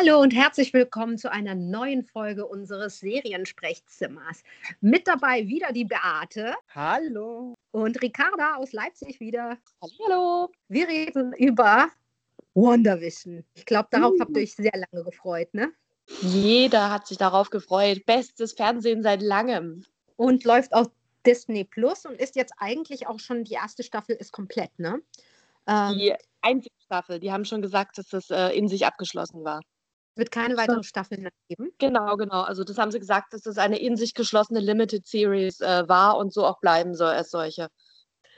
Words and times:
Hallo 0.00 0.22
und 0.22 0.30
herzlich 0.30 0.72
willkommen 0.72 1.18
zu 1.18 1.30
einer 1.30 1.54
neuen 1.54 2.04
Folge 2.04 2.46
unseres 2.46 3.00
Seriensprechzimmers. 3.00 4.42
Mit 4.80 5.06
dabei 5.06 5.46
wieder 5.46 5.72
die 5.72 5.84
Beate. 5.84 6.54
Hallo. 6.74 7.54
Und 7.70 8.00
Ricarda 8.00 8.54
aus 8.54 8.72
Leipzig 8.72 9.20
wieder. 9.20 9.58
Hallo. 9.82 10.50
Wir 10.68 10.88
reden 10.88 11.34
über 11.34 11.90
WandaVision. 12.54 13.44
Ich 13.54 13.66
glaube, 13.66 13.88
darauf 13.90 14.14
habt 14.18 14.34
ihr 14.36 14.42
euch 14.42 14.54
sehr 14.54 14.72
lange 14.72 15.04
gefreut, 15.04 15.52
ne? 15.52 15.70
Jeder 16.22 16.90
hat 16.90 17.06
sich 17.06 17.18
darauf 17.18 17.50
gefreut. 17.50 18.06
Bestes 18.06 18.54
Fernsehen 18.54 19.02
seit 19.02 19.20
langem. 19.20 19.84
Und 20.16 20.44
läuft 20.44 20.72
auf 20.72 20.88
Disney 21.26 21.64
Plus 21.64 22.06
und 22.06 22.14
ist 22.14 22.36
jetzt 22.36 22.54
eigentlich 22.56 23.06
auch 23.06 23.20
schon, 23.20 23.44
die 23.44 23.54
erste 23.54 23.82
Staffel 23.82 24.16
ist 24.16 24.32
komplett, 24.32 24.78
ne? 24.78 25.02
Ähm, 25.66 25.98
die 25.98 26.14
einzige 26.40 26.74
Staffel. 26.86 27.20
Die 27.20 27.30
haben 27.30 27.44
schon 27.44 27.60
gesagt, 27.60 27.98
dass 27.98 28.08
das 28.08 28.30
äh, 28.30 28.48
in 28.56 28.66
sich 28.66 28.86
abgeschlossen 28.86 29.44
war. 29.44 29.60
Es 30.20 30.24
wird 30.24 30.32
keine 30.32 30.56
weiteren 30.58 30.82
Staffeln 30.82 31.26
geben. 31.48 31.72
Genau, 31.78 32.14
genau. 32.18 32.42
Also 32.42 32.62
das 32.62 32.76
haben 32.76 32.90
sie 32.90 32.98
gesagt, 32.98 33.32
dass 33.32 33.40
das 33.40 33.56
eine 33.56 33.78
in 33.80 33.96
sich 33.96 34.12
geschlossene 34.12 34.60
Limited 34.60 35.06
Series 35.06 35.62
äh, 35.62 35.88
war 35.88 36.18
und 36.18 36.34
so 36.34 36.44
auch 36.44 36.60
bleiben 36.60 36.94
soll 36.94 37.08
als 37.08 37.30
solche. 37.30 37.70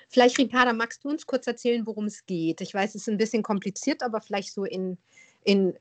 Vielleicht, 0.09 0.39
Ricarda, 0.39 0.73
magst 0.75 1.03
du 1.03 1.09
uns 1.09 1.27
kurz 1.27 1.45
erzählen, 1.49 1.85
worum 1.85 2.05
es 2.05 2.25
geht? 2.25 2.61
Ich 2.61 2.73
weiß, 2.73 2.91
es 2.91 3.03
ist 3.03 3.09
ein 3.09 3.19
bisschen 3.19 3.43
kompliziert, 3.43 4.05
aber 4.05 4.21
vielleicht 4.21 4.55
so 4.55 4.65
in, 4.65 4.97
in 5.43 5.77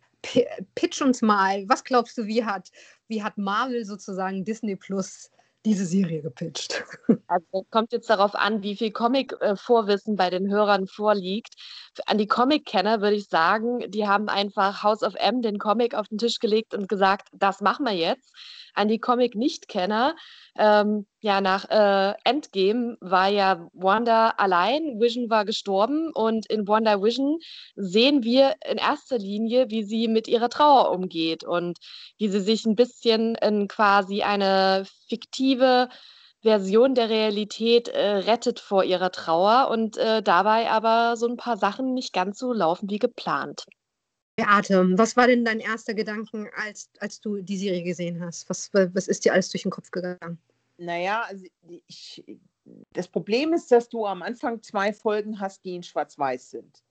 Pitch 0.74 1.04
uns 1.04 1.22
mal. 1.22 1.66
Was 1.70 1.84
glaubst 1.84 2.18
du, 2.18 2.26
wie 2.26 2.44
hat, 2.46 2.72
wie 3.08 3.22
hat 3.22 3.38
Marvel 3.38 3.86
sozusagen 3.86 4.44
Disney 4.44 4.76
Plus 4.76 5.30
diese 5.66 5.86
Serie 5.86 6.22
gepitcht? 6.22 6.84
Also 7.28 7.66
kommt 7.70 7.94
jetzt 7.94 8.10
darauf 8.10 8.36
an, 8.36 8.62
wie 8.62 8.76
viel 8.76 8.92
Comic-Vorwissen 8.92 10.18
bei 10.18 10.30
den 10.30 10.50
Hörern 10.50 10.86
vorliegt. 10.86 11.54
An 12.06 12.18
die 12.18 12.28
Comic-Kenner 12.28 13.00
würde 13.00 13.16
ich 13.16 13.28
sagen, 13.28 13.90
die 13.90 14.06
haben 14.06 14.28
einfach 14.28 14.84
House 14.84 15.02
of 15.02 15.16
M 15.16 15.42
den 15.42 15.58
Comic 15.58 15.94
auf 15.96 16.10
den 16.10 16.18
Tisch 16.18 16.40
gelegt 16.40 16.74
und 16.74 16.90
gesagt, 16.90 17.30
das 17.32 17.62
machen 17.62 17.86
wir 17.86 17.94
jetzt 17.94 18.34
an 18.74 18.90
die 18.90 19.00
Comic-Nicht-Kenner. 19.00 20.16
Ähm, 20.58 21.06
ja, 21.22 21.40
nach 21.40 21.70
äh, 21.70 22.16
Endgame 22.24 22.98
war 23.00 23.28
ja 23.30 23.70
Wanda 23.74 24.32
allein, 24.38 25.00
Vision 25.00 25.30
war 25.30 25.46
gestorben 25.46 26.12
und 26.12 26.48
in 26.48 26.68
Wanda 26.68 27.02
Vision 27.02 27.38
sehen 27.76 28.24
wir 28.24 28.56
in 28.68 28.78
erster 28.78 29.20
Linie, 29.20 29.70
wie 29.70 29.84
sie 29.84 30.08
mit 30.08 30.28
ihrer 30.28 30.50
Trauer 30.50 30.92
umgeht 30.92 31.44
und 31.44 31.78
wie 32.18 32.28
sie 32.28 32.40
sich 32.40 32.66
ein 32.66 32.76
bisschen 32.76 33.36
in 33.36 33.68
quasi 33.68 34.24
eine 34.24 34.84
fiktive 35.08 35.90
Version 36.42 36.96
der 36.96 37.10
Realität 37.10 37.88
äh, 37.88 38.02
rettet 38.02 38.60
vor 38.60 38.84
ihrer 38.84 39.12
Trauer 39.12 39.70
und 39.70 39.98
äh, 39.98 40.24
dabei 40.24 40.72
aber 40.72 41.18
so 41.18 41.28
ein 41.28 41.38
paar 41.38 41.58
Sachen 41.58 41.94
nicht 41.94 42.14
ganz 42.14 42.40
so 42.40 42.52
laufen 42.52 42.90
wie 42.90 42.98
geplant. 42.98 43.66
Beate, 44.38 44.98
was 44.98 45.16
war 45.16 45.28
denn 45.28 45.46
dein 45.46 45.60
erster 45.60 45.94
Gedanken, 45.94 46.48
als, 46.56 46.90
als 47.00 47.22
du 47.22 47.44
die 47.44 47.58
Serie 47.58 47.84
gesehen 47.84 48.26
hast? 48.26 48.50
Was, 48.50 48.72
was 48.74 49.08
ist 49.08 49.24
dir 49.24 49.34
alles 49.34 49.50
durch 49.50 49.62
den 49.62 49.72
Kopf 49.72 49.92
gegangen? 49.92 50.40
Naja, 50.82 51.24
also 51.28 51.46
ich, 51.88 52.24
das 52.94 53.08
Problem 53.08 53.54
ist, 53.54 53.72
dass 53.72 53.90
du 53.90 54.06
am 54.06 54.22
Anfang 54.22 54.62
zwei 54.62 54.94
Folgen 54.94 55.40
hast, 55.40 55.64
die 55.64 55.76
in 55.76 55.84
Schwarz-Weiß 55.84 56.52
sind, 56.52 56.84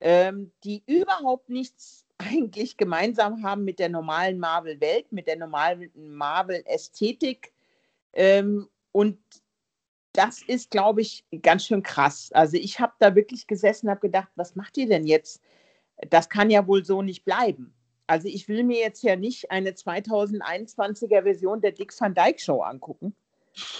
ähm, 0.00 0.52
die 0.64 0.82
überhaupt 0.86 1.48
nichts 1.48 2.06
eigentlich 2.18 2.76
gemeinsam 2.76 3.42
haben 3.42 3.64
mit 3.64 3.78
der 3.78 3.88
normalen 3.88 4.38
Marvel-Welt, 4.38 5.12
mit 5.12 5.26
der 5.26 5.36
normalen 5.36 5.90
Marvel-Ästhetik. 5.94 7.52
Ähm, 8.12 8.68
und 8.92 9.18
das 10.12 10.42
ist, 10.42 10.70
glaube 10.70 11.02
ich, 11.02 11.24
ganz 11.42 11.66
schön 11.66 11.82
krass. 11.82 12.30
Also 12.32 12.56
ich 12.56 12.80
habe 12.80 12.94
da 12.98 13.14
wirklich 13.14 13.46
gesessen 13.46 13.86
und 13.86 13.90
habe 13.90 14.00
gedacht, 14.00 14.30
was 14.34 14.56
macht 14.56 14.76
ihr 14.76 14.88
denn 14.88 15.06
jetzt? 15.06 15.42
das 16.08 16.28
kann 16.28 16.50
ja 16.50 16.66
wohl 16.66 16.84
so 16.84 17.02
nicht 17.02 17.24
bleiben. 17.24 17.74
Also 18.10 18.26
ich 18.26 18.48
will 18.48 18.64
mir 18.64 18.80
jetzt 18.80 19.04
ja 19.04 19.14
nicht 19.14 19.52
eine 19.52 19.70
2021er 19.70 21.22
Version 21.22 21.60
der 21.60 21.70
Dick 21.70 21.92
Van 21.96 22.12
Dyke 22.12 22.40
Show 22.40 22.60
angucken. 22.60 23.14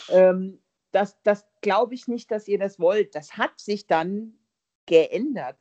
Ähm, 0.08 0.60
das 0.92 1.20
das 1.24 1.44
glaube 1.62 1.94
ich 1.94 2.06
nicht, 2.06 2.30
dass 2.30 2.46
ihr 2.46 2.60
das 2.60 2.78
wollt. 2.78 3.16
Das 3.16 3.36
hat 3.36 3.58
sich 3.58 3.88
dann 3.88 4.38
geändert 4.86 5.58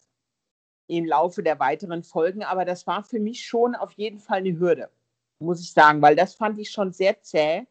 im 0.85 1.05
Laufe 1.05 1.41
der 1.41 1.59
weiteren 1.59 2.03
Folgen, 2.03 2.43
aber 2.43 2.63
das 2.63 2.85
war 2.85 3.03
für 3.03 3.19
mich 3.19 3.43
schon 3.43 3.73
auf 3.73 3.93
jeden 3.93 4.19
Fall 4.19 4.37
eine 4.37 4.59
Hürde, 4.59 4.91
muss 5.39 5.61
ich 5.61 5.73
sagen, 5.73 6.03
weil 6.03 6.15
das 6.15 6.35
fand 6.35 6.59
ich 6.59 6.69
schon 6.69 6.93
sehr 6.93 7.19
zäh. 7.23 7.65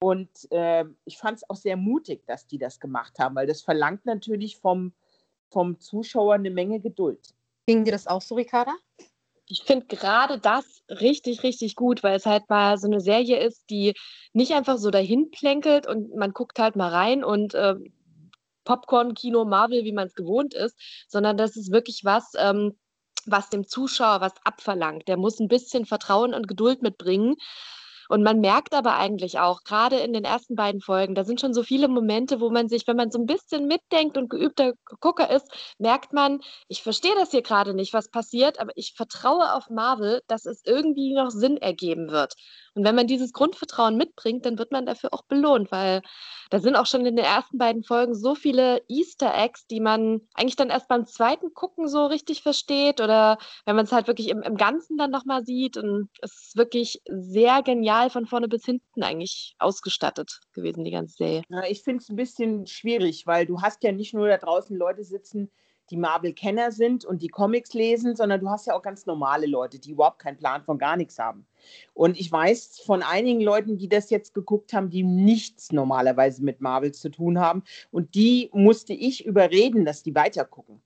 Und 0.00 0.30
äh, 0.52 0.84
ich 1.04 1.18
fand 1.18 1.38
es 1.38 1.50
auch 1.50 1.56
sehr 1.56 1.76
mutig, 1.76 2.24
dass 2.26 2.46
die 2.46 2.58
das 2.58 2.78
gemacht 2.78 3.18
haben, 3.18 3.34
weil 3.34 3.48
das 3.48 3.62
verlangt 3.62 4.06
natürlich 4.06 4.58
vom, 4.58 4.92
vom 5.50 5.80
Zuschauer 5.80 6.34
eine 6.34 6.50
Menge 6.50 6.78
Geduld. 6.78 7.34
Ging 7.66 7.84
dir 7.84 7.90
das 7.90 8.06
auch 8.06 8.22
so, 8.22 8.36
Ricarda? 8.36 8.74
Ich 9.52 9.64
finde 9.64 9.84
gerade 9.84 10.38
das 10.38 10.82
richtig, 10.88 11.42
richtig 11.42 11.76
gut, 11.76 12.02
weil 12.02 12.16
es 12.16 12.24
halt 12.24 12.48
mal 12.48 12.78
so 12.78 12.86
eine 12.86 13.00
Serie 13.00 13.38
ist, 13.38 13.68
die 13.68 13.92
nicht 14.32 14.52
einfach 14.52 14.78
so 14.78 14.90
dahin 14.90 15.30
plänkelt 15.30 15.86
und 15.86 16.16
man 16.16 16.32
guckt 16.32 16.58
halt 16.58 16.74
mal 16.74 16.88
rein 16.88 17.22
und 17.22 17.52
äh, 17.52 17.74
Popcorn-Kino, 18.64 19.44
Marvel, 19.44 19.84
wie 19.84 19.92
man 19.92 20.06
es 20.06 20.14
gewohnt 20.14 20.54
ist, 20.54 20.74
sondern 21.06 21.36
das 21.36 21.56
ist 21.56 21.70
wirklich 21.70 22.00
was, 22.02 22.32
ähm, 22.38 22.78
was 23.26 23.50
dem 23.50 23.66
Zuschauer 23.66 24.22
was 24.22 24.32
abverlangt. 24.42 25.06
Der 25.06 25.18
muss 25.18 25.38
ein 25.38 25.48
bisschen 25.48 25.84
Vertrauen 25.84 26.32
und 26.32 26.48
Geduld 26.48 26.80
mitbringen. 26.80 27.36
Und 28.08 28.22
man 28.22 28.40
merkt 28.40 28.74
aber 28.74 28.96
eigentlich 28.96 29.38
auch, 29.38 29.62
gerade 29.64 29.96
in 29.98 30.12
den 30.12 30.24
ersten 30.24 30.54
beiden 30.54 30.80
Folgen, 30.80 31.14
da 31.14 31.24
sind 31.24 31.40
schon 31.40 31.54
so 31.54 31.62
viele 31.62 31.88
Momente, 31.88 32.40
wo 32.40 32.50
man 32.50 32.68
sich, 32.68 32.86
wenn 32.86 32.96
man 32.96 33.10
so 33.10 33.18
ein 33.18 33.26
bisschen 33.26 33.66
mitdenkt 33.66 34.16
und 34.16 34.30
geübter 34.30 34.72
Gucker 35.00 35.30
ist, 35.30 35.50
merkt 35.78 36.12
man, 36.12 36.40
ich 36.68 36.82
verstehe 36.82 37.14
das 37.14 37.30
hier 37.30 37.42
gerade 37.42 37.74
nicht, 37.74 37.92
was 37.92 38.08
passiert, 38.08 38.60
aber 38.60 38.72
ich 38.76 38.94
vertraue 38.96 39.54
auf 39.54 39.68
Marvel, 39.70 40.22
dass 40.26 40.46
es 40.46 40.62
irgendwie 40.64 41.14
noch 41.14 41.30
Sinn 41.30 41.56
ergeben 41.56 42.10
wird. 42.10 42.34
Und 42.74 42.84
wenn 42.84 42.94
man 42.94 43.06
dieses 43.06 43.32
Grundvertrauen 43.32 43.96
mitbringt, 43.96 44.46
dann 44.46 44.58
wird 44.58 44.72
man 44.72 44.86
dafür 44.86 45.12
auch 45.12 45.24
belohnt, 45.24 45.70
weil 45.70 46.02
da 46.50 46.58
sind 46.58 46.76
auch 46.76 46.86
schon 46.86 47.04
in 47.04 47.16
den 47.16 47.24
ersten 47.24 47.58
beiden 47.58 47.82
Folgen 47.82 48.14
so 48.14 48.34
viele 48.34 48.82
Easter 48.88 49.34
Eggs, 49.34 49.66
die 49.66 49.80
man 49.80 50.22
eigentlich 50.34 50.56
dann 50.56 50.70
erst 50.70 50.88
beim 50.88 51.06
zweiten 51.06 51.52
Gucken 51.54 51.88
so 51.88 52.06
richtig 52.06 52.42
versteht 52.42 53.00
oder 53.00 53.38
wenn 53.66 53.76
man 53.76 53.84
es 53.84 53.92
halt 53.92 54.06
wirklich 54.06 54.28
im, 54.28 54.42
im 54.42 54.56
Ganzen 54.56 54.96
dann 54.96 55.10
nochmal 55.10 55.44
sieht. 55.44 55.76
Und 55.76 56.08
es 56.20 56.32
ist 56.32 56.56
wirklich 56.56 57.02
sehr 57.06 57.62
genial 57.62 58.10
von 58.10 58.26
vorne 58.26 58.48
bis 58.48 58.64
hinten 58.64 59.02
eigentlich 59.02 59.54
ausgestattet 59.58 60.40
gewesen, 60.54 60.84
die 60.84 60.90
ganze 60.90 61.16
Serie. 61.16 61.42
Ich 61.68 61.82
finde 61.82 62.02
es 62.02 62.08
ein 62.08 62.16
bisschen 62.16 62.66
schwierig, 62.66 63.26
weil 63.26 63.46
du 63.46 63.60
hast 63.60 63.82
ja 63.82 63.92
nicht 63.92 64.14
nur 64.14 64.28
da 64.28 64.38
draußen 64.38 64.76
Leute 64.76 65.04
sitzen, 65.04 65.50
die 65.92 65.98
Marvel-Kenner 65.98 66.72
sind 66.72 67.04
und 67.04 67.22
die 67.22 67.28
Comics 67.28 67.74
lesen, 67.74 68.16
sondern 68.16 68.40
du 68.40 68.48
hast 68.48 68.66
ja 68.66 68.74
auch 68.74 68.82
ganz 68.82 69.04
normale 69.04 69.46
Leute, 69.46 69.78
die 69.78 69.92
überhaupt 69.92 70.18
keinen 70.18 70.38
Plan 70.38 70.64
von 70.64 70.78
gar 70.78 70.96
nichts 70.96 71.18
haben. 71.18 71.46
Und 71.92 72.18
ich 72.18 72.32
weiß 72.32 72.80
von 72.84 73.02
einigen 73.02 73.42
Leuten, 73.42 73.76
die 73.76 73.90
das 73.90 74.08
jetzt 74.08 74.32
geguckt 74.32 74.72
haben, 74.72 74.88
die 74.88 75.02
nichts 75.02 75.70
normalerweise 75.70 76.42
mit 76.42 76.62
Marvel 76.62 76.92
zu 76.92 77.10
tun 77.10 77.38
haben. 77.38 77.62
Und 77.90 78.14
die 78.14 78.48
musste 78.54 78.94
ich 78.94 79.26
überreden, 79.26 79.84
dass 79.84 80.02
die 80.02 80.14
weitergucken. 80.14 80.82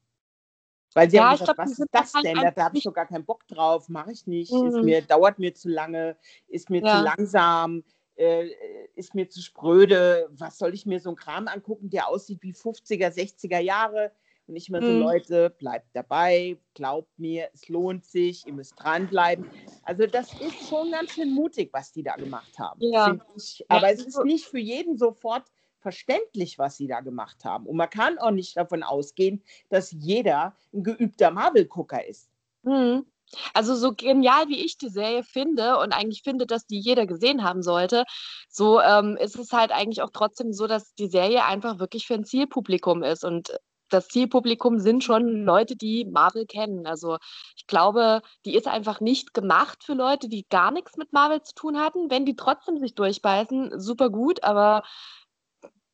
Weil 0.92 1.08
sie 1.08 1.18
ja, 1.18 1.30
haben 1.30 1.38
gesagt, 1.38 1.56
glaub, 1.56 1.66
was 1.66 1.78
ist 1.78 1.88
das 1.92 2.12
denn? 2.24 2.34
Da, 2.34 2.64
habe 2.64 2.76
ich 2.76 2.84
doch 2.84 2.92
gar 2.92 3.06
keinen 3.06 3.24
Bock 3.24 3.46
drauf, 3.46 3.88
mache 3.88 4.10
ich 4.10 4.26
nicht, 4.26 4.52
mhm. 4.52 4.66
ist 4.66 4.82
mir, 4.82 5.02
dauert 5.02 5.38
mir 5.38 5.54
zu 5.54 5.68
lange, 5.68 6.16
ist 6.48 6.68
mir 6.68 6.82
ja. 6.82 6.96
zu 6.96 7.04
langsam, 7.04 7.84
äh, 8.16 8.48
ist 8.96 9.14
mir 9.14 9.28
zu 9.28 9.40
spröde, 9.40 10.28
was 10.32 10.58
soll 10.58 10.74
ich 10.74 10.84
mir 10.84 10.98
so 10.98 11.10
einen 11.10 11.16
Kram 11.16 11.46
angucken, 11.46 11.90
der 11.90 12.08
aussieht 12.08 12.42
wie 12.42 12.54
50er, 12.54 13.14
60er 13.14 13.60
Jahre? 13.60 14.10
Und 14.46 14.56
ich 14.56 14.68
immer 14.68 14.80
so, 14.80 14.88
mhm. 14.88 15.00
Leute, 15.00 15.50
bleibt 15.50 15.88
dabei, 15.94 16.56
glaubt 16.74 17.18
mir, 17.18 17.48
es 17.52 17.68
lohnt 17.68 18.04
sich, 18.04 18.46
ihr 18.46 18.52
müsst 18.52 18.74
dranbleiben. 18.78 19.50
Also 19.82 20.06
das 20.06 20.32
ist 20.40 20.68
schon 20.68 20.92
ganz 20.92 21.12
schön 21.12 21.34
mutig, 21.34 21.70
was 21.72 21.92
die 21.92 22.02
da 22.02 22.14
gemacht 22.14 22.58
haben. 22.58 22.80
Ja. 22.80 23.16
Ich. 23.36 23.64
Aber 23.68 23.88
ja, 23.88 23.94
es 23.94 24.04
ist 24.04 24.24
nicht 24.24 24.46
für 24.46 24.58
jeden 24.58 24.96
sofort 24.96 25.44
verständlich, 25.80 26.58
was 26.58 26.76
sie 26.76 26.86
da 26.86 27.00
gemacht 27.00 27.44
haben. 27.44 27.66
Und 27.66 27.76
man 27.76 27.90
kann 27.90 28.18
auch 28.18 28.30
nicht 28.30 28.56
davon 28.56 28.82
ausgehen, 28.82 29.42
dass 29.68 29.92
jeder 29.92 30.56
ein 30.72 30.82
geübter 30.82 31.30
Marvel-Gucker 31.30 32.06
ist. 32.06 32.28
Mhm. 32.62 33.06
Also 33.54 33.74
so 33.74 33.92
genial 33.92 34.48
wie 34.48 34.64
ich 34.64 34.78
die 34.78 34.88
Serie 34.88 35.22
finde 35.24 35.78
und 35.78 35.92
eigentlich 35.92 36.22
finde, 36.22 36.46
dass 36.46 36.66
die 36.66 36.78
jeder 36.78 37.06
gesehen 37.06 37.42
haben 37.42 37.62
sollte, 37.62 38.04
so 38.48 38.80
ähm, 38.80 39.16
ist 39.16 39.36
es 39.36 39.52
halt 39.52 39.72
eigentlich 39.72 40.02
auch 40.02 40.10
trotzdem 40.12 40.52
so, 40.52 40.66
dass 40.66 40.94
die 40.94 41.08
Serie 41.08 41.44
einfach 41.44 41.78
wirklich 41.78 42.06
für 42.06 42.14
ein 42.14 42.24
Zielpublikum 42.24 43.02
ist. 43.02 43.24
Und 43.24 43.56
das 43.88 44.08
Zielpublikum 44.08 44.78
sind 44.78 45.04
schon 45.04 45.44
Leute, 45.44 45.76
die 45.76 46.04
Marvel 46.04 46.46
kennen. 46.46 46.86
Also 46.86 47.18
ich 47.56 47.66
glaube, 47.66 48.22
die 48.44 48.54
ist 48.54 48.68
einfach 48.68 49.00
nicht 49.00 49.34
gemacht 49.34 49.84
für 49.84 49.94
Leute, 49.94 50.28
die 50.28 50.46
gar 50.48 50.70
nichts 50.70 50.96
mit 50.96 51.12
Marvel 51.12 51.42
zu 51.42 51.54
tun 51.54 51.78
hatten. 51.78 52.10
Wenn 52.10 52.26
die 52.26 52.36
trotzdem 52.36 52.78
sich 52.78 52.94
durchbeißen, 52.94 53.80
super 53.80 54.10
gut, 54.10 54.42
aber 54.44 54.82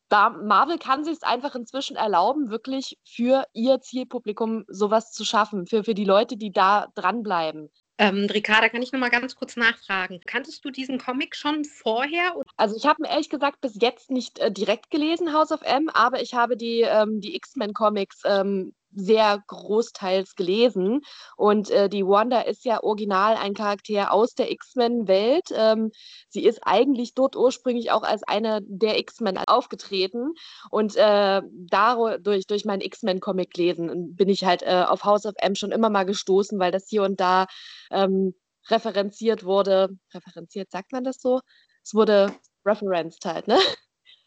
da 0.09 0.29
Marvel 0.29 0.79
kann 0.79 1.05
sich 1.05 1.15
es 1.15 1.23
einfach 1.23 1.55
inzwischen 1.55 1.97
erlauben, 1.97 2.51
wirklich 2.51 2.99
für 3.05 3.47
ihr 3.55 3.81
Zielpublikum 3.81 4.65
sowas 4.69 5.11
zu 5.11 5.25
schaffen, 5.25 5.67
für, 5.67 5.85
für 5.85 5.95
die 5.95 6.05
Leute, 6.05 6.37
die 6.37 6.53
da 6.53 6.89
dranbleiben. 6.95 7.71
Ähm, 7.99 8.27
Ricarda, 8.33 8.69
kann 8.69 8.83
ich 8.83 8.93
noch 8.93 9.01
mal 9.01 9.11
ganz 9.11 9.37
kurz 9.37 9.57
nachfragen? 9.57 10.21
Kanntest 10.27 10.65
du 10.65 10.71
diesen 10.71 10.99
Comic 10.99 11.37
schon 11.37 11.65
vorher? 11.65 12.35
Also 12.57 12.75
ich 12.77 12.87
habe 12.87 13.03
ihn 13.03 13.11
ehrlich 13.11 13.29
gesagt 13.29 13.61
bis 13.61 13.79
jetzt 13.81 14.11
nicht 14.11 14.39
äh, 14.39 14.51
direkt 14.51 14.91
gelesen, 14.91 15.33
House 15.33 15.53
of 15.53 15.63
M, 15.63 15.89
aber 15.91 16.23
ich 16.23 16.35
habe 16.35 16.57
die, 16.57 16.81
ähm, 16.81 17.21
die 17.21 17.37
X-Men-Comics 17.37 18.23
ähm, 18.25 18.75
sehr 18.95 19.43
großteils 19.47 20.35
gelesen. 20.35 21.01
Und 21.37 21.71
äh, 21.71 21.89
die 21.89 22.07
Wanda 22.07 22.41
ist 22.41 22.65
ja 22.65 22.83
original 22.83 23.37
ein 23.37 23.55
Charakter 23.55 24.13
aus 24.13 24.35
der 24.35 24.51
X-Men-Welt. 24.51 25.49
Ähm, 25.55 25.91
sie 26.29 26.45
ist 26.45 26.61
eigentlich 26.63 27.15
dort 27.15 27.37
ursprünglich 27.37 27.91
auch 27.91 28.03
als 28.03 28.23
eine 28.23 28.61
der 28.63 28.99
X-Men 28.99 29.39
aufgetreten. 29.39 30.35
Und 30.71 30.97
äh, 30.97 31.43
dadurch, 31.53 32.47
durch 32.47 32.65
mein 32.65 32.81
X-Men-Comic 32.81 33.57
lesen, 33.57 34.15
bin 34.15 34.29
ich 34.29 34.45
halt 34.45 34.63
äh, 34.63 34.85
auf 34.87 35.05
House 35.05 35.27
of 35.27 35.35
M 35.39 35.55
schon 35.55 35.73
immer 35.73 35.91
mal 35.91 36.05
gestoßen, 36.05 36.59
weil 36.59 36.73
das 36.73 36.89
hier 36.89 37.03
und 37.03 37.21
da 37.21 37.47
ähm, 37.91 38.35
referenziert 38.69 39.45
wurde. 39.45 39.89
Referenziert, 40.15 40.71
sagt 40.71 40.93
man 40.93 41.05
das 41.05 41.21
so? 41.21 41.41
Es 41.85 41.95
wurde 41.95 42.35
referenced 42.65 43.25
halt, 43.25 43.49
ne? 43.49 43.59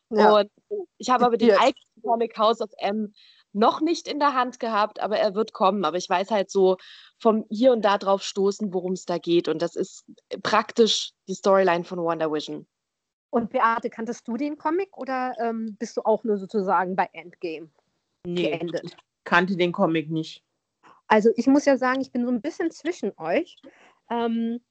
Ja. 0.10 0.36
Und 0.36 0.52
ich 0.98 1.10
habe 1.10 1.26
aber 1.26 1.38
den 1.38 1.52
eigentlichen 1.52 2.02
Comic 2.04 2.38
House 2.38 2.62
of 2.62 2.70
M 2.78 3.14
noch 3.56 3.82
nicht 3.82 4.08
in 4.08 4.20
der 4.20 4.34
Hand 4.34 4.60
gehabt, 4.60 5.00
aber 5.00 5.18
er 5.18 5.34
wird 5.34 5.54
kommen. 5.54 5.86
Aber 5.86 5.98
ich 5.98 6.10
weiß 6.10 6.30
halt 6.32 6.52
so 6.52 6.78
vom 7.18 7.46
hier 7.50 7.72
und 7.72 7.84
da 7.84 7.98
drauf 7.98 8.22
stoßen, 8.22 8.74
worum 8.74 8.94
es 8.94 9.06
da 9.06 9.18
geht. 9.18 9.48
Und 9.48 9.62
das 9.62 9.76
ist 9.76 10.06
praktisch 10.44 11.14
die 11.28 11.34
Storyline 11.34 11.84
von 11.84 12.00
Wonder 12.00 12.32
Vision. 12.32 12.68
Und 13.30 13.50
Beate, 13.50 13.90
kanntest 13.90 14.28
du 14.28 14.38
den 14.38 14.58
Comic 14.58 14.98
oder 14.98 15.34
ähm, 15.40 15.76
bist 15.80 15.98
du 15.98 16.02
auch 16.02 16.24
nur 16.24 16.38
sozusagen 16.38 16.96
bei 16.96 17.10
Endgame 17.14 17.70
nee, 18.26 18.50
geendet? 18.50 18.84
Ich 18.86 18.96
kannte 19.24 19.56
den 19.56 19.72
Comic 19.72 20.10
nicht. 20.10 20.44
Also 21.08 21.30
ich 21.36 21.48
muss 21.48 21.66
ja 21.66 21.78
sagen, 21.78 22.02
ich 22.02 22.12
bin 22.12 22.26
so 22.26 22.32
ein 22.32 22.42
bisschen 22.42 22.72
zwischen 22.72 23.12
euch. 23.18 23.58
Ähm, 24.10 24.62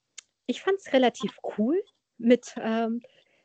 ich 0.47 0.63
fand 0.63 0.79
es 0.79 0.93
relativ 0.93 1.39
cool 1.59 1.83
mit 2.19 2.55
ähm, 2.57 3.03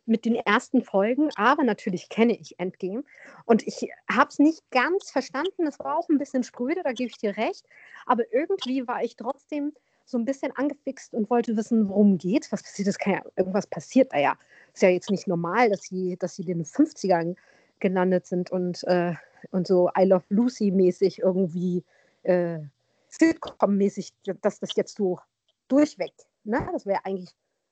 mit 0.09 0.25
den 0.25 0.35
ersten 0.35 0.81
Folgen, 0.81 1.29
aber 1.35 1.63
natürlich 1.63 2.09
kenne 2.09 2.35
ich 2.35 2.59
Endgame 2.59 3.03
und 3.45 3.65
ich 3.67 3.89
habe 4.11 4.29
es 4.29 4.39
nicht 4.39 4.69
ganz 4.71 5.11
verstanden. 5.11 5.67
Es 5.67 5.79
war 5.79 5.97
auch 5.97 6.09
ein 6.09 6.17
bisschen 6.17 6.43
spröde, 6.43 6.81
da 6.83 6.91
gebe 6.91 7.09
ich 7.09 7.17
dir 7.17 7.37
recht, 7.37 7.65
aber 8.05 8.23
irgendwie 8.33 8.87
war 8.87 9.03
ich 9.03 9.15
trotzdem 9.15 9.73
so 10.05 10.17
ein 10.17 10.25
bisschen 10.25 10.51
angefixt 10.55 11.13
und 11.13 11.29
wollte 11.29 11.55
wissen, 11.55 11.87
worum 11.87 12.17
geht. 12.17 12.51
Was 12.51 12.63
passiert? 12.63 12.87
Das 12.87 12.97
kann 12.97 13.13
ja, 13.13 13.21
irgendwas 13.35 13.67
passiert 13.67 14.11
da 14.11 14.17
ja. 14.17 14.37
Ist 14.73 14.81
ja 14.81 14.89
jetzt 14.89 15.11
nicht 15.11 15.27
normal, 15.27 15.69
dass 15.69 15.83
sie, 15.83 16.17
dass 16.17 16.35
sie 16.35 16.41
in 16.41 16.59
den 16.59 16.65
50ern 16.65 17.35
gelandet 17.79 18.25
sind 18.25 18.51
und, 18.51 18.83
äh, 18.85 19.13
und 19.51 19.67
so 19.67 19.89
I 19.97 20.05
Love 20.05 20.25
Lucy 20.29 20.71
mäßig 20.71 21.19
irgendwie 21.19 21.83
äh, 22.23 22.59
Sitcom-mäßig, 23.09 24.13
dass 24.41 24.59
das 24.59 24.75
jetzt 24.75 24.97
so 24.97 25.19
durchweg. 25.67 26.13
Ne? 26.43 26.67
Das 26.73 26.85
wäre 26.85 27.05
eigentlich 27.05 27.29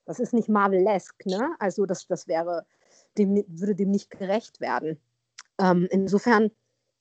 das 0.07 0.19
ist 0.19 0.33
nicht 0.33 0.49
Marvel-esque, 0.49 1.25
ne? 1.25 1.55
Also 1.59 1.85
das, 1.85 2.07
das 2.07 2.27
wäre, 2.27 2.65
dem, 3.17 3.43
würde 3.47 3.75
dem 3.75 3.91
nicht 3.91 4.09
gerecht 4.09 4.59
werden. 4.61 4.99
Ähm, 5.59 5.87
insofern 5.91 6.49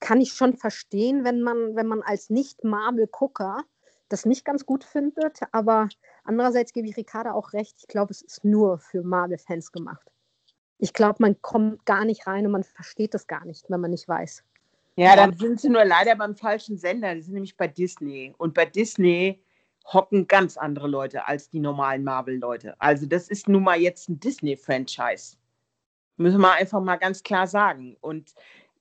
kann 0.01 0.21
ich 0.21 0.33
schon 0.33 0.57
verstehen, 0.57 1.25
wenn 1.25 1.41
man, 1.41 1.77
wenn 1.77 1.87
man 1.87 2.03
als 2.03 2.29
Nicht-Marvel-Gucker 2.29 3.63
das 4.09 4.27
nicht 4.27 4.45
ganz 4.45 4.67
gut 4.67 4.85
findet, 4.85 5.41
aber 5.53 5.89
andererseits 6.25 6.73
gebe 6.73 6.87
ich 6.89 6.97
Ricarda 6.97 7.33
auch 7.33 7.53
recht, 7.53 7.77
ich 7.81 7.89
glaube, 7.89 8.13
es 8.13 8.23
ist 8.23 8.45
nur 8.45 8.79
für 8.79 9.03
Marvel-Fans 9.03 9.73
gemacht. 9.73 10.11
Ich 10.79 10.93
glaube, 10.93 11.17
man 11.21 11.41
kommt 11.41 11.87
gar 11.87 12.05
nicht 12.05 12.27
rein 12.27 12.45
und 12.45 12.53
man 12.53 12.65
versteht 12.65 13.15
das 13.15 13.27
gar 13.27 13.45
nicht, 13.45 13.71
wenn 13.71 13.81
man 13.81 13.91
nicht 13.91 14.07
weiß. 14.07 14.45
Ja, 14.97 15.15
dann 15.15 15.37
sind 15.37 15.61
sie 15.61 15.69
nur 15.69 15.85
leider 15.85 16.17
beim 16.17 16.37
falschen 16.37 16.77
Sender. 16.77 17.15
Die 17.15 17.23
sind 17.23 17.35
nämlich 17.35 17.57
bei 17.57 17.69
Disney. 17.69 18.35
Und 18.39 18.55
bei 18.55 18.65
Disney 18.65 19.43
hocken 19.93 20.27
ganz 20.27 20.57
andere 20.57 20.89
Leute 20.89 21.27
als 21.27 21.49
die 21.49 21.61
normalen 21.61 22.05
Marvel-Leute. 22.05 22.81
Also 22.81 23.07
das 23.07 23.29
ist 23.29 23.49
nun 23.49 23.63
mal 23.63 23.79
jetzt 23.79 24.09
ein 24.09 24.19
Disney-Franchise. 24.19 25.37
Müssen 26.17 26.41
wir 26.41 26.53
einfach 26.53 26.81
mal 26.81 26.97
ganz 26.97 27.23
klar 27.23 27.47
sagen. 27.47 27.97
Und 28.01 28.35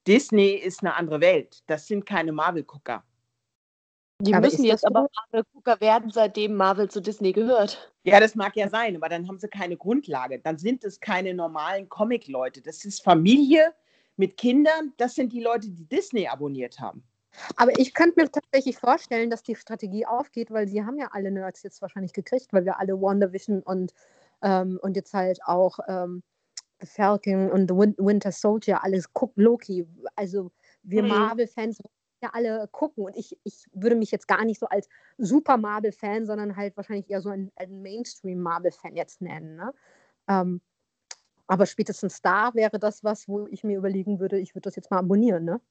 Disney 0.08 0.52
ist 0.52 0.82
eine 0.82 0.96
andere 0.96 1.22
Welt. 1.22 1.64
Das 1.68 1.88
sind 1.88 2.06
keine 2.06 2.32
Marvel-Gucker. 2.32 3.04
Die 4.22 4.34
aber 4.34 4.48
müssen 4.48 4.64
jetzt 4.64 4.86
aber 4.86 5.08
Marvel-Gucker 5.32 5.82
werden, 5.82 6.10
seitdem 6.10 6.56
Marvel 6.56 6.90
zu 6.90 7.02
Disney 7.02 7.34
gehört. 7.34 7.92
Ja, 8.04 8.20
das 8.20 8.36
mag 8.36 8.56
ja 8.56 8.70
sein, 8.70 8.96
aber 8.96 9.10
dann 9.10 9.28
haben 9.28 9.40
sie 9.40 9.50
keine 9.50 9.76
Grundlage. 9.76 10.40
Dann 10.40 10.58
sind 10.58 10.84
es 10.86 11.00
keine 11.00 11.34
normalen 11.34 11.90
Comic-Leute. 11.90 12.62
Das 12.62 12.86
ist 12.86 13.04
Familie 13.04 13.74
mit 14.16 14.38
Kindern. 14.38 14.94
Das 14.98 15.16
sind 15.16 15.34
die 15.34 15.42
Leute, 15.42 15.70
die 15.70 15.86
Disney 15.86 16.28
abonniert 16.28 16.80
haben. 16.80 17.04
Aber 17.56 17.78
ich 17.80 17.94
könnte 17.94 18.22
mir 18.22 18.32
tatsächlich 18.32 18.78
vorstellen, 18.78 19.30
dass 19.30 19.44
die 19.44 19.56
Strategie 19.56 20.06
aufgeht, 20.06 20.52
weil 20.52 20.68
sie 20.68 20.84
haben 20.84 20.98
ja 20.98 21.10
alle 21.12 21.32
Nerds 21.32 21.64
jetzt 21.64 21.82
wahrscheinlich 21.82 22.14
gekriegt, 22.14 22.54
weil 22.54 22.66
wir 22.66 22.80
alle 22.80 23.00
WandaVision 23.00 23.62
und, 23.62 23.94
ähm, 24.42 24.80
und 24.82 24.96
jetzt 24.96 25.14
halt 25.14 25.40
auch 25.46 25.80
ähm, 25.88 26.24
The 26.82 26.88
Falcon 26.88 27.52
und 27.52 27.70
The 27.70 27.76
Winter 27.76 28.32
Soldier 28.32 28.84
alles 28.84 29.12
gucken, 29.14 29.44
Loki. 29.44 29.88
Also 30.16 30.52
wir 30.84 31.04
mhm. 31.04 31.10
Marvel-Fans 31.10 31.80
ja 32.22 32.30
alle 32.34 32.68
gucken 32.72 33.06
und 33.06 33.16
ich, 33.16 33.38
ich 33.44 33.66
würde 33.74 33.96
mich 33.96 34.12
jetzt 34.12 34.28
gar 34.28 34.46
nicht 34.46 34.60
so 34.60 34.68
als 34.68 34.88
super 35.18 35.58
Marvel-Fan, 35.58 36.26
sondern 36.26 36.56
halt 36.56 36.76
wahrscheinlich 36.78 37.10
eher 37.10 37.22
so 37.22 37.30
ein, 37.30 37.52
ein 37.56 37.82
Mainstream-Marvel-Fan 37.82 38.96
jetzt 38.96 39.22
nennen. 39.22 39.56
Ne? 39.56 39.74
Ähm, 40.28 40.62
aber 41.48 41.66
spätestens 41.66 42.22
da 42.22 42.54
wäre 42.54 42.80
das 42.80 43.04
was, 43.04 43.28
wo 43.28 43.48
ich 43.48 43.64
mir 43.64 43.78
überlegen 43.78 44.20
würde, 44.20 44.40
ich 44.40 44.56
würde 44.56 44.64
das 44.64 44.76
jetzt 44.76 44.90
mal 44.90 45.00
abonnieren, 45.00 45.46
ne? 45.46 45.62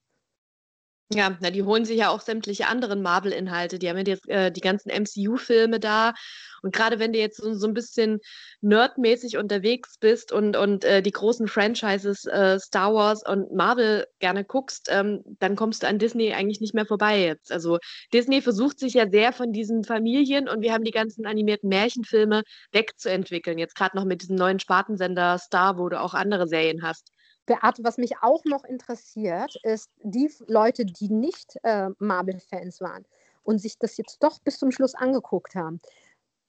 Ja, 1.13 1.37
na, 1.41 1.51
die 1.51 1.63
holen 1.63 1.85
sich 1.85 1.99
ja 1.99 2.09
auch 2.09 2.21
sämtliche 2.21 2.67
anderen 2.67 3.03
Marvel-Inhalte. 3.03 3.79
Die 3.79 3.89
haben 3.89 3.99
ja 3.99 4.05
die, 4.05 4.31
äh, 4.31 4.51
die 4.51 4.63
ganzen 4.63 4.89
MCU-Filme 4.91 5.79
da. 5.79 6.15
Und 6.63 6.75
gerade 6.75 6.99
wenn 6.99 7.13
du 7.13 7.19
jetzt 7.19 7.37
so, 7.37 7.53
so 7.53 7.67
ein 7.67 7.75
bisschen 7.75 8.21
nerdmäßig 8.63 9.37
unterwegs 9.37 9.99
bist 10.01 10.33
und, 10.33 10.57
und 10.57 10.83
äh, 10.85 11.03
die 11.03 11.11
großen 11.11 11.47
Franchises 11.47 12.25
äh, 12.25 12.59
Star 12.59 12.95
Wars 12.95 13.23
und 13.23 13.53
Marvel 13.53 14.07
gerne 14.19 14.45
guckst, 14.45 14.89
ähm, 14.91 15.23
dann 15.41 15.57
kommst 15.57 15.83
du 15.83 15.89
an 15.89 15.99
Disney 15.99 16.33
eigentlich 16.33 16.63
nicht 16.63 16.73
mehr 16.75 16.87
vorbei 16.87 17.21
jetzt. 17.23 17.53
Also 17.53 17.79
Disney 18.15 18.41
versucht 18.41 18.79
sich 18.79 18.95
ja 18.95 19.09
sehr 19.11 19.35
von 19.35 19.53
diesen 19.53 19.85
Familien 19.85 20.49
und 20.49 20.63
wir 20.63 20.73
haben 20.73 20.85
die 20.85 20.91
ganzen 20.91 21.27
animierten 21.27 21.69
Märchenfilme 21.69 22.45
wegzuentwickeln. 22.73 23.59
Jetzt 23.59 23.75
gerade 23.75 23.95
noch 23.95 24.07
mit 24.07 24.23
diesem 24.23 24.37
neuen 24.37 24.59
Spartensender 24.59 25.39
Star, 25.39 25.77
wo 25.79 25.91
du 25.91 26.01
auch 26.01 26.15
andere 26.15 26.49
Serien 26.49 26.83
hast. 26.83 27.14
Beate, 27.47 27.85
was 27.85 27.99
mich 27.99 28.19
auch 28.23 28.45
noch 28.45 28.65
interessiert, 28.65 29.57
ist 29.63 29.91
die 30.03 30.31
Leute, 30.47 30.85
die 30.85 31.09
nicht 31.09 31.59
äh, 31.63 31.91
Marvel-Fans 31.99 32.81
waren 32.81 33.05
und 33.43 33.59
sich 33.59 33.79
das 33.79 33.97
jetzt 33.97 34.23
doch 34.23 34.39
bis 34.41 34.59
zum 34.59 34.71
Schluss 34.71 34.95
angeguckt 34.95 35.55
haben. 35.55 35.81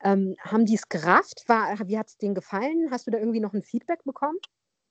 Ähm, 0.03 0.36
haben 0.39 0.65
die 0.65 0.75
es 0.75 0.88
gerafft? 0.89 1.44
War, 1.47 1.77
wie 1.88 1.97
hat 1.97 2.07
es 2.07 2.18
denen 2.18 2.36
gefallen? 2.36 2.89
Hast 2.92 3.07
du 3.07 3.12
da 3.12 3.18
irgendwie 3.18 3.39
noch 3.39 3.53
ein 3.53 3.63
Feedback 3.63 4.03
bekommen? 4.03 4.38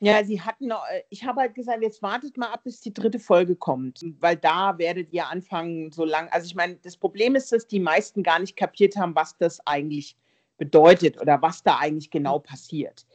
Ja, 0.01 0.23
sie 0.25 0.41
hatten 0.41 0.71
äh, 0.71 1.03
ich 1.09 1.25
habe 1.25 1.41
halt 1.41 1.55
gesagt, 1.55 1.83
jetzt 1.83 2.03
wartet 2.03 2.37
mal 2.37 2.53
ab, 2.53 2.65
bis 2.65 2.81
die 2.81 2.93
dritte 2.93 3.19
Folge 3.19 3.57
kommt, 3.57 4.05
weil 4.21 4.37
da 4.37 4.77
werdet 4.77 5.13
ihr 5.13 5.29
anfangen, 5.29 5.93
so 5.93 6.05
lang. 6.05 6.29
Also 6.31 6.47
ich 6.47 6.55
meine, 6.55 6.77
das 6.77 6.97
Problem 6.97 7.37
ist, 7.37 7.53
dass 7.53 7.67
die 7.67 7.81
meisten 7.81 8.23
gar 8.23 8.39
nicht 8.39 8.57
kapiert 8.57 8.97
haben, 8.97 9.15
was 9.15 9.37
das 9.39 9.67
eigentlich 9.67 10.13
ist 10.13 10.24
bedeutet 10.57 11.21
oder 11.21 11.43
was 11.43 11.63
da 11.63 11.79
eigentlich 11.79 12.11
genau 12.11 12.39
passiert. 12.39 13.07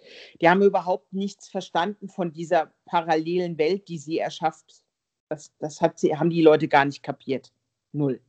Die 0.41 0.49
haben 0.49 0.61
überhaupt 0.61 1.13
nichts 1.13 1.47
verstanden 1.47 2.09
von 2.09 2.31
dieser 2.31 2.73
parallelen 2.85 3.57
Welt, 3.57 3.87
die 3.87 3.97
sie 3.97 4.19
erschafft. 4.19 4.83
Das, 5.29 5.53
das 5.59 5.81
hat 5.81 5.99
sie, 5.99 6.17
haben 6.17 6.29
die 6.29 6.41
Leute 6.41 6.67
gar 6.67 6.85
nicht 6.85 7.03
kapiert. 7.03 7.53
Null. 7.91 8.21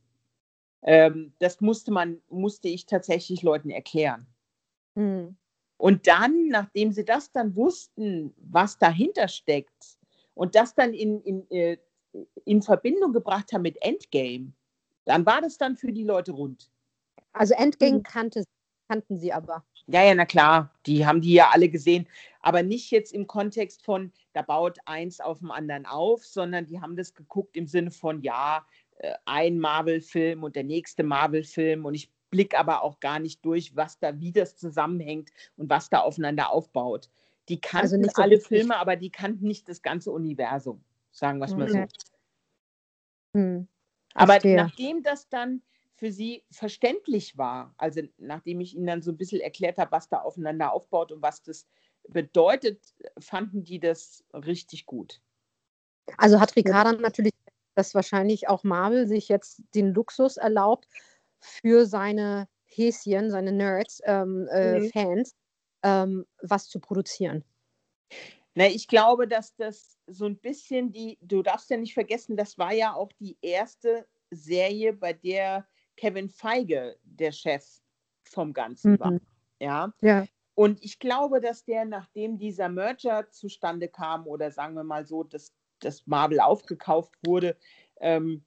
Ähm, 0.83 1.33
das 1.39 1.61
musste 1.61 1.91
man, 1.91 2.21
musste 2.29 2.67
ich 2.67 2.85
tatsächlich 2.85 3.43
Leuten 3.43 3.69
erklären. 3.69 4.25
Mhm. 4.95 5.35
Und 5.77 6.07
dann, 6.07 6.47
nachdem 6.47 6.91
sie 6.91 7.05
das 7.05 7.31
dann 7.31 7.55
wussten, 7.55 8.33
was 8.37 8.77
dahinter 8.77 9.27
steckt 9.27 9.97
und 10.35 10.55
das 10.55 10.75
dann 10.75 10.93
in, 10.93 11.21
in, 11.21 11.49
äh, 11.51 11.77
in 12.45 12.61
Verbindung 12.61 13.13
gebracht 13.13 13.51
haben 13.51 13.63
mit 13.63 13.81
Endgame, 13.81 14.53
dann 15.05 15.25
war 15.25 15.41
das 15.41 15.57
dann 15.57 15.77
für 15.77 15.91
die 15.91 16.03
Leute 16.03 16.33
rund. 16.33 16.71
Also 17.33 17.53
Endgame 17.55 17.97
mhm. 17.97 18.03
kannte 18.03 18.43
kannten 18.91 19.17
sie 19.17 19.31
aber. 19.31 19.63
Ja, 19.87 20.03
ja, 20.03 20.13
na 20.13 20.25
klar, 20.25 20.69
die 20.85 21.05
haben 21.05 21.21
die 21.21 21.33
ja 21.33 21.51
alle 21.53 21.69
gesehen, 21.69 22.07
aber 22.41 22.61
nicht 22.61 22.91
jetzt 22.91 23.13
im 23.13 23.25
Kontext 23.25 23.85
von, 23.85 24.11
da 24.33 24.41
baut 24.41 24.79
eins 24.85 25.21
auf 25.21 25.39
dem 25.39 25.49
anderen 25.49 25.85
auf, 25.85 26.25
sondern 26.25 26.65
die 26.65 26.81
haben 26.81 26.97
das 26.97 27.13
geguckt 27.13 27.55
im 27.55 27.67
Sinne 27.67 27.91
von, 27.91 28.21
ja, 28.21 28.65
äh, 28.97 29.13
ein 29.23 29.59
Marvel-Film 29.59 30.43
und 30.43 30.57
der 30.57 30.65
nächste 30.65 31.03
Marvel-Film 31.03 31.85
und 31.85 31.93
ich 31.93 32.11
blicke 32.31 32.59
aber 32.59 32.83
auch 32.83 32.99
gar 32.99 33.19
nicht 33.19 33.45
durch, 33.45 33.77
was 33.77 33.97
da, 33.97 34.19
wie 34.19 34.33
das 34.33 34.57
zusammenhängt 34.57 35.29
und 35.55 35.69
was 35.69 35.89
da 35.89 35.99
aufeinander 35.99 36.51
aufbaut. 36.51 37.09
Die 37.47 37.61
kannten 37.61 38.03
also 38.03 38.09
so 38.13 38.21
alle 38.21 38.35
richtig. 38.35 38.59
Filme, 38.59 38.75
aber 38.75 38.97
die 38.97 39.09
kannten 39.09 39.47
nicht 39.47 39.69
das 39.69 39.81
ganze 39.81 40.11
Universum, 40.11 40.83
sagen 41.11 41.39
wir 41.39 41.45
es 41.45 41.55
mal 41.55 41.69
so. 41.69 41.85
Hm. 43.37 43.67
Aber 44.15 44.37
nachdem 44.43 45.01
das 45.01 45.29
dann 45.29 45.61
für 46.01 46.11
sie 46.11 46.43
verständlich 46.49 47.37
war. 47.37 47.75
Also 47.77 48.01
nachdem 48.17 48.59
ich 48.59 48.75
ihnen 48.75 48.87
dann 48.87 49.03
so 49.03 49.11
ein 49.11 49.17
bisschen 49.17 49.39
erklärt 49.39 49.77
habe, 49.77 49.91
was 49.91 50.09
da 50.09 50.17
aufeinander 50.21 50.73
aufbaut 50.73 51.11
und 51.11 51.21
was 51.21 51.43
das 51.43 51.67
bedeutet, 52.09 52.81
fanden 53.19 53.63
die 53.63 53.79
das 53.79 54.23
richtig 54.33 54.87
gut. 54.87 55.21
Also 56.17 56.39
hat 56.39 56.55
Ricarda 56.55 56.93
natürlich, 56.93 57.35
dass 57.75 57.93
wahrscheinlich 57.93 58.49
auch 58.49 58.63
Marvel 58.63 59.05
sich 59.05 59.29
jetzt 59.29 59.61
den 59.75 59.93
Luxus 59.93 60.37
erlaubt, 60.37 60.87
für 61.39 61.85
seine 61.85 62.47
Häschen, 62.65 63.29
seine 63.29 63.51
Nerds, 63.51 64.01
ähm, 64.05 64.47
äh, 64.51 64.79
mhm. 64.79 64.89
Fans, 64.89 65.35
ähm, 65.83 66.25
was 66.41 66.67
zu 66.67 66.79
produzieren. 66.79 67.43
Na, 68.55 68.65
ich 68.65 68.87
glaube, 68.87 69.27
dass 69.27 69.55
das 69.55 69.99
so 70.07 70.25
ein 70.25 70.39
bisschen 70.39 70.91
die, 70.91 71.19
du 71.21 71.43
darfst 71.43 71.69
ja 71.69 71.77
nicht 71.77 71.93
vergessen, 71.93 72.37
das 72.37 72.57
war 72.57 72.73
ja 72.73 72.95
auch 72.95 73.11
die 73.19 73.37
erste 73.43 74.07
Serie, 74.31 74.93
bei 74.93 75.13
der 75.13 75.67
Kevin 76.01 76.29
Feige 76.29 76.97
der 77.03 77.31
Chef 77.31 77.63
vom 78.23 78.53
Ganzen 78.53 78.99
war. 78.99 79.11
Mhm. 79.11 79.21
Ja. 79.59 79.93
Ja. 80.01 80.25
Und 80.55 80.83
ich 80.83 80.97
glaube, 80.97 81.39
dass 81.39 81.63
der, 81.63 81.85
nachdem 81.85 82.39
dieser 82.39 82.69
Merger 82.69 83.29
zustande 83.29 83.87
kam, 83.87 84.25
oder 84.25 84.49
sagen 84.49 84.73
wir 84.73 84.83
mal 84.83 85.05
so, 85.05 85.23
dass 85.23 85.53
das 85.79 86.07
Marvel 86.07 86.39
aufgekauft 86.39 87.13
wurde, 87.23 87.55
ähm, 87.99 88.43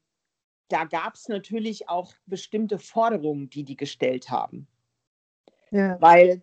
da 0.66 0.82
gab 0.82 1.14
es 1.14 1.28
natürlich 1.28 1.88
auch 1.88 2.12
bestimmte 2.26 2.80
Forderungen, 2.80 3.49
die 3.50 3.62
die 3.62 3.76
gestellt 3.76 4.30
haben. 4.30 4.66
Ja. 5.70 6.00
Weil 6.00 6.42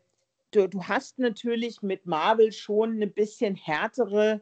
du, 0.51 0.69
du 0.69 0.81
hast 0.85 1.19
natürlich 1.19 1.81
mit 1.81 2.05
Marvel 2.05 2.53
schon 2.53 3.01
ein 3.01 3.11
bisschen 3.11 3.55
härtere, 3.55 4.41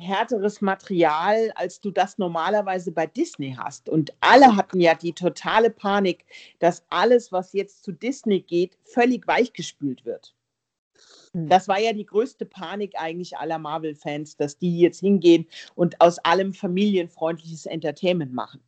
härteres 0.00 0.60
Material, 0.60 1.52
als 1.54 1.80
du 1.80 1.90
das 1.90 2.18
normalerweise 2.18 2.92
bei 2.92 3.06
Disney 3.06 3.54
hast. 3.56 3.88
Und 3.88 4.12
alle 4.20 4.56
hatten 4.56 4.80
ja 4.80 4.94
die 4.94 5.12
totale 5.12 5.70
Panik, 5.70 6.24
dass 6.58 6.84
alles, 6.90 7.30
was 7.32 7.52
jetzt 7.52 7.84
zu 7.84 7.92
Disney 7.92 8.40
geht, 8.40 8.76
völlig 8.84 9.26
weichgespült 9.26 10.04
wird. 10.04 10.34
Hm. 11.32 11.48
Das 11.48 11.68
war 11.68 11.78
ja 11.78 11.92
die 11.92 12.06
größte 12.06 12.46
Panik 12.46 12.94
eigentlich 12.96 13.36
aller 13.36 13.58
Marvel-Fans, 13.58 14.36
dass 14.36 14.58
die 14.58 14.80
jetzt 14.80 15.00
hingehen 15.00 15.46
und 15.74 16.00
aus 16.00 16.18
allem 16.18 16.54
familienfreundliches 16.54 17.66
Entertainment 17.66 18.32
machen. 18.32 18.60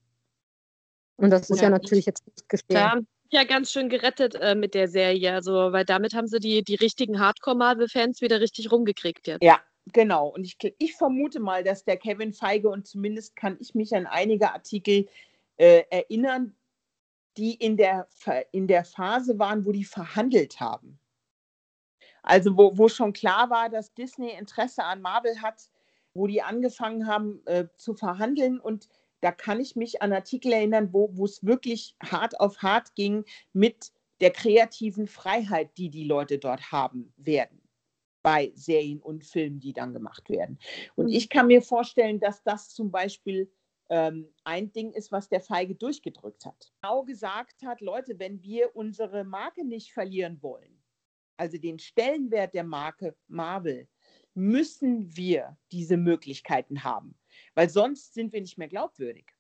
Und 1.16 1.30
das 1.30 1.50
ist 1.50 1.58
ja, 1.58 1.64
Ja, 1.64 1.70
natürlich 1.70 2.06
jetzt 2.06 2.26
nicht 2.26 2.48
geschehen. 2.48 2.66
Da 2.68 2.90
haben 2.90 3.06
sie 3.30 3.36
ja 3.36 3.44
ganz 3.44 3.72
schön 3.72 3.88
gerettet 3.88 4.34
äh, 4.34 4.54
mit 4.54 4.74
der 4.74 4.88
Serie, 4.88 5.32
also, 5.32 5.72
weil 5.72 5.84
damit 5.84 6.14
haben 6.14 6.26
sie 6.26 6.40
die, 6.40 6.62
die 6.62 6.74
richtigen 6.74 7.20
Hardcore-Marvel-Fans 7.20 8.20
wieder 8.20 8.40
richtig 8.40 8.70
rumgekriegt 8.70 9.26
jetzt. 9.26 9.42
Ja, 9.42 9.60
genau. 9.86 10.28
Und 10.28 10.44
ich, 10.44 10.56
ich 10.78 10.94
vermute 10.94 11.40
mal, 11.40 11.64
dass 11.64 11.84
der 11.84 11.96
Kevin 11.96 12.32
Feige 12.32 12.68
und 12.68 12.86
zumindest 12.86 13.36
kann 13.36 13.56
ich 13.60 13.74
mich 13.74 13.94
an 13.94 14.06
einige 14.06 14.52
Artikel 14.52 15.08
äh, 15.56 15.84
erinnern, 15.90 16.54
die 17.36 17.54
in 17.54 17.76
der, 17.76 18.08
in 18.52 18.66
der 18.66 18.84
Phase 18.84 19.38
waren, 19.38 19.64
wo 19.64 19.72
die 19.72 19.84
verhandelt 19.84 20.60
haben. 20.60 20.98
Also 22.22 22.56
wo, 22.56 22.76
wo 22.76 22.88
schon 22.88 23.12
klar 23.12 23.50
war, 23.50 23.68
dass 23.68 23.94
Disney 23.94 24.30
Interesse 24.30 24.84
an 24.84 25.00
Marvel 25.00 25.40
hat, 25.40 25.70
wo 26.14 26.26
die 26.26 26.42
angefangen 26.42 27.06
haben 27.06 27.44
äh, 27.46 27.66
zu 27.76 27.94
verhandeln. 27.94 28.60
Und 28.60 28.88
da 29.22 29.32
kann 29.32 29.60
ich 29.60 29.76
mich 29.76 30.02
an 30.02 30.12
Artikel 30.12 30.52
erinnern, 30.52 30.92
wo 30.92 31.24
es 31.24 31.44
wirklich 31.44 31.96
hart 32.02 32.38
auf 32.38 32.58
hart 32.58 32.94
ging 32.94 33.24
mit 33.52 33.92
der 34.20 34.30
kreativen 34.30 35.08
Freiheit, 35.08 35.76
die 35.78 35.88
die 35.88 36.04
Leute 36.04 36.38
dort 36.38 36.70
haben 36.70 37.12
werden 37.16 37.61
bei 38.22 38.52
Serien 38.54 39.00
und 39.00 39.24
Filmen, 39.24 39.60
die 39.60 39.72
dann 39.72 39.92
gemacht 39.94 40.30
werden. 40.30 40.58
Und 40.96 41.08
Mhm. 41.08 41.12
ich 41.12 41.28
kann 41.28 41.46
mir 41.48 41.62
vorstellen, 41.62 42.20
dass 42.20 42.42
das 42.42 42.70
zum 42.70 42.90
Beispiel 42.90 43.52
ähm, 43.90 44.32
ein 44.44 44.72
Ding 44.72 44.92
ist, 44.92 45.12
was 45.12 45.28
der 45.28 45.40
Feige 45.40 45.74
durchgedrückt 45.74 46.46
hat. 46.46 46.72
Genau 46.82 47.04
gesagt 47.04 47.62
hat, 47.64 47.80
Leute, 47.80 48.18
wenn 48.18 48.42
wir 48.42 48.74
unsere 48.76 49.24
Marke 49.24 49.64
nicht 49.64 49.92
verlieren 49.92 50.42
wollen, 50.42 50.82
also 51.36 51.58
den 51.58 51.78
Stellenwert 51.78 52.54
der 52.54 52.64
Marke 52.64 53.16
Marvel, 53.28 53.88
müssen 54.34 55.16
wir 55.16 55.58
diese 55.72 55.96
Möglichkeiten 55.96 56.84
haben, 56.84 57.18
weil 57.54 57.68
sonst 57.70 58.14
sind 58.14 58.32
wir 58.32 58.40
nicht 58.40 58.58
mehr 58.58 58.68
glaubwürdig 58.68 59.32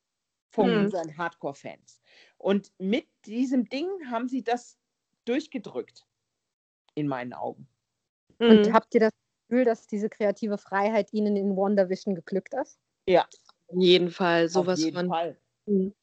von 0.50 0.70
Hm. 0.70 0.76
unseren 0.76 1.16
Hardcore-Fans. 1.16 2.02
Und 2.38 2.72
mit 2.78 3.08
diesem 3.26 3.68
Ding 3.68 3.88
haben 4.10 4.28
sie 4.28 4.44
das 4.44 4.78
durchgedrückt, 5.24 6.06
in 6.94 7.08
meinen 7.08 7.32
Augen. 7.34 7.68
Und 8.48 8.66
Mhm. 8.68 8.72
habt 8.72 8.94
ihr 8.94 9.00
das 9.00 9.12
Gefühl, 9.48 9.64
dass 9.64 9.86
diese 9.86 10.08
kreative 10.08 10.58
Freiheit 10.58 11.12
Ihnen 11.12 11.36
in 11.36 11.56
WandaVision 11.56 12.14
geglückt 12.14 12.54
ist? 12.60 12.78
Ja, 13.06 13.26
Auf 13.68 13.78
jeden 13.80 14.10
Fall, 14.10 14.48
sowas 14.48 14.78
auf 14.80 14.84
jeden 14.84 14.96
von. 14.96 15.08
Fall. 15.08 15.36
Mhm. 15.66 15.94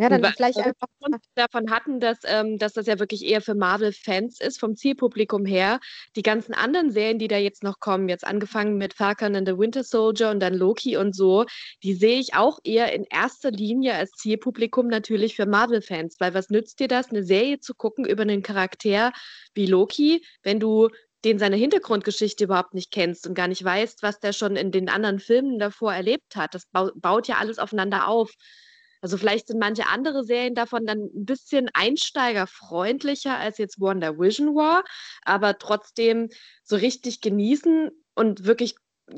Ja, 0.00 0.08
dann 0.08 0.22
Weil- 0.22 0.32
vielleicht 0.36 0.58
wir 0.58 0.66
einfach. 0.66 0.86
schon 1.02 1.16
davon 1.34 1.70
hatten, 1.72 1.98
dass, 1.98 2.18
ähm, 2.24 2.56
dass 2.58 2.72
das 2.74 2.86
ja 2.86 3.00
wirklich 3.00 3.24
eher 3.24 3.40
für 3.40 3.56
Marvel-Fans 3.56 4.40
ist, 4.40 4.60
vom 4.60 4.76
Zielpublikum 4.76 5.44
her. 5.44 5.80
Die 6.14 6.22
ganzen 6.22 6.54
anderen 6.54 6.92
Serien, 6.92 7.18
die 7.18 7.26
da 7.26 7.36
jetzt 7.36 7.64
noch 7.64 7.80
kommen, 7.80 8.08
jetzt 8.08 8.24
angefangen 8.24 8.76
mit 8.78 8.94
Falcon 8.94 9.34
and 9.34 9.48
the 9.48 9.58
Winter 9.58 9.82
Soldier 9.82 10.30
und 10.30 10.38
dann 10.38 10.54
Loki 10.54 10.96
und 10.96 11.16
so, 11.16 11.46
die 11.82 11.94
sehe 11.94 12.20
ich 12.20 12.34
auch 12.36 12.60
eher 12.62 12.92
in 12.92 13.06
erster 13.10 13.50
Linie 13.50 13.94
als 13.94 14.12
Zielpublikum 14.12 14.86
natürlich 14.86 15.34
für 15.34 15.46
Marvel-Fans. 15.46 16.20
Weil 16.20 16.32
was 16.32 16.48
nützt 16.48 16.78
dir 16.78 16.86
das, 16.86 17.10
eine 17.10 17.24
Serie 17.24 17.58
zu 17.58 17.74
gucken 17.74 18.04
über 18.04 18.22
einen 18.22 18.42
Charakter 18.44 19.10
wie 19.54 19.66
Loki, 19.66 20.24
wenn 20.44 20.60
du 20.60 20.90
den 21.24 21.38
seine 21.38 21.56
Hintergrundgeschichte 21.56 22.44
überhaupt 22.44 22.74
nicht 22.74 22.90
kennst 22.90 23.26
und 23.26 23.34
gar 23.34 23.48
nicht 23.48 23.64
weißt, 23.64 24.02
was 24.02 24.20
der 24.20 24.32
schon 24.32 24.56
in 24.56 24.70
den 24.70 24.88
anderen 24.88 25.18
Filmen 25.18 25.58
davor 25.58 25.92
erlebt 25.92 26.36
hat. 26.36 26.54
Das 26.54 26.66
bau 26.66 26.90
baut 26.94 27.28
ja 27.28 27.36
alles 27.36 27.58
aufeinander 27.58 28.06
auf. 28.08 28.32
Also 29.00 29.16
vielleicht 29.16 29.48
sind 29.48 29.60
manche 29.60 29.86
andere 29.86 30.24
Serien 30.24 30.54
davon 30.54 30.84
dann 30.84 30.98
ein 30.98 31.24
bisschen 31.24 31.68
einsteigerfreundlicher 31.72 33.36
als 33.36 33.58
jetzt 33.58 33.80
Wonder 33.80 34.18
Vision 34.18 34.54
war, 34.54 34.84
aber 35.22 35.58
trotzdem 35.58 36.28
so 36.64 36.76
richtig 36.76 37.20
genießen 37.20 37.90
und 38.14 38.44
wirklich 38.44 38.74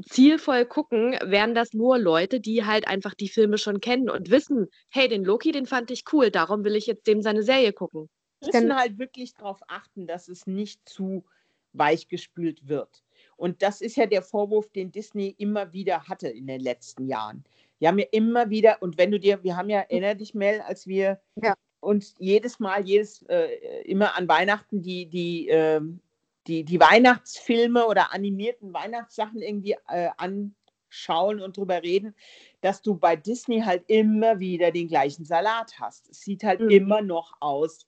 zielvoll 0.08 0.66
gucken, 0.66 1.18
wären 1.22 1.54
das 1.54 1.72
nur 1.72 1.98
Leute, 1.98 2.40
die 2.40 2.64
halt 2.64 2.86
einfach 2.86 3.14
die 3.14 3.28
Filme 3.28 3.58
schon 3.58 3.80
kennen 3.80 4.08
und 4.08 4.30
wissen, 4.30 4.68
hey, 4.90 5.08
den 5.08 5.24
Loki, 5.24 5.52
den 5.52 5.66
fand 5.66 5.90
ich 5.90 6.04
cool, 6.12 6.30
darum 6.30 6.64
will 6.64 6.76
ich 6.76 6.86
jetzt 6.86 7.06
dem 7.06 7.22
seine 7.22 7.42
Serie 7.42 7.72
gucken. 7.72 8.08
Müssen 8.44 8.76
halt 8.76 8.98
wirklich 8.98 9.34
darauf 9.34 9.60
achten, 9.68 10.06
dass 10.06 10.28
es 10.28 10.46
nicht 10.46 10.88
zu 10.88 11.24
weich 11.72 12.08
gespült 12.08 12.68
wird. 12.68 13.02
Und 13.36 13.62
das 13.62 13.80
ist 13.80 13.96
ja 13.96 14.06
der 14.06 14.22
Vorwurf, 14.22 14.70
den 14.70 14.92
Disney 14.92 15.34
immer 15.38 15.72
wieder 15.72 16.04
hatte 16.08 16.28
in 16.28 16.46
den 16.46 16.60
letzten 16.60 17.06
Jahren. 17.06 17.44
Die 17.80 17.88
haben 17.88 17.98
ja 17.98 18.06
immer 18.12 18.50
wieder, 18.50 18.82
und 18.82 18.98
wenn 18.98 19.10
du 19.10 19.18
dir, 19.18 19.42
wir 19.42 19.56
haben 19.56 19.70
ja, 19.70 19.80
erinner 19.80 20.14
dich, 20.14 20.34
Mel, 20.34 20.60
als 20.60 20.86
wir 20.86 21.20
Ja. 21.36 21.54
uns 21.80 22.14
jedes 22.18 22.60
Mal, 22.60 22.86
jedes, 22.86 23.22
äh, 23.28 23.82
immer 23.84 24.16
an 24.16 24.28
Weihnachten 24.28 24.82
die, 24.82 25.06
die, 25.06 25.48
ähm, 25.48 26.00
die, 26.46 26.64
die 26.64 26.80
Weihnachtsfilme 26.80 27.86
oder 27.86 28.12
animierten 28.12 28.72
Weihnachtssachen 28.74 29.40
irgendwie 29.42 29.76
äh, 29.88 30.10
anschauen 30.18 31.40
und 31.40 31.56
drüber 31.56 31.82
reden, 31.82 32.14
dass 32.60 32.82
du 32.82 32.96
bei 32.96 33.16
Disney 33.16 33.60
halt 33.62 33.84
immer 33.88 34.40
wieder 34.40 34.70
den 34.72 34.88
gleichen 34.88 35.24
Salat 35.24 35.78
hast. 35.80 36.08
Es 36.10 36.20
sieht 36.20 36.44
halt 36.44 36.60
Mhm. 36.60 36.70
immer 36.70 37.02
noch 37.02 37.34
aus 37.40 37.86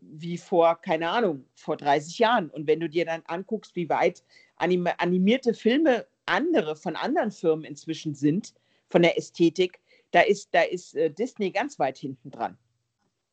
wie 0.00 0.38
vor, 0.38 0.76
keine 0.80 1.10
Ahnung, 1.10 1.44
vor 1.54 1.76
30 1.76 2.18
Jahren. 2.18 2.50
Und 2.50 2.66
wenn 2.66 2.80
du 2.80 2.88
dir 2.88 3.04
dann 3.04 3.22
anguckst, 3.26 3.76
wie 3.76 3.88
weit 3.88 4.24
anim 4.56 4.88
animierte 4.98 5.54
Filme 5.54 6.06
andere 6.26 6.76
von 6.76 6.96
anderen 6.96 7.30
Firmen 7.30 7.64
inzwischen 7.64 8.14
sind, 8.14 8.54
von 8.88 9.02
der 9.02 9.18
Ästhetik, 9.18 9.80
da 10.12 10.20
ist, 10.20 10.48
da 10.52 10.62
ist 10.62 10.94
äh, 10.94 11.10
Disney 11.10 11.50
ganz 11.50 11.78
weit 11.78 11.98
hinten 11.98 12.30
dran. 12.30 12.58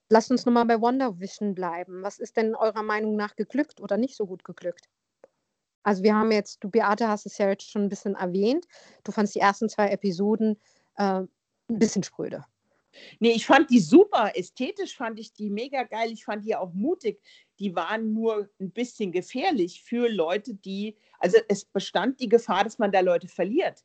Lasst 0.09 0.31
uns 0.31 0.45
nochmal 0.45 0.65
bei 0.65 0.81
WandaVision 0.81 1.53
bleiben. 1.53 2.01
Was 2.01 2.17
ist 2.17 2.35
denn 2.37 2.55
eurer 2.55 2.81
Meinung 2.81 3.15
nach 3.15 3.35
geglückt 3.35 3.79
oder 3.79 3.97
nicht 3.97 4.15
so 4.15 4.25
gut 4.25 4.43
geglückt? 4.43 4.89
Also 5.83 6.03
wir 6.03 6.15
haben 6.15 6.31
jetzt, 6.31 6.63
du 6.63 6.69
Beate 6.69 7.07
hast 7.07 7.25
es 7.25 7.37
ja 7.37 7.49
jetzt 7.49 7.69
schon 7.69 7.83
ein 7.83 7.89
bisschen 7.89 8.15
erwähnt. 8.15 8.65
Du 9.03 9.11
fandst 9.11 9.35
die 9.35 9.39
ersten 9.39 9.69
zwei 9.69 9.89
Episoden 9.89 10.59
äh, 10.95 11.21
ein 11.21 11.29
bisschen 11.67 12.03
spröde. 12.03 12.43
Nee, 13.19 13.31
ich 13.31 13.45
fand 13.45 13.69
die 13.69 13.79
super. 13.79 14.31
Ästhetisch 14.35 14.95
fand 14.95 15.19
ich 15.19 15.33
die 15.33 15.49
mega 15.49 15.83
geil. 15.83 16.11
Ich 16.11 16.25
fand 16.25 16.45
die 16.45 16.55
auch 16.55 16.73
mutig. 16.73 17.21
Die 17.59 17.75
waren 17.75 18.13
nur 18.13 18.49
ein 18.59 18.71
bisschen 18.71 19.11
gefährlich 19.11 19.83
für 19.83 20.09
Leute, 20.09 20.55
die, 20.55 20.97
also 21.19 21.37
es 21.47 21.65
bestand 21.65 22.19
die 22.19 22.29
Gefahr, 22.29 22.63
dass 22.63 22.79
man 22.79 22.91
da 22.91 23.01
Leute 23.01 23.27
verliert. 23.27 23.83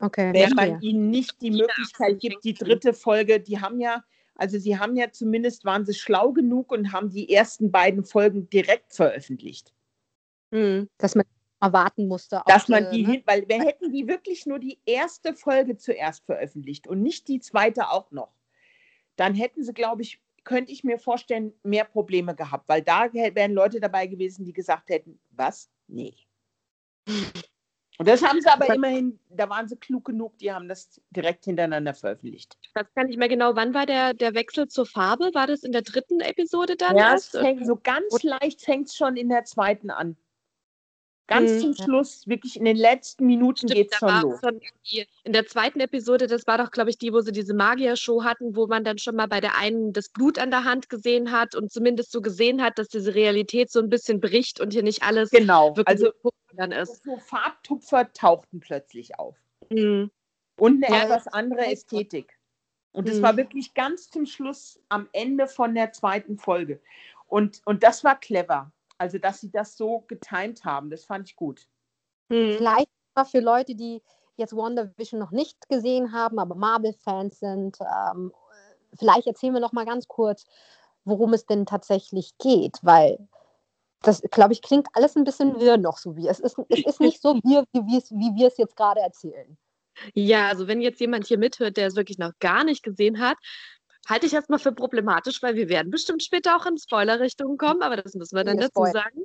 Okay, 0.00 0.32
wenn 0.32 0.50
man 0.50 0.80
ihnen 0.80 1.10
nicht 1.10 1.40
die 1.40 1.50
Möglichkeit 1.50 2.20
gibt, 2.20 2.44
die 2.44 2.54
dritte 2.54 2.92
Folge, 2.92 3.40
die 3.40 3.60
haben 3.60 3.80
ja, 3.80 4.04
also 4.34 4.58
sie 4.58 4.78
haben 4.78 4.96
ja 4.96 5.10
zumindest, 5.10 5.64
waren 5.64 5.86
sie 5.86 5.94
schlau 5.94 6.32
genug 6.32 6.72
und 6.72 6.92
haben 6.92 7.10
die 7.10 7.32
ersten 7.32 7.70
beiden 7.70 8.04
Folgen 8.04 8.48
direkt 8.50 8.92
veröffentlicht. 8.92 9.72
Mhm. 10.50 10.88
dass 10.98 11.16
man 11.16 11.24
erwarten 11.64 12.06
musste. 12.08 12.38
auf 12.38 12.44
Dass 12.46 12.68
man 12.68 12.90
die, 12.90 12.98
die 12.98 13.02
ne? 13.06 13.12
hin, 13.14 13.22
weil 13.26 13.48
wir 13.48 13.62
hätten 13.62 13.92
die 13.92 14.06
wirklich 14.06 14.46
nur 14.46 14.58
die 14.58 14.78
erste 14.86 15.34
Folge 15.34 15.76
zuerst 15.76 16.24
veröffentlicht 16.26 16.86
und 16.86 17.02
nicht 17.02 17.28
die 17.28 17.40
zweite 17.40 17.90
auch 17.90 18.10
noch, 18.10 18.32
dann 19.16 19.34
hätten 19.34 19.62
sie, 19.64 19.72
glaube 19.72 20.02
ich, 20.02 20.20
könnte 20.44 20.72
ich 20.72 20.84
mir 20.84 20.98
vorstellen, 20.98 21.54
mehr 21.62 21.84
Probleme 21.84 22.34
gehabt, 22.34 22.68
weil 22.68 22.82
da 22.82 23.12
wären 23.12 23.52
Leute 23.52 23.80
dabei 23.80 24.06
gewesen, 24.06 24.44
die 24.44 24.52
gesagt 24.52 24.90
hätten, 24.90 25.18
was? 25.30 25.70
Nee. 25.88 26.14
Und 27.96 28.08
das 28.08 28.24
haben 28.24 28.40
sie 28.40 28.48
aber 28.48 28.64
Aber- 28.64 28.74
immerhin, 28.74 29.20
da 29.30 29.48
waren 29.48 29.68
sie 29.68 29.76
klug 29.76 30.04
genug, 30.06 30.36
die 30.38 30.52
haben 30.52 30.68
das 30.68 31.00
direkt 31.10 31.44
hintereinander 31.44 31.94
veröffentlicht. 31.94 32.58
Ich 32.62 32.74
weiß 32.74 32.86
gar 32.96 33.04
nicht 33.04 33.18
mehr 33.18 33.28
genau, 33.28 33.54
wann 33.54 33.72
war 33.72 33.86
der, 33.86 34.14
der 34.14 34.34
Wechsel 34.34 34.66
zur 34.66 34.84
Farbe? 34.84 35.30
War 35.32 35.46
das 35.46 35.62
in 35.62 35.70
der 35.70 35.82
dritten 35.82 36.18
Episode 36.20 36.74
dann 36.76 36.96
Ja, 36.96 37.14
es 37.14 37.32
erst? 37.32 37.38
fängt 37.46 37.64
so 37.64 37.76
ganz 37.80 38.22
leicht 38.24 38.62
fängt 38.62 38.88
es 38.88 38.96
schon 38.96 39.16
in 39.16 39.28
der 39.28 39.44
zweiten 39.44 39.90
an. 39.90 40.16
Ganz 41.26 41.52
Mhm. 41.52 41.60
zum 41.60 41.74
Schluss, 41.74 42.28
wirklich 42.28 42.56
in 42.56 42.66
den 42.66 42.76
letzten 42.76 43.24
Minuten 43.24 43.66
geht 43.66 43.90
es 43.92 43.98
da 43.98 44.20
schon 44.20 44.30
los. 44.30 44.40
schon 44.40 44.60
in 45.22 45.32
der 45.32 45.46
zweiten 45.46 45.80
Episode, 45.80 46.26
das 46.26 46.46
war 46.46 46.58
doch, 46.58 46.70
glaube 46.70 46.90
ich, 46.90 46.98
die, 46.98 47.14
wo 47.14 47.20
sie 47.20 47.32
diese 47.32 47.54
Magier-Show 47.54 48.24
hatten, 48.24 48.54
wo 48.54 48.66
man 48.66 48.84
dann 48.84 48.98
schon 48.98 49.16
mal 49.16 49.26
bei 49.26 49.40
der 49.40 49.56
einen 49.56 49.94
das 49.94 50.10
Blut 50.10 50.38
an 50.38 50.50
der 50.50 50.64
Hand 50.64 50.90
gesehen 50.90 51.32
hat 51.32 51.54
und 51.54 51.72
zumindest 51.72 52.12
so 52.12 52.20
gesehen 52.20 52.62
hat, 52.62 52.78
dass 52.78 52.88
diese 52.88 53.14
Realität 53.14 53.70
so 53.70 53.80
ein 53.80 53.88
bisschen 53.88 54.20
bricht 54.20 54.60
und 54.60 54.74
hier 54.74 54.82
nicht 54.82 55.02
alles 55.02 55.30
Genau, 55.30 55.74
wirklich 55.76 55.88
also 55.88 56.12
dann 56.56 56.72
ist. 56.72 57.02
so 57.04 57.16
Farbtupfer 57.16 58.12
tauchten 58.12 58.60
plötzlich 58.60 59.18
auf. 59.18 59.36
Mhm. 59.70 60.10
Und 60.58 60.84
eine 60.84 60.94
Ja, 60.94 61.04
etwas 61.04 61.26
andere 61.28 61.66
Ästhetik. 61.66 62.38
Und 62.92 63.08
das 63.08 63.16
mhm. 63.16 63.22
war 63.22 63.36
wirklich 63.36 63.74
ganz 63.74 64.10
zum 64.10 64.26
Schluss 64.26 64.78
am 64.88 65.08
Ende 65.12 65.48
von 65.48 65.74
der 65.74 65.92
zweiten 65.92 66.38
Folge. 66.38 66.80
Und, 67.26 67.60
und 67.64 67.82
das 67.82 68.04
war 68.04 68.20
clever. 68.20 68.70
Also, 68.98 69.18
dass 69.18 69.40
sie 69.40 69.50
das 69.50 69.76
so 69.76 70.00
getimt 70.06 70.64
haben, 70.64 70.90
das 70.90 71.04
fand 71.04 71.28
ich 71.28 71.36
gut. 71.36 71.66
Mhm. 72.28 72.56
Vielleicht 72.56 72.88
mal 73.14 73.24
für 73.24 73.40
Leute, 73.40 73.74
die 73.74 74.02
jetzt 74.36 74.56
WandaVision 74.56 75.20
noch 75.20 75.30
nicht 75.30 75.68
gesehen 75.68 76.12
haben, 76.12 76.38
aber 76.38 76.54
Marvel-Fans 76.54 77.38
sind, 77.38 77.78
ähm, 77.80 78.32
vielleicht 78.98 79.26
erzählen 79.26 79.54
wir 79.54 79.60
noch 79.60 79.72
mal 79.72 79.84
ganz 79.84 80.08
kurz, 80.08 80.44
worum 81.04 81.32
es 81.34 81.46
denn 81.46 81.66
tatsächlich 81.66 82.36
geht, 82.38 82.78
weil 82.82 83.28
das, 84.02 84.22
glaube 84.30 84.52
ich, 84.52 84.62
klingt 84.62 84.88
alles 84.92 85.16
ein 85.16 85.24
bisschen 85.24 85.60
wirr 85.60 85.76
noch 85.76 85.98
so 85.98 86.16
wie. 86.16 86.28
Es 86.28 86.40
ist, 86.40 86.56
es 86.68 86.84
ist 86.84 87.00
nicht 87.00 87.22
so 87.22 87.34
wirr, 87.42 87.64
wie, 87.72 87.80
wie 87.86 88.34
wir 88.38 88.48
es 88.48 88.56
jetzt 88.58 88.76
gerade 88.76 89.00
erzählen. 89.00 89.56
Ja, 90.12 90.48
also 90.48 90.66
wenn 90.66 90.80
jetzt 90.80 91.00
jemand 91.00 91.26
hier 91.26 91.38
mithört, 91.38 91.76
der 91.76 91.86
es 91.86 91.96
wirklich 91.96 92.18
noch 92.18 92.32
gar 92.40 92.64
nicht 92.64 92.82
gesehen 92.82 93.20
hat, 93.20 93.38
halte 94.08 94.26
ich 94.26 94.34
erstmal 94.34 94.58
für 94.58 94.72
problematisch, 94.72 95.42
weil 95.42 95.54
wir 95.56 95.68
werden 95.68 95.90
bestimmt 95.90 96.22
später 96.22 96.56
auch 96.56 96.66
in 96.66 96.78
Spoiler-Richtungen 96.78 97.56
kommen, 97.58 97.82
aber 97.82 97.96
das 97.96 98.14
müssen 98.14 98.36
wir 98.36 98.44
dann 98.44 98.58
dazu 98.58 98.84
sagen. 98.92 99.24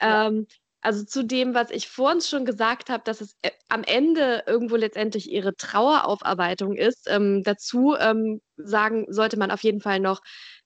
Ja. 0.00 0.26
Ähm, 0.26 0.46
also 0.84 1.02
zu 1.02 1.24
dem, 1.24 1.54
was 1.54 1.70
ich 1.70 1.88
vorhin 1.88 2.20
schon 2.20 2.44
gesagt 2.44 2.90
habe, 2.90 3.02
dass 3.04 3.22
es 3.22 3.36
äh, 3.40 3.50
am 3.68 3.84
Ende 3.84 4.44
irgendwo 4.46 4.76
letztendlich 4.76 5.30
ihre 5.30 5.56
Traueraufarbeitung 5.56 6.76
ist. 6.76 7.08
Ähm, 7.08 7.42
dazu 7.42 7.96
ähm, 7.98 8.42
sagen 8.56 9.06
sollte 9.08 9.38
man 9.38 9.50
auf 9.50 9.62
jeden 9.62 9.80
Fall 9.80 9.98
noch, 9.98 10.20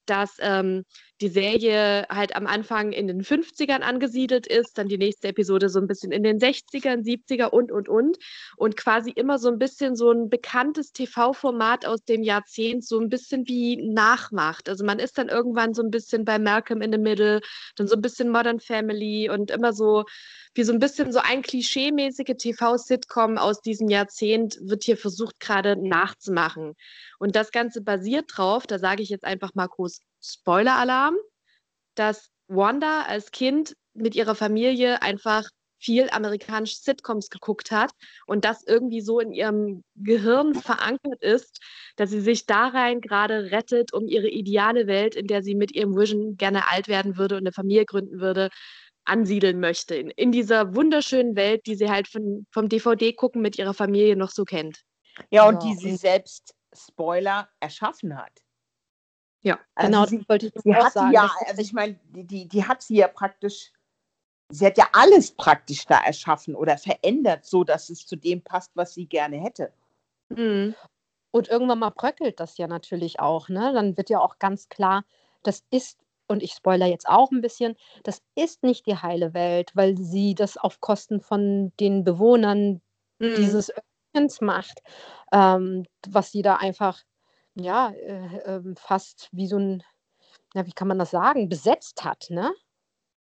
dass 0.05 0.35
ähm, 0.39 0.83
die 1.21 1.27
Serie 1.27 2.05
halt 2.09 2.35
am 2.35 2.47
Anfang 2.47 2.91
in 2.91 3.07
den 3.07 3.21
50ern 3.21 3.81
angesiedelt 3.81 4.47
ist, 4.47 4.77
dann 4.77 4.87
die 4.87 4.97
nächste 4.97 5.27
Episode 5.27 5.69
so 5.69 5.79
ein 5.79 5.87
bisschen 5.87 6.11
in 6.11 6.23
den 6.23 6.39
60ern, 6.39 7.03
70er 7.03 7.47
und, 7.47 7.71
und, 7.71 7.89
und. 7.89 8.17
Und 8.55 8.77
quasi 8.77 9.11
immer 9.11 9.37
so 9.37 9.49
ein 9.49 9.59
bisschen 9.59 9.95
so 9.95 10.11
ein 10.11 10.29
bekanntes 10.29 10.91
TV-Format 10.93 11.85
aus 11.85 12.03
dem 12.05 12.23
Jahrzehnt, 12.23 12.85
so 12.85 12.99
ein 12.99 13.09
bisschen 13.09 13.47
wie 13.47 13.77
nachmacht. 13.77 14.69
Also 14.69 14.85
man 14.85 14.99
ist 14.99 15.17
dann 15.17 15.27
irgendwann 15.27 15.73
so 15.73 15.83
ein 15.83 15.91
bisschen 15.91 16.23
bei 16.23 16.39
Malcolm 16.39 16.81
in 16.81 16.91
the 16.91 16.97
Middle, 16.97 17.41
dann 17.75 17.87
so 17.87 17.95
ein 17.95 18.01
bisschen 18.01 18.29
Modern 18.29 18.59
Family 18.59 19.29
und 19.29 19.51
immer 19.51 19.73
so 19.73 20.05
wie 20.53 20.63
so 20.63 20.73
ein 20.73 20.79
bisschen 20.79 21.11
so 21.11 21.19
ein 21.19 21.41
klischeemäßige 21.41 22.35
TV-Sitcom 22.37 23.37
aus 23.37 23.61
diesem 23.61 23.89
Jahrzehnt 23.89 24.57
wird 24.61 24.83
hier 24.83 24.97
versucht 24.97 25.39
gerade 25.39 25.75
nachzumachen. 25.75 26.75
Und 27.19 27.35
das 27.35 27.51
Ganze 27.51 27.81
basiert 27.81 28.25
drauf, 28.35 28.65
da 28.65 28.79
sage 28.79 29.03
ich 29.03 29.09
jetzt 29.09 29.25
einfach 29.25 29.53
mal 29.53 29.67
groß 29.67 29.99
Spoiler-Alarm, 30.21 31.15
dass 31.95 32.29
Wanda 32.47 33.03
als 33.03 33.31
Kind 33.31 33.75
mit 33.93 34.15
ihrer 34.15 34.35
Familie 34.35 35.01
einfach 35.01 35.47
viel 35.79 36.09
amerikanische 36.09 36.75
Sitcoms 36.75 37.29
geguckt 37.29 37.71
hat 37.71 37.91
und 38.27 38.43
das 38.45 38.63
irgendwie 38.65 39.01
so 39.01 39.19
in 39.19 39.31
ihrem 39.31 39.83
Gehirn 39.95 40.53
verankert 40.55 41.21
ist, 41.21 41.61
dass 41.95 42.09
sie 42.09 42.21
sich 42.21 42.45
da 42.45 42.67
rein 42.67 43.01
gerade 43.01 43.51
rettet, 43.51 43.93
um 43.93 44.07
ihre 44.07 44.27
ideale 44.27 44.87
Welt, 44.87 45.15
in 45.15 45.27
der 45.27 45.41
sie 45.41 45.55
mit 45.55 45.73
ihrem 45.73 45.95
Vision 45.95 46.35
gerne 46.35 46.69
alt 46.69 46.87
werden 46.87 47.17
würde 47.17 47.35
und 47.35 47.43
eine 47.43 47.53
Familie 47.53 47.85
gründen 47.85 48.19
würde, 48.19 48.49
ansiedeln 49.05 49.59
möchte. 49.59 49.95
In, 49.95 50.11
in 50.11 50.31
dieser 50.31 50.75
wunderschönen 50.75 51.35
Welt, 51.35 51.65
die 51.65 51.75
sie 51.75 51.89
halt 51.89 52.07
von, 52.07 52.45
vom 52.51 52.69
DVD-Gucken 52.69 53.41
mit 53.41 53.57
ihrer 53.57 53.73
Familie 53.73 54.15
noch 54.15 54.31
so 54.31 54.43
kennt. 54.43 54.81
Ja, 55.31 55.47
und 55.47 55.63
ja. 55.63 55.69
die 55.69 55.75
sie 55.75 55.95
selbst, 55.95 56.53
Spoiler, 56.73 57.49
erschaffen 57.59 58.17
hat. 58.17 58.31
Ja, 59.41 59.59
also 59.75 59.91
genau, 59.91 60.05
sie, 60.05 60.25
wollte 60.27 60.47
ich 60.47 60.53
sie 60.61 60.75
hat 60.75 60.93
sagen. 60.93 61.13
Ja, 61.13 61.31
also 61.47 61.61
ich 61.61 61.73
meine, 61.73 61.97
die, 62.09 62.25
die, 62.25 62.47
die 62.47 62.65
hat 62.65 62.81
sie 62.81 62.97
ja 62.97 63.07
praktisch, 63.07 63.71
sie 64.49 64.65
hat 64.65 64.77
ja 64.77 64.87
alles 64.91 65.31
praktisch 65.31 65.85
da 65.85 65.99
erschaffen 65.99 66.55
oder 66.55 66.77
verändert, 66.77 67.45
so 67.45 67.63
dass 67.63 67.89
es 67.89 68.05
zu 68.05 68.15
dem 68.15 68.41
passt, 68.41 68.71
was 68.75 68.93
sie 68.93 69.05
gerne 69.05 69.37
hätte. 69.37 69.71
Mhm. 70.29 70.75
Und 71.31 71.47
irgendwann 71.47 71.79
mal 71.79 71.91
bröckelt 71.91 72.39
das 72.39 72.57
ja 72.57 72.67
natürlich 72.67 73.19
auch, 73.19 73.49
ne? 73.49 73.71
Dann 73.73 73.95
wird 73.97 74.09
ja 74.09 74.19
auch 74.19 74.39
ganz 74.39 74.67
klar, 74.67 75.05
das 75.43 75.63
ist 75.69 75.99
und 76.29 76.43
ich 76.43 76.53
spoiler 76.53 76.85
jetzt 76.85 77.09
auch 77.09 77.31
ein 77.31 77.41
bisschen, 77.41 77.75
das 78.03 78.21
ist 78.35 78.63
nicht 78.63 78.85
die 78.85 78.95
heile 78.95 79.33
Welt, 79.33 79.71
weil 79.73 79.97
sie 79.97 80.35
das 80.35 80.57
auf 80.57 80.79
Kosten 80.79 81.21
von 81.21 81.73
den 81.79 82.03
Bewohnern 82.03 82.81
mhm. 83.17 83.35
dieses 83.35 83.71
Örtchens 84.15 84.39
macht, 84.39 84.81
ähm, 85.33 85.85
was 86.07 86.31
sie 86.31 86.43
da 86.43 86.55
einfach, 86.55 87.01
ja, 87.63 87.91
äh, 87.91 88.37
äh, 88.37 88.75
fast 88.75 89.29
wie 89.31 89.47
so 89.47 89.57
ein, 89.57 89.83
ja, 90.53 90.65
wie 90.65 90.71
kann 90.71 90.87
man 90.87 90.99
das 90.99 91.11
sagen, 91.11 91.49
besetzt 91.49 92.03
hat, 92.03 92.27
ne? 92.29 92.53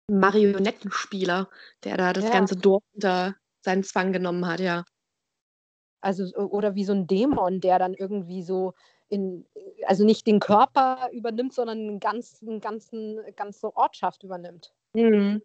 Marionettenspieler, 0.07 1.49
der 1.83 1.97
da 1.97 2.13
das 2.13 2.25
ja. 2.25 2.31
ganze 2.31 2.55
Dorf 2.55 2.83
unter 2.93 3.35
seinen 3.61 3.83
Zwang 3.83 4.11
genommen 4.11 4.45
hat, 4.45 4.59
ja. 4.59 4.83
Also, 6.01 6.25
oder 6.35 6.75
wie 6.75 6.83
so 6.83 6.93
ein 6.93 7.07
Dämon, 7.07 7.61
der 7.61 7.77
dann 7.79 7.93
irgendwie 7.93 8.43
so 8.43 8.73
in, 9.07 9.45
also 9.85 10.03
nicht 10.03 10.25
den 10.25 10.39
Körper 10.39 11.09
übernimmt, 11.11 11.53
sondern 11.53 11.77
einen 11.77 11.99
ganzen, 11.99 12.59
ganzen, 12.59 13.19
ganze 13.35 13.75
Ortschaft 13.75 14.23
übernimmt. 14.23 14.73
Mhm. 14.93 15.41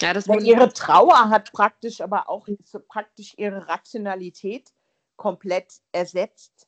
Ja, 0.00 0.12
das 0.12 0.28
Weil 0.28 0.44
ihre 0.44 0.72
Trauer 0.72 1.30
hat 1.30 1.52
praktisch 1.52 2.00
aber 2.00 2.28
auch 2.28 2.48
praktisch 2.88 3.34
ihre 3.36 3.68
Rationalität 3.68 4.72
komplett 5.16 5.80
ersetzt. 5.92 6.66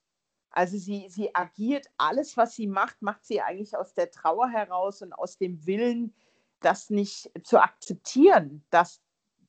Also 0.56 0.78
sie, 0.78 1.08
sie 1.08 1.34
agiert, 1.34 1.90
alles, 1.96 2.36
was 2.36 2.54
sie 2.54 2.68
macht, 2.68 3.02
macht 3.02 3.24
sie 3.24 3.40
eigentlich 3.40 3.76
aus 3.76 3.92
der 3.92 4.12
Trauer 4.12 4.48
heraus 4.48 5.02
und 5.02 5.12
aus 5.12 5.36
dem 5.36 5.66
Willen, 5.66 6.14
das 6.60 6.90
nicht 6.90 7.28
zu 7.42 7.60
akzeptieren, 7.60 8.64
dass 8.70 9.02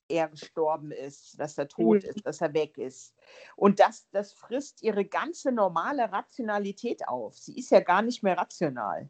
er 0.08 0.30
gestorben 0.30 0.92
ist, 0.92 1.40
dass 1.40 1.60
er 1.60 1.68
tot 1.68 2.02
mhm. 2.02 2.10
ist, 2.10 2.26
dass 2.26 2.42
er 2.42 2.56
weg 2.56 2.80
ist. 2.80 3.14
Und 3.56 3.80
das, 3.80 4.08
das 4.14 4.34
frisst 4.34 4.82
ihre 4.82 5.06
ganze 5.06 5.52
normale 5.52 6.12
Rationalität 6.12 7.08
auf. 7.08 7.38
Sie 7.38 7.56
ist 7.56 7.70
ja 7.70 7.82
gar 7.82 8.02
nicht 8.02 8.24
mehr 8.24 8.40
rational. 8.40 9.08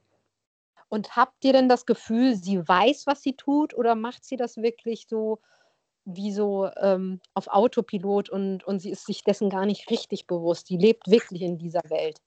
Und 0.90 1.16
habt 1.16 1.46
ihr 1.46 1.54
denn 1.54 1.70
das 1.70 1.86
Gefühl, 1.86 2.36
sie 2.36 2.68
weiß, 2.68 3.08
was 3.08 3.22
sie 3.22 3.38
tut, 3.38 3.74
oder 3.74 3.96
macht 3.96 4.26
sie 4.26 4.36
das 4.36 4.58
wirklich 4.58 5.08
so 5.08 5.40
wie 6.06 6.32
so 6.32 6.70
ähm, 6.82 7.20
auf 7.34 7.48
Autopilot 7.48 8.30
und, 8.30 8.64
und 8.64 8.80
sie 8.80 8.92
ist 8.92 9.06
sich 9.06 9.24
dessen 9.24 9.50
gar 9.50 9.66
nicht 9.66 9.90
richtig 9.90 10.28
bewusst? 10.28 10.68
Sie 10.68 10.78
lebt 10.78 11.08
wirklich 11.08 11.42
in 11.42 11.58
dieser 11.58 11.82
Welt. 11.90 12.20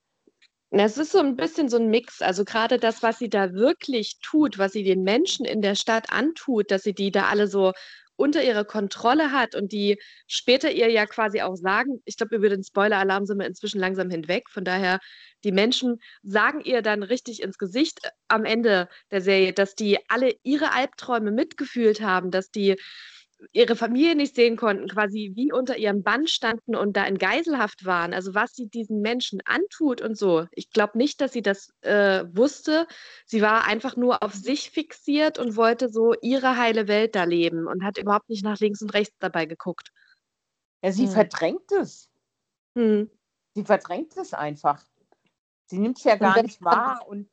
Es 0.71 0.99
ist 0.99 1.13
so 1.13 1.19
ein 1.19 1.37
bisschen 1.37 1.71
so 1.71 1.79
ein 1.79 1.89
Mix. 1.89 2.21
Also 2.21 2.45
gerade 2.45 2.79
das, 2.79 3.03
was 3.03 3.19
sie 3.19 3.31
da 3.31 3.55
wirklich 3.55 4.19
tut, 4.21 4.59
was 4.59 4.73
sie 4.73 4.83
den 4.83 5.03
Menschen 5.03 5.47
in 5.47 5.63
der 5.63 5.75
Stadt 5.75 6.13
antut, 6.13 6.71
dass 6.71 6.83
sie 6.83 6.93
die 6.93 7.11
da 7.11 7.27
alle 7.29 7.47
so 7.47 7.73
unter 8.17 8.43
ihrer 8.43 8.65
Kontrolle 8.65 9.31
hat 9.31 9.55
und 9.55 9.71
die 9.73 9.99
später 10.27 10.71
ihr 10.73 10.91
ja 10.91 11.07
quasi 11.07 11.41
auch 11.41 11.55
sagen, 11.55 12.03
ich 12.05 12.17
glaube, 12.17 12.37
über 12.37 12.49
den 12.49 12.65
Spoiler-Alarm 12.65 13.27
sind 13.27 13.39
wir 13.39 13.47
inzwischen 13.47 13.79
langsam 13.79 14.11
hinweg. 14.11 14.51
Von 14.51 14.65
daher, 14.65 14.99
die 15.45 15.53
Menschen 15.53 16.01
sagen 16.25 16.61
ihr 16.61 16.83
dann 16.83 17.05
richtig 17.05 17.41
ins 17.43 17.59
Gesicht 17.59 18.05
äh, 18.05 18.11
am 18.27 18.45
Ende 18.45 18.89
der 19.13 19.21
Serie, 19.21 19.53
dass 19.53 19.77
die 19.77 19.99
alle 20.09 20.35
ihre 20.43 20.73
Albträume 20.73 21.31
mitgefühlt 21.31 22.01
haben, 22.01 22.33
dass 22.33 22.51
die 22.51 22.77
ihre 23.53 23.77
Familie 23.77 24.15
nicht 24.15 24.35
sehen 24.35 24.57
konnten, 24.57 24.89
quasi 24.89 25.33
wie 25.35 25.53
unter 25.53 25.77
ihrem 25.77 26.03
Bann 26.03 26.27
standen 26.27 26.75
und 26.75 26.97
da 26.97 27.05
in 27.05 27.19
Geiselhaft 27.19 27.85
waren. 27.85 28.13
Also 28.13 28.35
was 28.35 28.55
sie 28.55 28.69
diesen 28.69 29.01
Menschen 29.01 29.41
antut 29.45 30.01
und 30.01 30.17
so. 30.17 30.47
Ich 30.53 30.71
glaube 30.71 30.99
nicht, 30.99 31.21
dass 31.21 31.33
sie 31.33 31.43
das 31.43 31.73
äh, 31.83 32.25
wusste. 32.33 32.87
Sie 33.27 33.41
war 33.41 33.65
einfach 33.65 33.97
nur 33.97 34.23
auf 34.23 34.35
sich 34.35 34.71
fixiert 34.71 35.39
und 35.39 35.57
wollte 35.57 35.89
so 35.89 36.15
ihre 36.21 36.57
heile 36.57 36.89
Welt 36.89 37.15
da 37.15 37.25
leben 37.25 37.67
und 37.67 37.85
hat 37.85 37.99
überhaupt 37.99 38.29
nicht 38.29 38.45
nach 38.45 38.59
links 38.59 38.83
und 38.83 38.93
rechts 38.95 39.17
dabei 39.19 39.47
geguckt. 39.47 39.91
Ja, 40.83 40.93
sie 40.93 41.07
hm. 41.07 41.13
verdrängt 41.13 41.73
es. 41.73 42.09
Hm. 42.77 43.11
Sie 43.55 43.65
verdrängt 43.65 44.17
es 44.17 44.35
einfach. 44.35 44.85
Sie 45.67 45.79
nimmt 45.79 45.99
es 45.99 46.05
ja 46.05 46.17
gar 46.17 46.43
nicht 46.43 46.63
wahr 46.63 47.07
und 47.07 47.29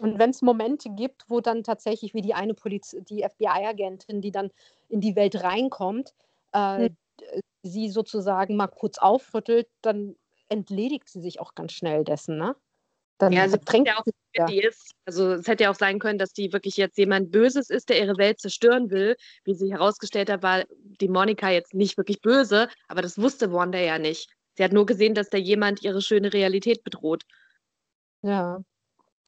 und 0.00 0.18
wenn 0.18 0.30
es 0.30 0.42
Momente 0.42 0.90
gibt, 0.90 1.24
wo 1.28 1.40
dann 1.40 1.62
tatsächlich 1.62 2.14
wie 2.14 2.22
die 2.22 2.34
eine 2.34 2.54
Poliz 2.54 2.96
die 3.08 3.22
FBI-Agentin, 3.22 4.20
die 4.20 4.32
dann 4.32 4.50
in 4.88 5.00
die 5.00 5.14
Welt 5.14 5.42
reinkommt, 5.42 6.14
äh, 6.52 6.88
hm. 6.88 6.96
sie 7.62 7.88
sozusagen 7.88 8.56
mal 8.56 8.66
kurz 8.66 8.98
aufrüttelt, 8.98 9.68
dann 9.82 10.16
entledigt 10.48 11.08
sie 11.08 11.20
sich 11.20 11.40
auch 11.40 11.54
ganz 11.54 11.72
schnell 11.72 12.04
dessen, 12.04 12.38
ne? 12.38 12.56
Dann 13.18 13.32
ja, 13.32 13.42
also, 13.42 13.58
ja 13.84 13.98
auch, 13.98 14.04
ja. 14.34 14.46
die 14.46 14.60
ist. 14.60 14.90
also 15.04 15.34
es 15.34 15.46
hätte 15.46 15.64
ja 15.64 15.70
auch 15.70 15.76
sein 15.76 16.00
können, 16.00 16.18
dass 16.18 16.32
die 16.32 16.52
wirklich 16.52 16.76
jetzt 16.76 16.98
jemand 16.98 17.30
Böses 17.30 17.70
ist, 17.70 17.88
der 17.88 18.00
ihre 18.00 18.18
Welt 18.18 18.40
zerstören 18.40 18.90
will. 18.90 19.16
Wie 19.44 19.54
sich 19.54 19.70
herausgestellt 19.70 20.30
hat, 20.30 20.42
war 20.42 20.64
die 21.00 21.08
Monika 21.08 21.48
jetzt 21.48 21.74
nicht 21.74 21.96
wirklich 21.96 22.20
böse, 22.20 22.68
aber 22.88 23.02
das 23.02 23.16
wusste 23.16 23.52
Wanda 23.52 23.78
ja 23.78 24.00
nicht. 24.00 24.34
Sie 24.56 24.64
hat 24.64 24.72
nur 24.72 24.84
gesehen, 24.84 25.14
dass 25.14 25.30
da 25.30 25.38
jemand 25.38 25.82
ihre 25.82 26.02
schöne 26.02 26.32
Realität 26.32 26.82
bedroht. 26.82 27.22
Ja. 28.22 28.60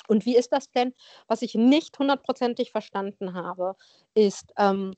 Und 0.09 0.27
wie 0.27 0.37
ist 0.37 0.53
das 0.53 0.71
denn? 0.71 0.95
Was 1.29 1.43
ich 1.43 1.55
nicht 1.55 1.99
hundertprozentig 1.99 2.71
verstanden 2.71 3.35
habe, 3.35 3.77
ist, 4.15 4.53
ähm, 4.59 4.95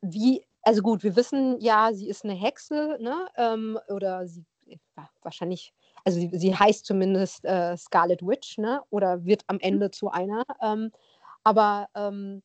wie, 0.00 0.44
also 0.62 0.82
gut, 0.82 1.02
wir 1.02 1.16
wissen 1.16 1.60
ja, 1.60 1.92
sie 1.92 2.08
ist 2.08 2.24
eine 2.24 2.34
Hexe, 2.34 2.98
ne? 3.00 3.28
Ähm, 3.36 3.78
oder 3.88 4.26
sie 4.26 4.44
ja, 4.96 5.08
wahrscheinlich, 5.22 5.72
also 6.04 6.18
sie, 6.18 6.30
sie 6.32 6.54
heißt 6.54 6.86
zumindest 6.86 7.44
äh, 7.44 7.76
Scarlet 7.76 8.26
Witch, 8.26 8.58
ne? 8.58 8.80
Oder 8.90 9.24
wird 9.24 9.42
am 9.48 9.56
mhm. 9.56 9.62
Ende 9.62 9.90
zu 9.90 10.10
einer. 10.10 10.44
Ähm, 10.60 10.92
aber 11.44 11.88
ähm, 11.94 12.42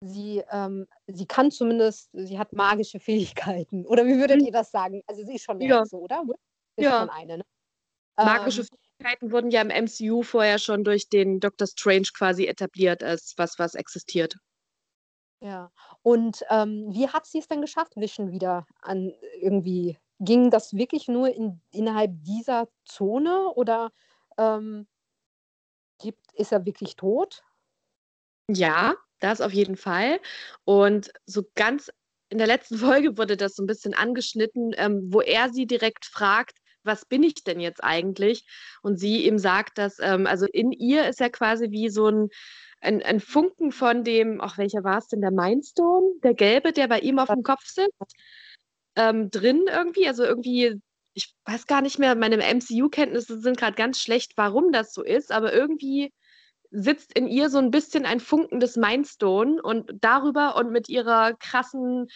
sie, 0.00 0.42
ähm, 0.50 0.86
sie 1.06 1.26
kann 1.26 1.50
zumindest, 1.50 2.10
sie 2.12 2.38
hat 2.38 2.52
magische 2.52 3.00
Fähigkeiten. 3.00 3.86
Oder 3.86 4.06
wie 4.06 4.18
würdet 4.18 4.40
mhm. 4.40 4.46
ihr 4.46 4.52
das 4.52 4.70
sagen? 4.70 5.02
Also 5.06 5.24
sie 5.24 5.34
ist 5.34 5.44
schon 5.44 5.56
eine 5.56 5.66
ja. 5.66 5.80
Hexe, 5.80 5.98
oder? 5.98 6.22
Ist 6.76 6.84
ja. 6.84 7.00
schon 7.00 7.10
eine, 7.10 7.38
ne? 7.38 7.44
Magische 8.24 8.62
ähm, 8.62 8.66
Fähigkeiten 8.98 9.32
wurden 9.32 9.50
ja 9.50 9.62
im 9.62 9.84
MCU 9.84 10.22
vorher 10.22 10.58
schon 10.58 10.84
durch 10.84 11.08
den 11.08 11.40
Doctor 11.40 11.66
Strange 11.66 12.08
quasi 12.16 12.46
etabliert 12.46 13.02
als 13.02 13.34
was, 13.36 13.58
was 13.58 13.74
existiert. 13.74 14.36
Ja, 15.40 15.70
und 16.02 16.42
ähm, 16.50 16.86
wie 16.90 17.08
hat 17.08 17.26
sie 17.26 17.38
es 17.38 17.46
denn 17.46 17.60
geschafft, 17.60 17.94
Vision 17.96 18.32
wieder 18.32 18.66
an 18.80 19.12
irgendwie? 19.40 19.96
Ging 20.18 20.50
das 20.50 20.74
wirklich 20.74 21.06
nur 21.06 21.32
in, 21.32 21.60
innerhalb 21.70 22.10
dieser 22.24 22.68
Zone 22.84 23.52
oder 23.54 23.92
ähm, 24.36 24.88
gibt, 26.00 26.32
ist 26.32 26.50
er 26.50 26.66
wirklich 26.66 26.96
tot? 26.96 27.44
Ja, 28.50 28.96
das 29.20 29.40
auf 29.40 29.52
jeden 29.52 29.76
Fall. 29.76 30.20
Und 30.64 31.12
so 31.24 31.44
ganz 31.54 31.92
in 32.30 32.38
der 32.38 32.48
letzten 32.48 32.78
Folge 32.78 33.16
wurde 33.16 33.36
das 33.36 33.54
so 33.54 33.62
ein 33.62 33.68
bisschen 33.68 33.94
angeschnitten, 33.94 34.72
ähm, 34.76 35.12
wo 35.12 35.20
er 35.20 35.50
sie 35.50 35.66
direkt 35.66 36.04
fragt, 36.04 36.58
was 36.84 37.04
bin 37.04 37.22
ich 37.22 37.44
denn 37.44 37.60
jetzt 37.60 37.82
eigentlich? 37.82 38.44
Und 38.82 38.98
sie 38.98 39.26
ihm 39.26 39.38
sagt, 39.38 39.78
dass, 39.78 39.98
ähm, 40.00 40.26
also 40.26 40.46
in 40.46 40.72
ihr 40.72 41.08
ist 41.08 41.20
ja 41.20 41.28
quasi 41.28 41.70
wie 41.70 41.90
so 41.90 42.08
ein, 42.08 42.28
ein, 42.80 43.02
ein 43.02 43.20
Funken 43.20 43.72
von 43.72 44.04
dem, 44.04 44.40
ach, 44.40 44.58
welcher 44.58 44.84
war 44.84 44.98
es 44.98 45.08
denn, 45.08 45.20
der 45.20 45.30
Mindstone, 45.30 46.12
der 46.22 46.34
gelbe, 46.34 46.72
der 46.72 46.88
bei 46.88 47.00
ihm 47.00 47.18
auf 47.18 47.28
dem 47.28 47.42
Kopf 47.42 47.64
sitzt, 47.66 48.14
ähm, 48.96 49.30
drin 49.30 49.64
irgendwie. 49.68 50.06
Also 50.08 50.24
irgendwie, 50.24 50.80
ich 51.14 51.34
weiß 51.44 51.66
gar 51.66 51.82
nicht 51.82 51.98
mehr, 51.98 52.14
meine 52.14 52.36
MCU-Kenntnisse 52.36 53.40
sind 53.40 53.58
gerade 53.58 53.76
ganz 53.76 54.00
schlecht, 54.00 54.32
warum 54.36 54.72
das 54.72 54.92
so 54.92 55.02
ist, 55.02 55.32
aber 55.32 55.52
irgendwie 55.52 56.12
sitzt 56.70 57.14
in 57.14 57.26
ihr 57.26 57.48
so 57.50 57.58
ein 57.58 57.70
bisschen 57.70 58.04
ein 58.04 58.20
Funken 58.20 58.60
des 58.60 58.76
Mindstone 58.76 59.62
und 59.62 59.90
darüber 60.00 60.56
und 60.56 60.70
mit 60.70 60.88
ihrer 60.88 61.34
krassen 61.34 62.08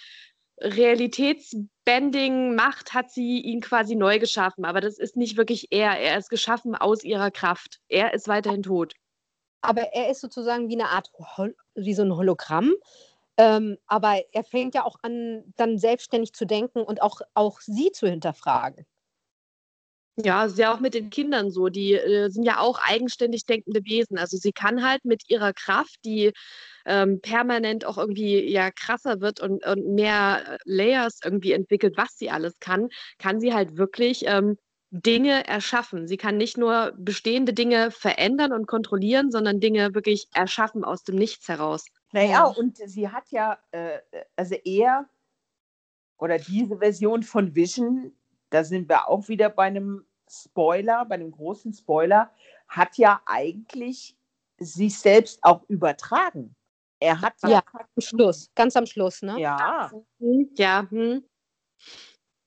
Realitätsbending 1.87 2.55
macht, 2.55 2.95
hat 2.95 3.11
sie 3.11 3.41
ihn 3.41 3.61
quasi 3.61 3.95
neu 3.95 4.19
geschaffen. 4.19 4.65
Aber 4.65 4.81
das 4.81 4.99
ist 4.99 5.17
nicht 5.17 5.37
wirklich 5.37 5.69
er. 5.71 5.99
Er 5.99 6.19
ist 6.19 6.31
geschaffen 6.31 6.75
aus 6.75 7.05
ihrer 7.05 7.31
Kraft. 7.31 7.81
Er 7.89 8.15
ist 8.15 8.29
weiterhin 8.29 8.63
tot. 8.63 8.95
Aber 9.63 9.83
er 9.93 10.11
ist 10.11 10.21
sozusagen 10.21 10.69
wie 10.69 10.75
eine 10.75 10.89
Art, 10.89 11.11
wie 11.75 11.95
so 11.95 12.03
ein 12.03 12.17
Hologramm. 12.17 12.73
Ähm, 13.39 13.79
aber 13.87 14.21
er 14.33 14.45
fängt 14.45 14.75
ja 14.75 14.85
auch 14.85 14.97
an, 15.03 15.45
dann 15.57 15.79
selbstständig 15.79 16.33
zu 16.33 16.47
denken 16.47 16.83
und 16.83 17.01
auch, 17.01 17.21
auch 17.35 17.61
sie 17.61 17.91
zu 17.93 18.09
hinterfragen. 18.09 18.85
Ja, 20.17 20.45
ist 20.45 20.59
ja 20.59 20.75
auch 20.75 20.81
mit 20.81 20.93
den 20.93 21.09
Kindern 21.09 21.51
so. 21.51 21.69
Die 21.69 21.95
äh, 21.95 22.29
sind 22.29 22.45
ja 22.45 22.59
auch 22.59 22.79
eigenständig 22.83 23.47
denkende 23.47 23.83
Wesen. 23.85 24.19
Also 24.19 24.37
sie 24.37 24.53
kann 24.53 24.87
halt 24.87 25.05
mit 25.05 25.31
ihrer 25.31 25.55
Kraft, 25.55 25.97
die 26.05 26.33
ähm, 26.87 27.21
permanent 27.21 27.85
auch 27.85 27.99
irgendwie 27.99 28.51
ja 28.51 28.71
krasser 28.71 29.21
wird 29.21 29.41
und, 29.41 29.65
und 29.65 29.95
mehr 29.95 30.43
äh, 30.47 30.59
Layers 30.65 31.21
irgendwie 31.25 31.53
entwickelt, 31.53 31.95
was 31.97 32.17
sie 32.17 32.31
alles 32.31 32.59
kann, 32.61 32.89
kann 33.19 33.41
sie 33.41 33.55
halt 33.55 33.77
wirklich 33.77 34.25
ähm, 34.27 34.57
Dinge 34.91 35.47
erschaffen. 35.47 36.07
Sie 36.07 36.17
kann 36.19 36.37
nicht 36.37 36.59
nur 36.59 36.93
bestehende 36.99 37.55
Dinge 37.55 37.91
verändern 37.91 38.53
und 38.53 38.67
kontrollieren, 38.67 39.31
sondern 39.31 39.61
Dinge 39.61 39.95
wirklich 39.95 40.27
erschaffen 40.35 40.85
aus 40.85 41.03
dem 41.03 41.17
Nichts 41.17 41.49
heraus. 41.49 41.87
Naja, 42.13 42.45
und 42.45 42.77
sie 42.77 43.09
hat 43.09 43.31
ja, 43.31 43.59
äh, 43.71 43.99
also 44.37 44.55
er 44.65 45.09
oder 46.19 46.39
diese 46.39 46.79
Version 46.79 47.23
von 47.23 47.55
Vision 47.55 48.13
da 48.53 48.65
sind 48.65 48.89
wir 48.89 49.09
auch 49.09 49.29
wieder 49.29 49.49
bei 49.49 49.65
einem 49.65 50.05
Spoiler, 50.29 51.05
bei 51.07 51.15
einem 51.15 51.31
großen 51.31 51.73
Spoiler, 51.73 52.31
hat 52.69 52.97
ja 52.99 53.23
eigentlich 53.27 54.17
sich 54.59 54.99
selbst 54.99 55.43
auch 55.43 55.63
übertragen. 55.69 56.55
Er 57.03 57.21
hat 57.21 57.35
ja 57.47 57.63
am 57.73 58.01
Schluss, 58.01 58.51
ganz 58.55 58.77
am 58.77 58.87
Schluss, 58.87 59.23
ne? 59.23 59.41
Ja. 59.41 59.91
Ja. 60.57 60.87
Hm. 60.91 61.25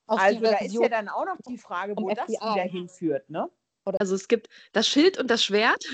Also 0.08 0.39
da 0.39 0.58
ist 0.58 0.74
ja 0.74 0.89
dann 0.89 1.10
auch 1.10 1.26
noch 1.26 1.38
die 1.48 1.58
Frage, 1.58 1.96
wo 1.98 2.10
das 2.10 2.30
wieder 2.30 2.63
hinführt, 2.63 3.30
ne? 3.30 3.50
Also 4.00 4.15
es 4.15 4.28
gibt 4.28 4.50
das 4.72 4.88
Schild 4.88 5.20
und 5.20 5.30
das 5.30 5.44
Schwert 5.44 5.86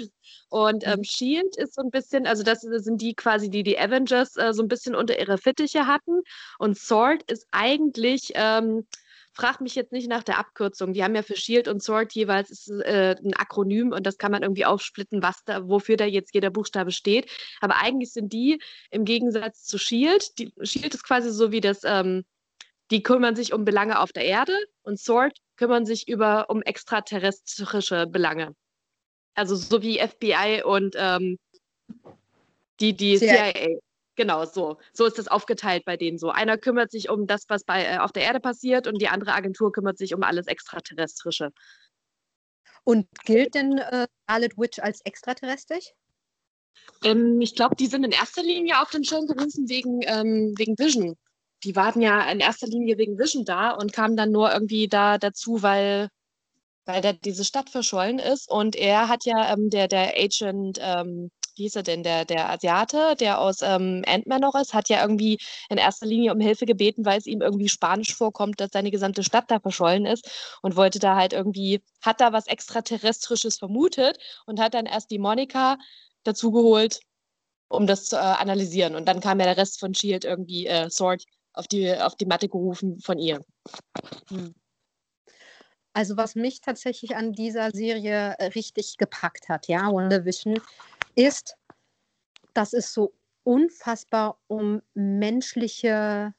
und 0.50 0.88
ähm, 0.88 1.00
mhm. 1.00 1.04
Shield 1.04 1.58
ist 1.58 1.76
so 1.76 1.82
ein 1.82 1.92
bisschen, 1.92 2.26
also 2.26 2.42
das 2.42 2.62
sind 2.62 3.02
die 3.02 3.14
quasi, 3.14 3.50
die 3.50 3.64
die 3.64 3.78
Avengers 3.78 4.38
äh, 4.38 4.54
so 4.54 4.64
ein 4.64 4.70
bisschen 4.70 4.96
unter 4.96 5.20
ihre 5.20 5.38
Fittiche 5.38 5.88
hatten 5.88 6.22
und 6.58 6.78
Sword 6.78 7.30
ist 7.30 7.48
eigentlich 7.52 8.32
ähm, 8.36 8.88
Frag 9.34 9.62
mich 9.62 9.76
jetzt 9.76 9.92
nicht 9.92 10.10
nach 10.10 10.24
der 10.24 10.38
Abkürzung. 10.38 10.94
Die 10.94 11.04
haben 11.04 11.16
ja 11.16 11.24
für 11.24 11.38
Shield 11.38 11.68
und 11.68 11.82
Sword 11.82 12.14
jeweils 12.14 12.50
ist, 12.50 12.70
äh, 12.70 13.16
ein 13.24 13.34
Akronym 13.34 13.92
und 13.92 14.06
das 14.06 14.18
kann 14.18 14.32
man 14.32 14.44
irgendwie 14.44 14.66
aufsplitten, 14.66 15.24
was 15.24 15.44
da, 15.46 15.68
wofür 15.68 15.96
da 15.96 16.06
jetzt 16.06 16.34
jeder 16.34 16.50
Buchstabe 16.50 16.92
steht. 16.92 17.30
Aber 17.62 17.78
eigentlich 17.78 18.12
sind 18.12 18.34
die 18.34 18.62
im 18.90 19.06
Gegensatz 19.06 19.64
zu 19.64 19.78
Shield, 19.78 20.38
die, 20.38 20.54
Shield 20.64 20.94
ist 20.94 21.04
quasi 21.04 21.32
so 21.32 21.52
wie 21.52 21.62
das, 21.62 21.82
ähm, 21.86 22.26
die 22.92 23.04
kümmern 23.04 23.36
sich 23.36 23.54
um 23.54 23.64
Belange 23.64 24.00
auf 24.00 24.12
der 24.12 24.26
Erde 24.26 24.58
und 24.84 25.00
Sword 25.00 25.38
kümmern 25.56 25.86
sich 25.86 26.08
über 26.10 26.50
um 26.50 26.62
extraterrestrische 26.62 28.08
Belange. 28.08 28.54
Also 29.34 29.56
so 29.56 29.82
wie 29.82 30.00
FBI 30.00 30.64
und 30.66 30.96
ähm, 30.98 31.38
die, 32.82 32.94
die 32.96 33.18
CIA. 33.18 33.54
CIA. 33.54 33.80
Genau, 34.16 34.46
so. 34.46 34.78
So 34.94 35.06
ist 35.06 35.18
das 35.18 35.28
aufgeteilt 35.28 35.86
bei 35.86 35.98
denen 35.98 36.18
so. 36.18 36.30
Einer 36.30 36.58
kümmert 36.58 36.92
sich 36.92 37.10
um 37.10 37.28
das, 37.28 37.46
was 37.48 37.64
bei, 37.64 37.86
äh, 37.86 37.98
auf 37.98 38.12
der 38.12 38.24
Erde 38.24 38.40
passiert 38.40 38.88
und 38.88 39.02
die 39.02 39.08
andere 39.08 39.34
Agentur 39.34 39.72
kümmert 39.72 39.98
sich 39.98 40.14
um 40.14 40.24
alles 40.24 40.48
Extraterrestrische. 40.48 41.52
Und 42.84 43.08
gilt 43.26 43.56
denn 43.56 43.78
äh, 43.78 44.08
Scarlet 44.24 44.58
Witch 44.58 44.80
als 44.80 45.02
extraterrestrisch? 45.02 45.94
Ähm, 47.04 47.40
ich 47.42 47.56
glaube, 47.56 47.76
die 47.76 47.88
sind 47.88 48.04
in 48.04 48.12
erster 48.12 48.44
Linie 48.44 48.82
auf 48.82 48.90
den 48.90 49.04
Schirm 49.04 49.28
gerufen 49.28 49.70
wegen, 49.70 50.02
ähm, 50.04 50.54
wegen 50.58 50.78
Vision. 50.78 51.16
Die 51.64 51.76
waren 51.76 52.02
ja 52.02 52.30
in 52.32 52.40
erster 52.40 52.68
Linie 52.68 52.98
wegen 52.98 53.20
Vision 53.20 53.46
da 53.46 53.72
und 53.72 53.94
kamen 53.94 54.18
dann 54.18 54.32
nur 54.32 54.52
irgendwie 54.52 54.88
da 54.88 55.18
dazu, 55.18 55.62
weil, 55.62 56.10
weil 56.86 57.02
da 57.02 57.14
diese 57.14 57.46
Stadt 57.46 57.70
verschollen 57.70 58.20
ist. 58.20 58.50
Und 58.50 58.76
er 58.76 59.08
hat 59.08 59.26
ja, 59.26 59.54
ähm, 59.54 59.70
der, 59.70 59.88
der 59.88 60.16
Agent, 60.18 60.80
ähm, 60.82 61.30
wie 61.56 61.64
hieß 61.64 61.76
er 61.78 61.84
denn, 61.84 62.04
der, 62.04 62.26
der 62.26 62.50
Asiate, 62.50 63.16
der 63.20 63.40
aus 63.40 63.62
ähm, 63.62 64.04
Ant-Man 64.06 64.42
noch 64.42 64.56
ist, 64.56 64.74
hat 64.74 64.90
ja 64.90 65.02
irgendwie 65.02 65.38
in 65.70 65.78
erster 65.78 66.06
Linie 66.06 66.34
um 66.34 66.40
Hilfe 66.40 66.66
gebeten, 66.66 67.06
weil 67.06 67.20
es 67.20 67.26
ihm 67.26 67.42
irgendwie 67.42 67.70
spanisch 67.70 68.16
vorkommt, 68.16 68.60
dass 68.60 68.72
seine 68.72 68.92
gesamte 68.92 69.24
Stadt 69.24 69.50
da 69.50 69.60
verschollen 69.60 70.06
ist 70.06 70.30
und 70.62 70.76
wollte 70.76 71.00
da 71.00 71.16
halt 71.16 71.34
irgendwie, 71.34 71.82
hat 72.02 72.22
da 72.22 72.34
was 72.34 72.48
Extraterrestrisches 72.48 73.58
vermutet 73.58 74.18
und 74.46 74.60
hat 74.60 74.74
dann 74.74 74.86
erst 74.86 75.12
die 75.12 75.20
Monika 75.20 75.78
dazugeholt, 76.24 77.00
um 77.70 77.88
das 77.88 78.06
zu 78.06 78.16
äh, 78.16 78.20
analysieren. 78.20 78.96
Und 78.96 79.06
dann 79.08 79.20
kam 79.20 79.40
ja 79.40 79.46
der 79.46 79.58
Rest 79.58 79.80
von 79.80 79.94
Shield 79.94 80.26
irgendwie, 80.26 80.68
äh, 80.68 80.90
Sword, 80.90 81.24
auf 81.54 81.68
die, 81.68 81.94
auf 81.94 82.16
die 82.16 82.26
Matte 82.26 82.48
gerufen 82.48 83.00
von 83.00 83.20
ihr. 83.20 83.42
Hm. 84.30 84.54
Also 85.94 86.16
was 86.16 86.36
mich 86.36 86.62
tatsächlich 86.62 87.16
an 87.16 87.34
dieser 87.34 87.72
Serie 87.72 88.36
äh, 88.40 88.46
richtig 88.46 88.98
gepackt 88.98 89.50
hat, 89.50 89.68
ja, 89.68 89.92
WandaVision, 89.92 90.62
ist, 91.16 91.56
dass 92.54 92.74
es 92.74 92.94
so 92.94 93.14
unfassbar 93.44 94.38
um 94.48 94.82
menschliche 94.94 96.34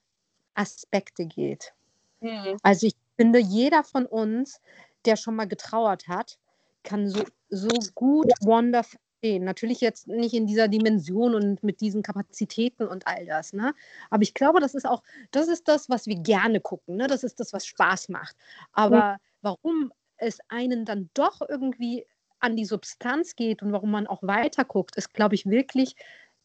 Aspekte 0.55 1.27
geht. 1.27 1.73
Mhm. 2.21 2.57
Also 2.63 2.87
ich 2.87 2.95
finde, 3.17 3.39
jeder 3.39 3.85
von 3.85 4.07
uns, 4.07 4.61
der 5.05 5.17
schon 5.17 5.37
mal 5.37 5.49
getrauert 5.49 6.09
hat, 6.09 6.39
kann 6.85 7.09
so, 7.09 7.25
so 7.49 7.69
gut 7.95 8.31
Wanda 8.43 8.83
verstehen. 8.83 9.45
Natürlich 9.45 9.81
jetzt 9.81 10.09
nicht 10.09 10.35
in 10.35 10.47
dieser 10.47 10.69
Dimension 10.69 11.35
und 11.35 11.63
mit 11.63 11.81
diesen 11.81 12.03
Kapazitäten 12.03 12.87
und 12.87 13.07
all 13.07 13.27
das. 13.27 13.53
Ne? 13.53 13.75
Aber 14.11 14.23
ich 14.23 14.35
glaube, 14.35 14.61
das 14.61 14.75
ist 14.75 14.87
auch, 14.87 15.03
das 15.31 15.49
ist 15.49 15.69
das, 15.69 15.89
was 15.89 16.07
wir 16.07 16.17
gerne 16.17 16.61
gucken. 16.61 16.97
Ne? 16.97 17.07
Das 17.07 17.25
ist 17.25 17.41
das, 17.41 17.53
was 17.53 17.67
Spaß 17.67 18.09
macht. 18.09 18.37
Aber 18.73 19.15
mhm. 19.15 19.17
warum 19.43 19.93
es 20.17 20.39
einen 20.49 20.85
dann 20.85 21.11
doch 21.15 21.41
irgendwie 21.49 22.07
an 22.43 22.57
die 22.57 22.65
Substanz 22.65 23.37
geht 23.37 23.63
und 23.63 23.73
warum 23.73 23.91
man 23.91 24.07
auch 24.07 24.23
weiter 24.23 24.65
guckt, 24.65 24.97
ist, 24.97 25.15
glaube 25.15 25.35
ich, 25.35 25.47
wirklich 25.47 25.95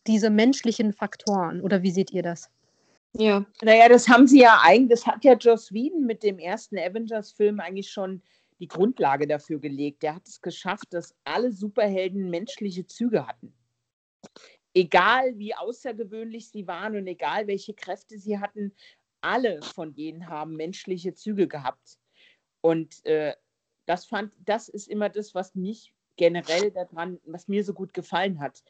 diese 0.05 0.29
menschlichen 0.29 0.93
Faktoren. 0.93 1.61
Oder 1.61 1.83
wie 1.83 1.91
seht 1.91 2.11
ihr 2.11 2.23
das? 2.23 2.49
Ja. 3.13 3.45
Naja, 3.61 3.89
das 3.89 4.07
haben 4.07 4.27
sie 4.27 4.41
ja 4.41 4.59
eigentlich, 4.63 4.99
das 4.99 5.07
hat 5.07 5.23
ja 5.23 5.33
Joss 5.33 5.71
Whedon 5.73 6.05
mit 6.05 6.23
dem 6.23 6.39
ersten 6.39 6.77
Avengers-Film 6.77 7.59
eigentlich 7.59 7.89
schon 7.89 8.21
die 8.59 8.67
Grundlage 8.67 9.27
dafür 9.27 9.59
gelegt. 9.59 10.03
Der 10.03 10.15
hat 10.15 10.27
es 10.27 10.41
geschafft, 10.41 10.87
dass 10.91 11.15
alle 11.23 11.51
Superhelden 11.51 12.29
menschliche 12.29 12.85
Züge 12.85 13.27
hatten. 13.27 13.53
Egal 14.73 15.37
wie 15.37 15.55
außergewöhnlich 15.55 16.49
sie 16.49 16.67
waren 16.67 16.95
und 16.95 17.07
egal 17.07 17.47
welche 17.47 17.73
Kräfte 17.73 18.19
sie 18.19 18.39
hatten, 18.39 18.73
alle 19.21 19.61
von 19.61 19.95
denen 19.95 20.27
haben 20.29 20.55
menschliche 20.55 21.13
Züge 21.13 21.47
gehabt. 21.47 21.97
Und 22.61 23.03
äh, 23.05 23.35
das 23.87 24.05
fand, 24.05 24.31
das 24.45 24.69
ist 24.69 24.87
immer 24.87 25.09
das, 25.09 25.33
was 25.33 25.55
mich 25.55 25.93
generell 26.15 26.71
daran, 26.71 27.19
was 27.25 27.47
mir 27.47 27.63
so 27.63 27.73
gut 27.73 27.93
gefallen 27.93 28.39
hat, 28.39 28.63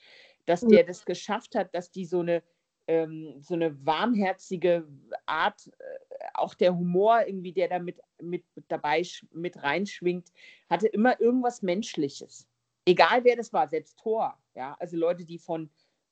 dass 0.45 0.62
der 0.62 0.84
das 0.84 1.06
geschafft 1.06 1.56
hat, 1.56 1.75
dass 1.75 1.91
die 1.91 2.06
so 2.06 2.21
eine 2.21 2.41
ähm, 2.88 3.36
so 3.41 3.53
eine 3.53 3.86
warmherzige 3.86 4.88
Art, 5.25 5.67
äh, 5.67 6.25
auch 6.34 6.53
der 6.53 6.75
Humor 6.75 7.27
irgendwie, 7.27 7.51
der 7.51 7.67
da 7.67 7.80
mit, 7.80 7.99
mit 8.21 8.43
dabei 8.69 9.03
mit 9.32 9.62
reinschwingt, 9.62 10.32
hatte 10.69 10.88
immer 10.88 11.19
irgendwas 11.19 11.62
Menschliches. 11.62 12.47
Egal 12.86 13.25
wer 13.25 13.36
das 13.36 13.51
war, 13.51 13.67
selbst 13.67 13.99
Thor, 13.99 14.38
ja, 14.56 14.77
also 14.80 14.95
Leute, 14.95 15.25
die 15.25 15.38
von, 15.38 15.69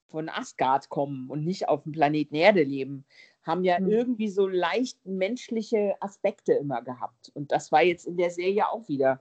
von 0.10 0.30
Asgard 0.30 0.90
kommen 0.90 1.30
und 1.30 1.44
nicht 1.44 1.68
auf 1.68 1.84
dem 1.84 1.92
Planeten 1.92 2.36
Erde 2.36 2.64
leben, 2.64 3.06
haben 3.46 3.64
ja 3.64 3.80
mhm. 3.80 3.90
irgendwie 3.90 4.30
so 4.30 4.48
leicht 4.48 5.06
menschliche 5.06 5.96
Aspekte 6.00 6.54
immer 6.54 6.82
gehabt. 6.82 7.32
Und 7.34 7.52
das 7.52 7.72
war 7.72 7.84
jetzt 7.84 8.08
in 8.08 8.18
der 8.18 8.32
Serie 8.32 8.68
auch 8.70 8.88
wieder 8.88 9.20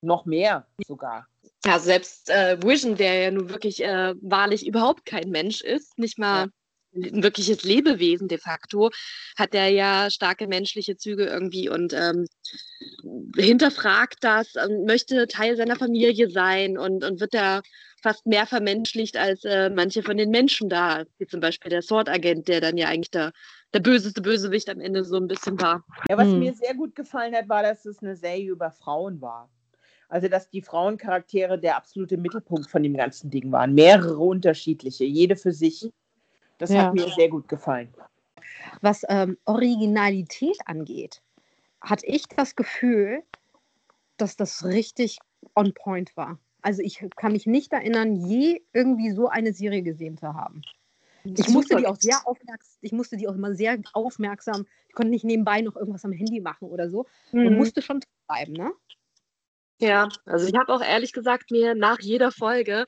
Noch 0.00 0.26
mehr 0.26 0.66
sogar. 0.86 1.26
Ja, 1.64 1.78
selbst 1.78 2.28
äh, 2.28 2.62
Vision, 2.62 2.96
der 2.96 3.14
ja 3.14 3.30
nun 3.30 3.48
wirklich 3.48 3.82
äh, 3.82 4.14
wahrlich 4.20 4.66
überhaupt 4.66 5.06
kein 5.06 5.30
Mensch 5.30 5.62
ist, 5.62 5.98
nicht 5.98 6.18
mal 6.18 6.48
ja. 6.92 7.08
ein 7.08 7.22
wirkliches 7.22 7.64
Lebewesen 7.64 8.28
de 8.28 8.38
facto, 8.38 8.90
hat 9.36 9.54
er 9.54 9.68
ja 9.68 10.10
starke 10.10 10.46
menschliche 10.46 10.96
Züge 10.96 11.24
irgendwie 11.24 11.70
und 11.70 11.94
ähm, 11.94 12.26
hinterfragt 13.34 14.18
das, 14.20 14.52
möchte 14.84 15.26
Teil 15.26 15.56
seiner 15.56 15.76
Familie 15.76 16.28
sein 16.28 16.76
und, 16.76 17.02
und 17.02 17.20
wird 17.20 17.32
da 17.32 17.62
fast 18.04 18.26
mehr 18.26 18.46
vermenschlicht 18.46 19.16
als 19.16 19.44
äh, 19.44 19.70
manche 19.70 20.02
von 20.02 20.18
den 20.18 20.30
Menschen 20.30 20.68
da, 20.68 21.04
wie 21.16 21.26
zum 21.26 21.40
Beispiel 21.40 21.70
der 21.70 21.80
Sword-Agent, 21.80 22.46
der 22.48 22.60
dann 22.60 22.76
ja 22.76 22.88
eigentlich 22.88 23.10
der, 23.10 23.32
der 23.72 23.80
böseste 23.80 24.20
Bösewicht 24.20 24.68
am 24.68 24.78
Ende 24.78 25.04
so 25.04 25.16
ein 25.16 25.26
bisschen 25.26 25.58
war. 25.58 25.82
Ja, 26.10 26.18
was 26.18 26.28
hm. 26.28 26.38
mir 26.38 26.52
sehr 26.52 26.74
gut 26.74 26.94
gefallen 26.94 27.34
hat, 27.34 27.48
war, 27.48 27.62
dass 27.62 27.86
es 27.86 28.02
eine 28.02 28.14
Serie 28.14 28.50
über 28.50 28.70
Frauen 28.70 29.22
war. 29.22 29.48
Also, 30.10 30.28
dass 30.28 30.50
die 30.50 30.60
Frauencharaktere 30.60 31.58
der 31.58 31.78
absolute 31.78 32.18
Mittelpunkt 32.18 32.70
von 32.70 32.82
dem 32.82 32.94
ganzen 32.94 33.30
Ding 33.30 33.50
waren. 33.50 33.72
Mehrere 33.72 34.18
unterschiedliche, 34.18 35.04
jede 35.04 35.34
für 35.34 35.52
sich. 35.52 35.90
Das 36.58 36.70
ja. 36.70 36.82
hat 36.82 36.94
mir 36.94 37.08
sehr 37.08 37.30
gut 37.30 37.48
gefallen. 37.48 37.88
Was 38.82 39.02
ähm, 39.08 39.38
Originalität 39.46 40.58
angeht, 40.66 41.22
hatte 41.80 42.04
ich 42.06 42.24
das 42.28 42.54
Gefühl, 42.54 43.22
dass 44.18 44.36
das 44.36 44.62
richtig 44.66 45.18
on 45.56 45.72
point 45.72 46.14
war. 46.18 46.38
Also 46.64 46.80
ich 46.80 47.04
kann 47.16 47.32
mich 47.32 47.44
nicht 47.44 47.74
erinnern, 47.74 48.16
je 48.16 48.62
irgendwie 48.72 49.10
so 49.10 49.28
eine 49.28 49.52
Serie 49.52 49.82
gesehen 49.82 50.16
zu 50.16 50.32
haben. 50.32 50.62
Ich 51.22 51.48
musste 51.50 51.76
die 51.76 51.86
auch 51.86 51.96
sehr 51.96 52.26
aufmerksam, 52.26 52.78
ich 52.80 52.92
musste 52.92 53.18
die 53.18 53.28
auch 53.28 53.34
immer 53.34 53.54
sehr 53.54 53.78
aufmerksam, 53.92 54.66
ich 54.88 54.94
konnte 54.94 55.10
nicht 55.10 55.24
nebenbei 55.24 55.60
noch 55.60 55.76
irgendwas 55.76 56.06
am 56.06 56.12
Handy 56.12 56.40
machen 56.40 56.68
oder 56.70 56.88
so. 56.88 57.04
Man 57.32 57.52
mhm. 57.52 57.56
musste 57.58 57.82
schon 57.82 58.00
bleiben, 58.26 58.54
ne? 58.54 58.72
Ja, 59.80 60.08
also 60.24 60.46
ich 60.46 60.54
habe 60.54 60.72
auch 60.72 60.80
ehrlich 60.80 61.12
gesagt 61.12 61.50
mir 61.50 61.74
nach 61.74 61.98
jeder 62.00 62.30
Folge 62.30 62.84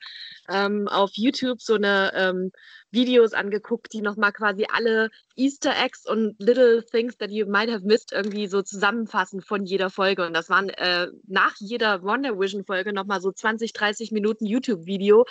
ähm, 0.49 0.87
auf 0.87 1.11
YouTube 1.15 1.61
so 1.61 1.75
eine 1.75 2.13
ähm, 2.15 2.51
Videos 2.91 3.33
angeguckt, 3.33 3.91
die 3.91 4.01
nochmal 4.01 4.31
quasi 4.31 4.65
alle 4.71 5.09
Easter 5.35 5.73
Eggs 5.77 6.05
und 6.05 6.35
Little 6.39 6.85
Things 6.85 7.17
that 7.17 7.29
you 7.29 7.45
might 7.45 7.69
have 7.69 7.85
missed 7.85 8.13
irgendwie 8.13 8.47
so 8.47 8.61
zusammenfassen 8.61 9.41
von 9.41 9.65
jeder 9.65 9.89
Folge. 9.89 10.25
Und 10.25 10.33
das 10.33 10.49
waren 10.49 10.69
äh, 10.69 11.07
nach 11.27 11.55
jeder 11.59 12.03
Wonder 12.03 12.39
Vision 12.39 12.63
Folge 12.63 12.93
nochmal 12.93 13.19
so 13.19 13.31
20, 13.33 13.73
30 13.73 14.11
Minuten 14.13 14.45
YouTube-Video, 14.45 15.25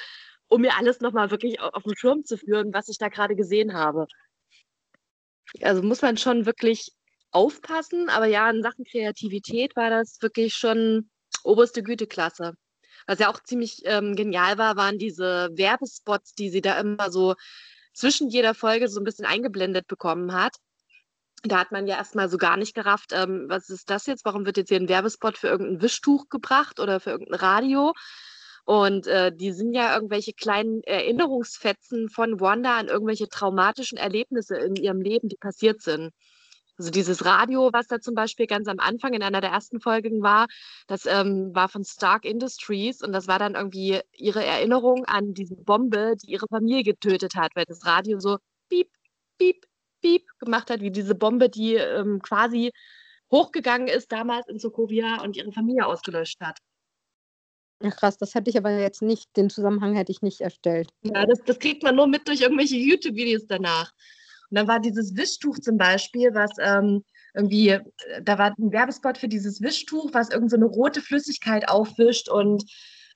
um 0.48 0.60
mir 0.60 0.76
alles 0.76 1.00
nochmal 1.00 1.30
wirklich 1.30 1.58
auf, 1.60 1.72
auf 1.72 1.82
den 1.84 1.96
Schirm 1.96 2.24
zu 2.24 2.36
führen, 2.36 2.74
was 2.74 2.88
ich 2.88 2.98
da 2.98 3.08
gerade 3.08 3.34
gesehen 3.34 3.72
habe. 3.72 4.06
Also 5.62 5.82
muss 5.82 6.02
man 6.02 6.18
schon 6.18 6.44
wirklich 6.44 6.92
aufpassen, 7.30 8.10
aber 8.10 8.26
ja, 8.26 8.50
in 8.50 8.62
Sachen 8.62 8.84
Kreativität 8.84 9.74
war 9.74 9.88
das 9.88 10.18
wirklich 10.20 10.54
schon 10.54 11.08
oberste 11.44 11.82
Güteklasse. 11.82 12.54
Was 13.06 13.18
ja 13.18 13.30
auch 13.30 13.42
ziemlich 13.42 13.82
ähm, 13.84 14.16
genial 14.16 14.58
war, 14.58 14.76
waren 14.76 14.98
diese 14.98 15.50
Werbespots, 15.52 16.32
die 16.34 16.50
sie 16.50 16.60
da 16.60 16.78
immer 16.80 17.10
so 17.10 17.34
zwischen 17.94 18.28
jeder 18.28 18.54
Folge 18.54 18.88
so 18.88 19.00
ein 19.00 19.04
bisschen 19.04 19.26
eingeblendet 19.26 19.86
bekommen 19.86 20.32
hat. 20.32 20.56
Da 21.42 21.58
hat 21.58 21.72
man 21.72 21.86
ja 21.86 21.96
erstmal 21.96 22.28
so 22.28 22.38
gar 22.38 22.56
nicht 22.56 22.74
gerafft, 22.74 23.12
ähm, 23.12 23.46
was 23.48 23.68
ist 23.70 23.90
das 23.90 24.06
jetzt? 24.06 24.24
Warum 24.24 24.46
wird 24.46 24.56
jetzt 24.56 24.68
hier 24.68 24.80
ein 24.80 24.88
Werbespot 24.88 25.38
für 25.38 25.48
irgendein 25.48 25.82
Wischtuch 25.82 26.28
gebracht 26.28 26.80
oder 26.80 26.98
für 26.98 27.10
irgendein 27.10 27.40
Radio? 27.40 27.92
Und 28.64 29.06
äh, 29.06 29.32
die 29.32 29.52
sind 29.52 29.74
ja 29.74 29.94
irgendwelche 29.94 30.32
kleinen 30.32 30.82
Erinnerungsfetzen 30.82 32.08
von 32.08 32.40
Wanda 32.40 32.76
an 32.76 32.88
irgendwelche 32.88 33.28
traumatischen 33.28 33.96
Erlebnisse 33.96 34.56
in 34.56 34.74
ihrem 34.74 35.00
Leben, 35.00 35.28
die 35.28 35.36
passiert 35.36 35.82
sind. 35.82 36.10
Also 36.78 36.90
dieses 36.90 37.24
Radio, 37.24 37.70
was 37.72 37.86
da 37.86 38.00
zum 38.00 38.14
Beispiel 38.14 38.46
ganz 38.46 38.68
am 38.68 38.78
Anfang 38.78 39.14
in 39.14 39.22
einer 39.22 39.40
der 39.40 39.50
ersten 39.50 39.80
Folgen 39.80 40.22
war, 40.22 40.46
das 40.86 41.06
ähm, 41.06 41.54
war 41.54 41.68
von 41.68 41.84
Stark 41.84 42.24
Industries 42.24 43.02
und 43.02 43.12
das 43.12 43.28
war 43.28 43.38
dann 43.38 43.54
irgendwie 43.54 44.00
ihre 44.12 44.44
Erinnerung 44.44 45.06
an 45.06 45.32
diese 45.32 45.56
Bombe, 45.56 46.16
die 46.22 46.32
ihre 46.32 46.46
Familie 46.48 46.82
getötet 46.82 47.34
hat, 47.34 47.52
weil 47.54 47.64
das 47.64 47.86
Radio 47.86 48.20
so 48.20 48.38
piep, 48.68 48.90
piep, 49.38 49.64
piep 50.02 50.26
gemacht 50.38 50.70
hat, 50.70 50.80
wie 50.80 50.90
diese 50.90 51.14
Bombe, 51.14 51.48
die 51.48 51.76
ähm, 51.76 52.20
quasi 52.20 52.72
hochgegangen 53.30 53.88
ist 53.88 54.12
damals 54.12 54.46
in 54.48 54.58
Sokovia 54.58 55.22
und 55.22 55.36
ihre 55.36 55.52
Familie 55.52 55.86
ausgelöscht 55.86 56.40
hat. 56.40 56.58
Ach 57.84 57.94
krass, 57.94 58.16
das 58.16 58.34
hätte 58.34 58.50
ich 58.50 58.56
aber 58.56 58.70
jetzt 58.70 59.02
nicht, 59.02 59.36
den 59.36 59.50
Zusammenhang 59.50 59.94
hätte 59.94 60.12
ich 60.12 60.22
nicht 60.22 60.40
erstellt. 60.40 60.90
Ja, 61.02 61.26
das, 61.26 61.40
das 61.44 61.58
kriegt 61.58 61.82
man 61.82 61.96
nur 61.96 62.06
mit 62.06 62.26
durch 62.28 62.40
irgendwelche 62.40 62.76
YouTube-Videos 62.76 63.46
danach. 63.46 63.92
Und 64.50 64.58
dann 64.58 64.68
war 64.68 64.80
dieses 64.80 65.16
Wischtuch 65.16 65.58
zum 65.58 65.76
Beispiel, 65.76 66.34
was 66.34 66.50
ähm, 66.60 67.04
irgendwie, 67.34 67.70
äh, 67.70 67.82
da 68.22 68.38
war 68.38 68.54
ein 68.58 68.72
Werbespot 68.72 69.18
für 69.18 69.28
dieses 69.28 69.60
Wischtuch, 69.60 70.10
was 70.12 70.30
irgend 70.30 70.50
so 70.50 70.56
eine 70.56 70.66
rote 70.66 71.02
Flüssigkeit 71.02 71.68
aufwischt 71.68 72.28
und 72.28 72.64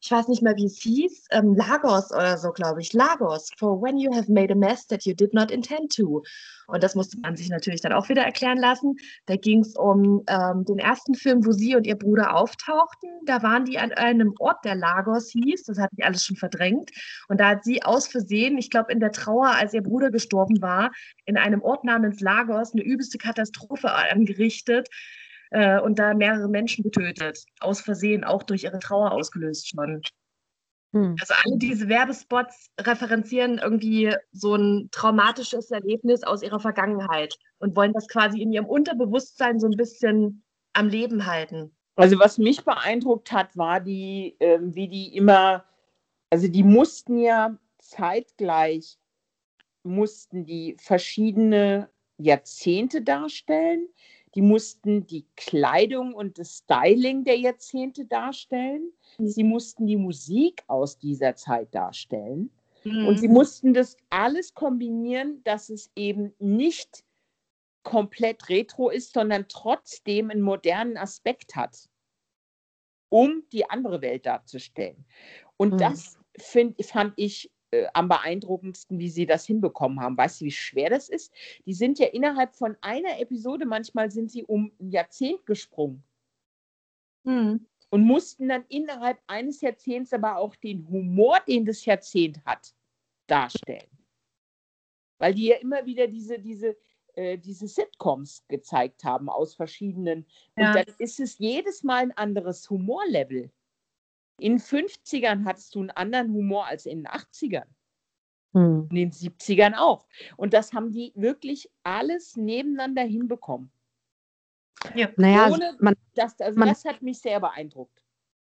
ich 0.03 0.11
weiß 0.11 0.29
nicht 0.29 0.43
mehr, 0.43 0.57
wie 0.57 0.65
es 0.65 0.79
hieß, 0.79 1.27
ähm, 1.31 1.55
Lagos 1.55 2.11
oder 2.11 2.39
so, 2.39 2.53
glaube 2.53 2.81
ich. 2.81 2.93
Lagos, 2.95 3.51
for 3.59 3.83
when 3.83 3.99
you 3.99 4.11
have 4.15 4.33
made 4.33 4.51
a 4.51 4.57
mess 4.57 4.87
that 4.87 5.05
you 5.05 5.15
did 5.15 5.35
not 5.35 5.51
intend 5.51 5.95
to. 5.95 6.23
Und 6.67 6.83
das 6.83 6.95
musste 6.95 7.19
man 7.21 7.37
sich 7.37 7.51
natürlich 7.51 7.83
dann 7.83 7.93
auch 7.93 8.09
wieder 8.09 8.23
erklären 8.23 8.57
lassen. 8.57 8.97
Da 9.27 9.37
ging 9.37 9.61
es 9.61 9.77
um 9.77 10.23
ähm, 10.29 10.65
den 10.65 10.79
ersten 10.79 11.15
Film, 11.15 11.45
wo 11.45 11.53
sie 11.53 11.77
und 11.77 11.87
ihr 11.87 11.97
Bruder 11.97 12.35
auftauchten. 12.35 13.11
Da 13.27 13.43
waren 13.43 13.65
die 13.65 13.79
an 13.79 13.93
einem 13.93 14.35
Ort, 14.39 14.65
der 14.65 14.75
Lagos 14.75 15.31
hieß. 15.33 15.65
Das 15.65 15.79
hatte 15.79 15.95
ich 15.99 16.05
alles 16.05 16.25
schon 16.25 16.37
verdrängt. 16.37 16.91
Und 17.29 17.41
da 17.41 17.51
hat 17.51 17.65
sie 17.65 17.83
aus 17.83 18.07
Versehen, 18.07 18.57
ich 18.57 18.71
glaube 18.71 18.93
in 18.93 19.01
der 19.01 19.13
Trauer, 19.13 19.49
als 19.49 19.75
ihr 19.75 19.83
Bruder 19.83 20.11
gestorben 20.11 20.63
war, 20.63 20.93
in 21.27 21.37
einem 21.37 21.61
Ort 21.61 21.85
namens 21.85 22.21
Lagos 22.21 22.73
eine 22.73 22.83
übelste 22.83 23.19
Katastrophe 23.19 23.93
angerichtet 23.93 24.89
äh, 25.51 25.81
und 25.81 25.99
da 25.99 26.15
mehrere 26.15 26.49
Menschen 26.49 26.83
getötet. 26.83 27.45
Aus 27.61 27.81
Versehen, 27.81 28.25
auch 28.25 28.43
durch 28.43 28.65
ihre 28.65 28.79
Trauer 28.79 29.13
ausgelöst 29.13 29.69
schon. 29.69 30.03
Hm. 30.93 31.17
Also 31.21 31.35
alle 31.45 31.59
diese 31.59 31.89
Werbespots 31.89 32.71
referenzieren 32.81 33.59
irgendwie 33.59 34.15
so 34.33 34.57
ein 34.57 34.89
traumatisches 34.91 35.71
Erlebnis 35.71 36.25
aus 36.25 36.43
ihrer 36.43 36.59
Vergangenheit 36.59 37.37
und 37.59 37.77
wollen 37.77 37.93
das 37.93 38.09
quasi 38.09 38.41
in 38.41 38.53
ihrem 38.53 38.67
Unterbewusstsein 38.67 39.61
so 39.61 39.69
ein 39.69 39.77
bisschen 39.77 40.43
am 40.73 40.89
Leben 40.89 41.27
halten. 41.27 41.77
Also 41.97 42.19
was 42.19 42.39
mich 42.39 42.65
beeindruckt 42.65 43.31
hat, 43.31 43.57
war 43.57 43.81
die, 43.81 44.37
äh, 44.39 44.59
wie 44.63 44.89
die 44.89 45.15
immer, 45.17 45.65
also 46.31 46.49
die 46.49 46.63
mussten 46.63 47.19
ja 47.19 47.57
zeitgleich, 47.79 48.99
mussten 49.83 50.45
die 50.45 50.77
verschiedene 50.81 51.91
Jahrzehnte 52.17 53.03
darstellen. 53.03 53.89
Die 54.35 54.43
mussten 54.43 55.07
die 55.07 55.27
Kleidung 55.37 56.15
und 56.15 56.39
das 56.39 56.59
Styling 56.59 57.25
der 57.25 57.39
Jahrzehnte 57.39 58.05
darstellen. 58.05 58.93
Sie 59.19 59.45
mussten 59.45 59.87
die 59.87 59.97
Musik 59.97 60.63
aus 60.69 60.99
dieser 60.99 61.35
Zeit 61.35 61.75
darstellen. 61.75 62.51
Mhm. 62.85 63.07
Und 63.09 63.19
sie 63.19 63.29
mussten 63.29 63.75
das 63.75 63.97
alles 64.09 64.55
kombinieren, 64.55 65.43
dass 65.45 65.69
es 65.69 65.91
eben 65.97 66.33
nicht 66.39 67.05
komplett 67.83 68.49
retro 68.49 68.91
ist, 68.91 69.15
sondern 69.15 69.47
trotzdem 69.49 70.31
einen 70.31 70.43
modernen 70.43 70.97
Aspekt 70.97 71.57
hat, 71.57 71.89
um 73.09 73.43
die 73.53 73.69
andere 73.69 74.01
Welt 74.03 74.27
darzustellen. 74.27 75.05
Und 75.57 75.75
mhm. 75.75 75.79
das 75.79 76.19
find, 76.39 76.85
fand 76.85 77.15
ich 77.17 77.51
äh, 77.73 77.87
am 77.95 78.09
beeindruckendsten, 78.09 78.99
wie 78.99 79.09
sie 79.09 79.27
das 79.27 79.47
hinbekommen 79.47 80.01
haben. 80.01 80.17
Weißt 80.17 80.41
du, 80.41 80.47
wie 80.47 80.51
schwer 80.51 80.91
das 80.91 81.09
ist? 81.09 81.33
Die 81.67 81.75
sind 81.75 81.99
ja 81.99 82.07
innerhalb 82.07 82.55
von 82.55 82.77
einer 82.81 83.21
Episode, 83.21 83.67
manchmal 83.67 84.11
sind 84.11 84.31
sie 84.31 84.45
um 84.45 84.73
ein 84.81 84.91
Jahrzehnt 84.91 85.47
gesprungen. 85.47 86.03
Mhm. 87.25 87.67
Und 87.91 88.05
mussten 88.05 88.49
dann 88.49 88.65
innerhalb 88.69 89.19
eines 89.27 89.61
Jahrzehnts 89.61 90.13
aber 90.13 90.37
auch 90.37 90.55
den 90.57 90.89
Humor, 90.89 91.41
den 91.47 91.65
das 91.65 91.85
Jahrzehnt 91.85 92.45
hat, 92.45 92.75
darstellen. 93.27 93.91
Weil 95.19 95.35
die 95.35 95.47
ja 95.47 95.57
immer 95.57 95.85
wieder 95.87 96.07
diese, 96.07 96.39
diese, 96.39 96.77
äh, 97.15 97.37
diese 97.37 97.69
Sitcoms 97.69 98.45
gezeigt 98.49 99.05
haben 99.05 99.29
aus 99.29 99.55
verschiedenen. 99.55 100.27
Ja. 100.57 100.69
Und 100.69 100.77
dann 100.77 100.95
ist 100.99 101.21
es 101.21 101.39
jedes 101.39 101.83
Mal 101.83 102.05
ein 102.05 102.13
anderes 102.13 102.69
Humorlevel. 102.71 103.51
In 104.41 104.55
den 104.55 104.61
50ern 104.61 105.45
hattest 105.45 105.75
du 105.75 105.81
einen 105.81 105.91
anderen 105.91 106.33
Humor 106.33 106.67
als 106.67 106.87
in 106.87 107.05
den 107.05 107.07
80ern. 107.07 107.67
Hm. 108.53 108.89
In 108.91 108.97
den 108.97 109.13
70ern 109.13 109.77
auch. 109.77 110.07
Und 110.37 110.55
das 110.55 110.73
haben 110.73 110.91
die 110.91 111.13
wirklich 111.15 111.71
alles 111.85 112.37
nebeneinander 112.37 113.03
hinbekommen. 113.03 113.71
Ja. 114.95 115.09
Naja, 115.17 115.51
Ohne, 115.53 115.77
man, 115.79 115.95
das, 116.15 116.41
also 116.41 116.59
man, 116.59 116.69
das 116.69 116.85
hat 116.85 117.03
mich 117.03 117.21
sehr 117.21 117.39
beeindruckt. 117.41 118.03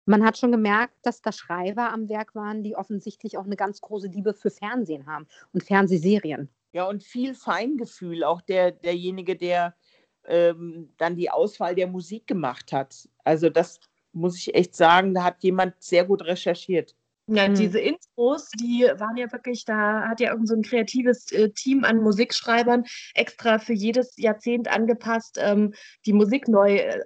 Man 0.04 0.24
hat 0.24 0.36
schon 0.36 0.50
gemerkt, 0.50 0.94
dass 1.02 1.20
da 1.20 1.30
Schreiber 1.30 1.92
am 1.92 2.08
Werk 2.08 2.34
waren, 2.34 2.62
die 2.62 2.74
offensichtlich 2.74 3.38
auch 3.38 3.44
eine 3.44 3.56
ganz 3.56 3.80
große 3.80 4.08
Liebe 4.08 4.34
für 4.34 4.50
Fernsehen 4.50 5.06
haben 5.06 5.26
und 5.52 5.62
Fernsehserien. 5.62 6.48
Ja, 6.72 6.88
und 6.88 7.04
viel 7.04 7.34
Feingefühl. 7.34 8.24
Auch 8.24 8.40
der, 8.40 8.72
derjenige, 8.72 9.36
der 9.36 9.76
ähm, 10.24 10.92
dann 10.96 11.16
die 11.16 11.30
Auswahl 11.30 11.74
der 11.74 11.86
Musik 11.86 12.26
gemacht 12.26 12.72
hat. 12.72 13.08
Also 13.24 13.50
das, 13.50 13.80
muss 14.12 14.36
ich 14.36 14.54
echt 14.54 14.74
sagen, 14.74 15.14
da 15.14 15.24
hat 15.24 15.42
jemand 15.42 15.74
sehr 15.82 16.04
gut 16.04 16.22
recherchiert. 16.22 16.94
Ja, 17.28 17.48
mhm. 17.48 17.54
diese 17.54 17.78
Intros, 17.78 18.50
die 18.60 18.82
waren 18.96 19.16
ja 19.16 19.30
wirklich, 19.30 19.64
da 19.64 20.08
hat 20.08 20.20
ja 20.20 20.32
irgend 20.32 20.48
so 20.48 20.54
ein 20.54 20.62
kreatives 20.62 21.30
äh, 21.30 21.50
Team 21.50 21.84
an 21.84 22.02
Musikschreibern 22.02 22.84
extra 23.14 23.58
für 23.58 23.72
jedes 23.72 24.16
Jahrzehnt 24.16 24.68
angepasst, 24.68 25.38
ähm, 25.40 25.72
die 26.04 26.12
Musik 26.12 26.48
neu 26.48 26.76
äh, 26.76 27.00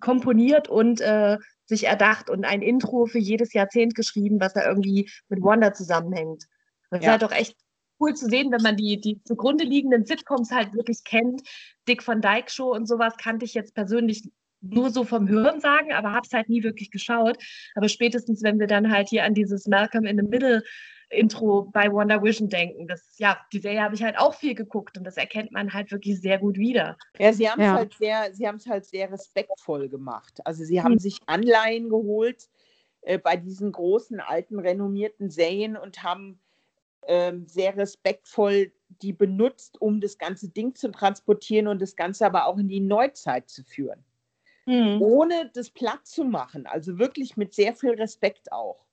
komponiert 0.00 0.68
und 0.68 1.00
äh, 1.00 1.36
sich 1.66 1.84
erdacht 1.84 2.30
und 2.30 2.44
ein 2.44 2.62
Intro 2.62 3.04
für 3.06 3.18
jedes 3.18 3.52
Jahrzehnt 3.52 3.94
geschrieben, 3.94 4.40
was 4.40 4.54
da 4.54 4.66
irgendwie 4.66 5.10
mit 5.28 5.42
Wanda 5.42 5.74
zusammenhängt. 5.74 6.46
Das 6.90 7.00
ja. 7.02 7.06
ist 7.06 7.10
halt 7.10 7.22
doch 7.22 7.32
echt 7.32 7.56
cool 8.00 8.14
zu 8.14 8.26
sehen, 8.26 8.50
wenn 8.50 8.62
man 8.62 8.76
die, 8.76 9.00
die 9.00 9.22
zugrunde 9.24 9.64
liegenden 9.64 10.06
Sitcoms 10.06 10.50
halt 10.50 10.72
wirklich 10.72 11.04
kennt. 11.04 11.42
Dick 11.86 12.06
van 12.06 12.22
Dyke 12.22 12.50
Show 12.50 12.72
und 12.72 12.86
sowas 12.86 13.14
kannte 13.20 13.44
ich 13.44 13.54
jetzt 13.54 13.74
persönlich 13.74 14.30
nur 14.60 14.90
so 14.90 15.04
vom 15.04 15.28
Hören 15.28 15.60
sagen, 15.60 15.92
aber 15.92 16.12
habe 16.12 16.26
es 16.26 16.32
halt 16.32 16.48
nie 16.48 16.62
wirklich 16.62 16.90
geschaut. 16.90 17.38
Aber 17.74 17.88
spätestens, 17.88 18.42
wenn 18.42 18.58
wir 18.58 18.66
dann 18.66 18.90
halt 18.90 19.08
hier 19.08 19.24
an 19.24 19.34
dieses 19.34 19.66
Malcolm 19.66 20.04
in 20.04 20.16
the 20.16 20.26
Middle 20.26 20.62
Intro 21.10 21.70
bei 21.72 21.90
Wonder 21.90 22.22
Vision 22.22 22.48
denken. 22.48 22.86
Das, 22.86 23.14
ja, 23.18 23.38
die 23.52 23.60
Serie 23.60 23.82
habe 23.82 23.94
ich 23.94 24.02
halt 24.02 24.18
auch 24.18 24.34
viel 24.34 24.54
geguckt 24.54 24.98
und 24.98 25.04
das 25.04 25.16
erkennt 25.16 25.52
man 25.52 25.72
halt 25.72 25.90
wirklich 25.90 26.20
sehr 26.20 26.38
gut 26.38 26.58
wieder. 26.58 26.96
Ja, 27.18 27.32
sie 27.32 27.48
haben 27.48 27.60
es 27.60 27.66
ja. 27.66 27.74
halt 27.74 27.94
sehr, 27.94 28.34
sie 28.34 28.46
haben 28.46 28.56
es 28.56 28.66
halt 28.66 28.84
sehr 28.84 29.10
respektvoll 29.10 29.88
gemacht. 29.88 30.40
Also 30.44 30.64
sie 30.64 30.82
haben 30.82 30.92
hm. 30.92 30.98
sich 30.98 31.18
Anleihen 31.26 31.88
geholt 31.88 32.48
äh, 33.02 33.18
bei 33.18 33.36
diesen 33.36 33.72
großen, 33.72 34.20
alten, 34.20 34.58
renommierten 34.58 35.30
Serien 35.30 35.76
und 35.76 36.02
haben 36.02 36.40
ähm, 37.06 37.46
sehr 37.46 37.76
respektvoll 37.76 38.72
die 39.02 39.12
benutzt, 39.12 39.80
um 39.80 40.00
das 40.00 40.18
ganze 40.18 40.48
Ding 40.48 40.74
zu 40.74 40.90
transportieren 40.90 41.68
und 41.68 41.80
das 41.80 41.94
Ganze 41.94 42.26
aber 42.26 42.46
auch 42.46 42.58
in 42.58 42.68
die 42.68 42.80
Neuzeit 42.80 43.48
zu 43.48 43.62
führen 43.62 44.04
mhm. 44.68 45.00
ohne 45.00 45.50
das 45.54 45.70
platt 45.70 46.06
zu 46.06 46.24
machen. 46.24 46.66
Also 46.66 46.98
wirklich 46.98 47.36
mit 47.36 47.54
sehr 47.54 47.74
viel 47.74 47.92
Respekt 47.92 48.52
auch. 48.52 48.84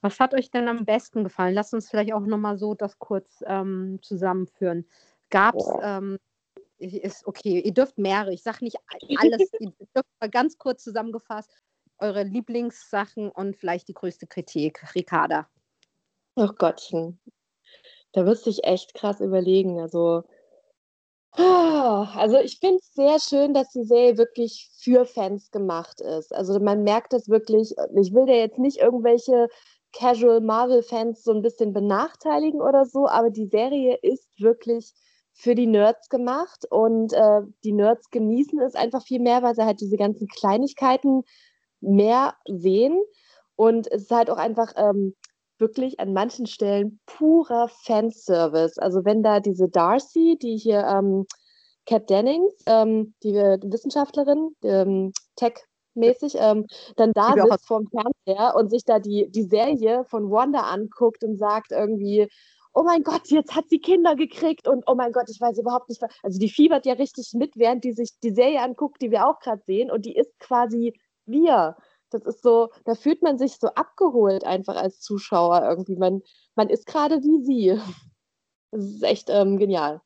Was 0.00 0.18
hat 0.18 0.34
euch 0.34 0.50
denn 0.50 0.68
am 0.68 0.84
besten 0.84 1.24
gefallen? 1.24 1.54
Lasst 1.54 1.72
uns 1.72 1.88
vielleicht 1.88 2.12
auch 2.12 2.26
nochmal 2.26 2.58
so 2.58 2.74
das 2.74 2.98
kurz 2.98 3.42
ähm, 3.46 4.00
zusammenführen. 4.02 4.86
Gab 5.30 5.54
es, 5.54 5.66
ähm, 5.82 6.18
ist 6.78 7.26
okay, 7.26 7.60
ihr 7.60 7.72
dürft 7.72 7.96
mehrere, 7.96 8.32
ich 8.32 8.42
sage 8.42 8.64
nicht 8.64 8.76
alles, 9.18 9.50
ihr 9.60 9.72
dürft 9.94 10.08
mal 10.20 10.30
ganz 10.30 10.58
kurz 10.58 10.82
zusammengefasst 10.82 11.50
eure 12.02 12.24
Lieblingssachen 12.24 13.30
und 13.30 13.56
vielleicht 13.56 13.88
die 13.88 13.94
größte 13.94 14.26
Kritik. 14.26 14.84
Ricarda. 14.94 15.48
Oh 16.34 16.48
Gottchen. 16.48 17.20
Da 18.12 18.24
müsste 18.24 18.50
ich 18.50 18.64
echt 18.64 18.94
krass 18.94 19.20
überlegen. 19.20 19.80
Also, 19.80 20.24
also 21.34 22.38
ich 22.38 22.58
finde 22.58 22.76
es 22.76 22.92
sehr 22.94 23.18
schön, 23.18 23.54
dass 23.54 23.70
die 23.70 23.84
Serie 23.84 24.18
wirklich 24.18 24.70
für 24.78 25.06
Fans 25.06 25.50
gemacht 25.50 26.00
ist. 26.00 26.34
Also 26.34 26.60
man 26.60 26.82
merkt 26.82 27.12
das 27.12 27.28
wirklich, 27.28 27.74
ich 28.00 28.12
will 28.12 28.26
da 28.26 28.34
jetzt 28.34 28.58
nicht 28.58 28.78
irgendwelche 28.78 29.48
Casual 29.92 30.40
Marvel-Fans 30.40 31.22
so 31.22 31.32
ein 31.32 31.42
bisschen 31.42 31.72
benachteiligen 31.72 32.60
oder 32.60 32.84
so, 32.84 33.08
aber 33.08 33.30
die 33.30 33.46
Serie 33.46 33.98
ist 34.02 34.28
wirklich 34.38 34.92
für 35.34 35.54
die 35.54 35.66
Nerds 35.66 36.08
gemacht 36.08 36.66
und 36.70 37.12
äh, 37.12 37.40
die 37.64 37.72
Nerds 37.72 38.10
genießen 38.10 38.60
es 38.60 38.74
einfach 38.74 39.02
viel 39.02 39.20
mehr, 39.20 39.42
weil 39.42 39.54
sie 39.54 39.64
halt 39.64 39.80
diese 39.80 39.96
ganzen 39.96 40.28
Kleinigkeiten 40.28 41.22
mehr 41.80 42.34
sehen. 42.46 42.98
Und 43.56 43.86
es 43.90 44.02
ist 44.02 44.10
halt 44.10 44.30
auch 44.30 44.36
einfach 44.36 44.72
ähm, 44.76 45.14
wirklich 45.62 45.98
an 46.00 46.12
manchen 46.12 46.46
Stellen 46.46 47.00
purer 47.06 47.68
Fanservice. 47.68 48.78
Also 48.78 49.06
wenn 49.06 49.22
da 49.22 49.40
diese 49.40 49.70
Darcy, 49.70 50.36
die 50.40 50.58
hier 50.58 50.84
ähm, 50.84 51.24
Kat 51.86 52.10
Dennings, 52.10 52.52
ähm, 52.66 53.14
die, 53.22 53.32
die, 53.32 53.72
Wissenschaftlerin, 53.72 54.54
ähm, 54.62 55.12
Tech-mäßig, 55.36 56.34
ähm, 56.38 56.66
dann 56.96 57.12
da 57.12 57.32
sitzt 57.32 57.66
vorm 57.66 57.88
Fernseher 57.88 58.54
und 58.56 58.70
sich 58.70 58.84
da 58.84 58.98
die, 58.98 59.30
die 59.30 59.44
Serie 59.44 60.04
von 60.04 60.30
Wanda 60.30 60.60
anguckt 60.60 61.24
und 61.24 61.38
sagt 61.38 61.72
irgendwie, 61.72 62.28
oh 62.74 62.82
mein 62.82 63.02
Gott, 63.02 63.28
jetzt 63.28 63.54
hat 63.54 63.68
sie 63.68 63.78
Kinder 63.80 64.16
gekriegt 64.16 64.68
und 64.68 64.84
oh 64.86 64.94
mein 64.94 65.12
Gott, 65.12 65.28
ich 65.28 65.40
weiß 65.40 65.58
überhaupt 65.58 65.88
nicht, 65.88 66.02
also 66.22 66.38
die 66.38 66.48
fiebert 66.48 66.86
ja 66.86 66.94
richtig 66.94 67.32
mit, 67.34 67.56
während 67.56 67.84
die 67.84 67.92
sich 67.92 68.10
die 68.22 68.34
Serie 68.34 68.62
anguckt, 68.62 69.00
die 69.02 69.10
wir 69.10 69.26
auch 69.26 69.40
gerade 69.40 69.62
sehen 69.66 69.90
und 69.90 70.04
die 70.04 70.16
ist 70.16 70.38
quasi 70.38 70.94
wir. 71.26 71.76
Das 72.14 72.24
ist 72.24 72.42
so, 72.42 72.70
da 72.84 72.94
fühlt 72.94 73.22
man 73.22 73.38
sich 73.38 73.58
so 73.58 73.68
abgeholt 73.68 74.44
einfach 74.44 74.76
als 74.76 75.00
Zuschauer 75.00 75.62
irgendwie. 75.62 75.96
Man, 75.96 76.22
man 76.54 76.68
ist 76.68 76.86
gerade 76.86 77.22
wie 77.22 77.42
sie. 77.44 77.80
Das 78.74 78.86
ist 78.86 79.02
echt 79.02 79.28
ähm, 79.28 79.58
genial. 79.58 80.00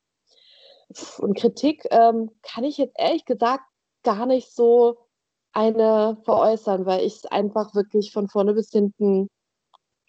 Und 1.18 1.38
Kritik 1.38 1.86
ähm, 1.92 2.32
kann 2.42 2.64
ich 2.64 2.78
jetzt 2.78 2.96
ehrlich 2.98 3.24
gesagt 3.24 3.62
gar 4.02 4.26
nicht 4.26 4.52
so 4.52 5.06
eine 5.52 6.18
veräußern, 6.24 6.84
weil 6.84 7.04
ich 7.04 7.14
es 7.14 7.26
einfach 7.26 7.76
wirklich 7.76 8.12
von 8.12 8.28
vorne 8.28 8.54
bis 8.54 8.70
hinten 8.70 9.28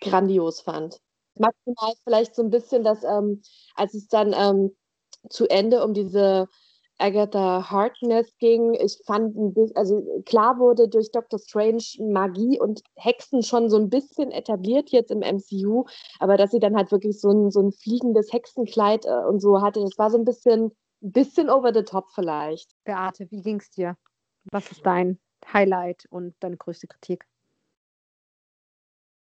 grandios 0.01 0.61
fand. 0.61 0.99
Maximal 1.35 1.93
vielleicht 2.03 2.35
so 2.35 2.43
ein 2.43 2.49
bisschen, 2.49 2.83
dass 2.83 3.03
ähm, 3.03 3.41
als 3.75 3.93
es 3.93 4.07
dann 4.07 4.33
ähm, 4.33 4.75
zu 5.29 5.47
Ende 5.47 5.83
um 5.83 5.93
diese 5.93 6.47
Agatha 6.99 7.69
Harkness 7.69 8.37
ging. 8.39 8.73
Ich 8.73 8.99
fand, 9.05 9.35
also 9.75 10.23
klar 10.25 10.59
wurde 10.59 10.87
durch 10.87 11.11
Doctor 11.11 11.39
Strange 11.39 11.83
Magie 11.99 12.59
und 12.59 12.81
Hexen 12.95 13.43
schon 13.43 13.69
so 13.69 13.77
ein 13.77 13.89
bisschen 13.89 14.31
etabliert 14.31 14.89
jetzt 14.89 15.11
im 15.11 15.21
MCU, 15.21 15.85
aber 16.19 16.37
dass 16.37 16.51
sie 16.51 16.59
dann 16.59 16.75
halt 16.75 16.91
wirklich 16.91 17.19
so 17.19 17.31
ein, 17.31 17.51
so 17.51 17.61
ein 17.61 17.71
fliegendes 17.71 18.33
Hexenkleid 18.33 19.05
äh, 19.05 19.25
und 19.27 19.39
so 19.39 19.61
hatte, 19.61 19.81
das 19.81 19.97
war 19.97 20.09
so 20.09 20.17
ein 20.17 20.25
bisschen, 20.25 20.71
bisschen 21.01 21.49
over 21.49 21.73
the 21.73 21.83
top 21.83 22.09
vielleicht. 22.13 22.71
Beate, 22.83 23.29
wie 23.29 23.41
ging 23.41 23.59
es 23.59 23.69
dir? 23.69 23.95
Was 24.51 24.71
ist 24.71 24.85
dein 24.85 25.19
Highlight 25.51 26.05
und 26.09 26.35
deine 26.39 26.57
größte 26.57 26.87
Kritik? 26.87 27.25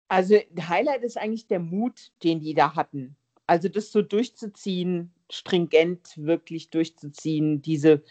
Also, 0.10 0.36
Highlight 0.58 1.04
ist 1.04 1.18
eigentlich 1.18 1.48
der 1.48 1.60
Mut, 1.60 2.12
den 2.24 2.40
die 2.40 2.54
da 2.54 2.76
hatten. 2.76 3.18
Also, 3.46 3.68
das 3.68 3.92
so 3.92 4.02
durchzuziehen, 4.02 5.14
stringent 5.32 6.18
wirklich 6.18 6.70
durchzuziehen. 6.70 7.62
Diese 7.62 8.04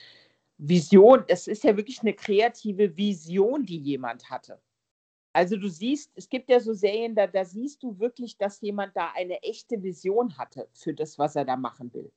Vision, 0.58 1.24
das 1.28 1.46
ist 1.46 1.64
ja 1.64 1.76
wirklich 1.76 2.00
eine 2.00 2.14
kreative 2.14 2.96
Vision, 2.96 3.64
die 3.64 3.78
jemand 3.78 4.30
hatte. 4.30 4.60
Also 5.32 5.56
du 5.58 5.68
siehst, 5.68 6.12
es 6.14 6.30
gibt 6.30 6.48
ja 6.48 6.60
so 6.60 6.72
Serien, 6.72 7.14
da, 7.14 7.26
da 7.26 7.44
siehst 7.44 7.82
du 7.82 7.98
wirklich, 7.98 8.38
dass 8.38 8.60
jemand 8.62 8.96
da 8.96 9.12
eine 9.14 9.42
echte 9.42 9.82
Vision 9.82 10.38
hatte 10.38 10.66
für 10.72 10.94
das, 10.94 11.18
was 11.18 11.36
er 11.36 11.44
da 11.44 11.56
machen 11.56 11.92
will. 11.92 12.10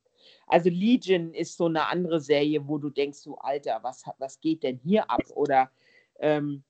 Also 0.47 0.69
Legion 0.69 1.33
ist 1.33 1.57
so 1.57 1.65
eine 1.65 1.87
andere 1.87 2.21
Serie, 2.21 2.65
wo 2.67 2.77
du 2.77 2.89
denkst, 2.89 3.19
so 3.19 3.37
Alter, 3.37 3.79
was, 3.83 4.03
was 4.19 4.39
geht 4.39 4.63
denn 4.63 4.77
hier 4.77 5.09
ab? 5.09 5.21
Oder 5.35 5.69
ähm, 6.19 6.63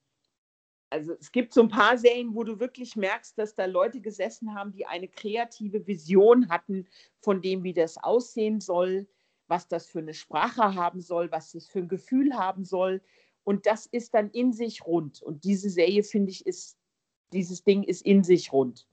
also 0.89 1.13
es 1.19 1.31
gibt 1.31 1.53
so 1.53 1.61
ein 1.61 1.69
paar 1.69 1.97
Serien, 1.97 2.33
wo 2.33 2.43
du 2.43 2.59
wirklich 2.59 2.95
merkst, 2.95 3.37
dass 3.37 3.55
da 3.55 3.65
Leute 3.65 4.01
gesessen 4.01 4.55
haben, 4.55 4.71
die 4.71 4.85
eine 4.85 5.07
kreative 5.07 5.85
Vision 5.85 6.49
hatten 6.49 6.87
von 7.19 7.41
dem, 7.41 7.63
wie 7.63 7.73
das 7.73 7.97
aussehen 7.97 8.59
soll, 8.59 9.07
was 9.47 9.67
das 9.67 9.87
für 9.87 9.99
eine 9.99 10.13
Sprache 10.13 10.75
haben 10.75 11.01
soll, 11.01 11.31
was 11.31 11.51
das 11.51 11.67
für 11.67 11.79
ein 11.79 11.87
Gefühl 11.87 12.35
haben 12.35 12.65
soll. 12.65 13.01
Und 13.43 13.65
das 13.65 13.85
ist 13.85 14.13
dann 14.13 14.29
in 14.31 14.51
sich 14.53 14.85
rund. 14.85 15.21
Und 15.21 15.43
diese 15.43 15.69
Serie, 15.69 16.03
finde 16.03 16.31
ich, 16.31 16.45
ist, 16.45 16.77
dieses 17.33 17.63
Ding 17.63 17.83
ist 17.83 18.03
in 18.03 18.23
sich 18.23 18.51
rund. 18.51 18.87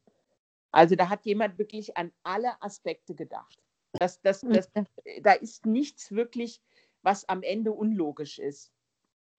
Also 0.72 0.96
da 0.96 1.08
hat 1.08 1.24
jemand 1.24 1.58
wirklich 1.58 1.96
an 1.96 2.12
alle 2.22 2.60
Aspekte 2.62 3.14
gedacht. 3.14 3.62
Das, 3.92 4.20
das, 4.20 4.42
das, 4.42 4.70
da 5.22 5.32
ist 5.32 5.64
nichts 5.64 6.12
wirklich, 6.12 6.60
was 7.02 7.26
am 7.28 7.42
Ende 7.42 7.72
unlogisch 7.72 8.38
ist 8.38 8.72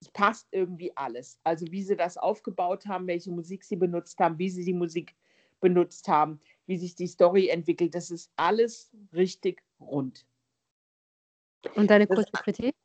es 0.02 0.10
passt 0.10 0.48
irgendwie 0.52 0.96
alles. 0.96 1.40
Also 1.44 1.66
wie 1.72 1.84
sie 1.84 1.96
das 1.96 2.18
aufgebaut 2.18 2.86
haben, 2.86 3.08
welche 3.08 3.32
Musik 3.32 3.64
sie 3.64 3.76
benutzt 3.76 4.20
haben, 4.20 4.38
wie 4.38 4.50
sie 4.50 4.66
die 4.66 4.74
Musik 4.74 5.16
benutzt 5.60 6.08
haben, 6.08 6.40
wie 6.68 6.78
sich 6.78 6.96
die 6.96 7.08
Story 7.08 7.50
entwickelt, 7.50 7.96
das 7.96 8.12
ist 8.12 8.32
alles 8.36 8.92
richtig 9.14 9.64
rund. 9.80 10.26
Und 11.76 11.90
deine 11.90 12.08
kurze 12.08 12.32
Kritik? 12.32 12.76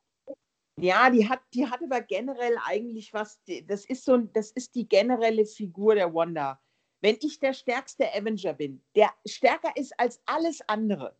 Ja, 0.79 1.09
die 1.11 1.29
hat, 1.29 1.41
die 1.53 1.67
hat 1.67 1.83
aber 1.83 2.01
generell 2.01 2.57
eigentlich 2.65 3.13
was, 3.13 3.39
das 3.67 3.85
ist 3.85 4.05
so, 4.05 4.17
das 4.17 4.51
ist 4.51 4.73
die 4.73 4.87
generelle 4.87 5.45
Figur 5.45 5.93
der 5.95 6.13
Wanda. 6.13 6.59
Wenn 7.01 7.17
ich 7.21 7.39
der 7.39 7.53
stärkste 7.53 8.11
Avenger 8.11 8.53
bin, 8.53 8.81
der 8.95 9.13
stärker 9.25 9.75
ist 9.75 9.93
als 9.99 10.21
alles 10.25 10.67
andere, 10.67 11.15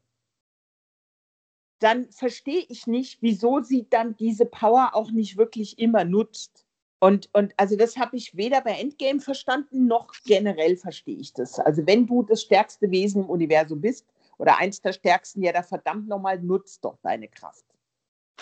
dann 1.84 2.10
verstehe 2.12 2.66
ich 2.70 2.88
nicht, 2.88 3.22
wieso 3.22 3.62
sie 3.62 3.88
dann 3.90 4.16
diese 4.16 4.46
Power 4.46 4.92
auch 4.94 5.12
nicht 5.12 5.38
wirklich 5.38 5.78
immer 5.80 6.06
nutzt. 6.06 6.66
Und, 7.00 7.30
und 7.34 7.54
also 7.58 7.76
das 7.76 7.98
habe 7.98 8.16
ich 8.16 8.38
weder 8.38 8.62
bei 8.62 8.72
Endgame 8.72 9.20
verstanden, 9.20 9.88
noch 9.88 10.14
generell 10.24 10.78
verstehe 10.78 11.18
ich 11.18 11.34
das. 11.34 11.60
Also 11.60 11.86
wenn 11.86 12.08
du 12.08 12.24
das 12.24 12.42
stärkste 12.42 12.90
Wesen 12.90 13.24
im 13.24 13.30
Universum 13.30 13.82
bist 13.82 14.08
oder 14.38 14.58
eins 14.58 14.80
der 14.80 14.94
stärksten, 14.94 15.44
ja, 15.44 15.52
da 15.52 15.62
verdammt 15.64 16.08
nochmal, 16.08 16.40
nutzt 16.40 16.86
doch 16.86 16.98
deine 17.04 17.28
Kraft. 17.28 17.66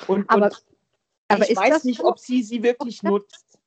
Und, 0.07 0.29
aber, 0.29 0.45
und 0.45 0.63
aber 1.27 1.49
ich 1.49 1.57
weiß 1.57 1.83
nicht, 1.85 2.01
so? 2.01 2.07
ob 2.07 2.19
sie 2.19 2.43
sie 2.43 2.61
wirklich 2.61 3.01
nutzt. 3.01 3.57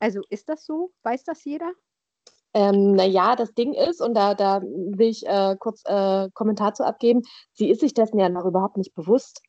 Also 0.00 0.22
ist 0.28 0.48
das 0.48 0.66
so? 0.66 0.92
Weiß 1.04 1.22
das 1.22 1.44
jeder? 1.44 1.72
Ähm, 2.54 2.92
naja, 2.92 3.36
das 3.36 3.52
Ding 3.54 3.74
ist, 3.74 4.00
und 4.00 4.14
da, 4.14 4.34
da 4.34 4.62
will 4.62 5.08
ich 5.08 5.26
äh, 5.26 5.56
kurz 5.58 5.82
äh, 5.84 6.28
Kommentar 6.32 6.74
zu 6.74 6.84
abgeben, 6.84 7.22
sie 7.52 7.70
ist 7.70 7.80
sich 7.80 7.94
dessen 7.94 8.18
ja 8.18 8.28
noch 8.28 8.46
überhaupt 8.46 8.76
nicht 8.76 8.94
bewusst. 8.94 9.42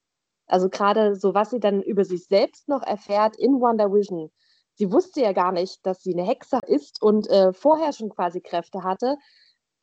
Also 0.48 0.70
gerade 0.70 1.16
so, 1.16 1.34
was 1.34 1.52
sie 1.52 1.60
dann 1.60 1.82
über 1.82 2.04
sich 2.04 2.26
selbst 2.26 2.68
noch 2.68 2.82
erfährt 2.82 3.38
in 3.38 3.62
Wonder 3.62 3.94
Vision. 3.94 4.32
Sie 4.76 4.92
wusste 4.92 5.22
ja 5.22 5.34
gar 5.34 5.52
nicht, 5.52 5.86
dass 5.86 6.02
sie 6.02 6.14
eine 6.14 6.28
Hexe 6.28 6.60
ist 6.66 7.02
und 7.02 7.30
äh, 7.30 7.54
vorher 7.54 7.94
schon 7.94 8.10
quasi 8.10 8.42
Kräfte 8.42 8.84
hatte. 8.84 9.18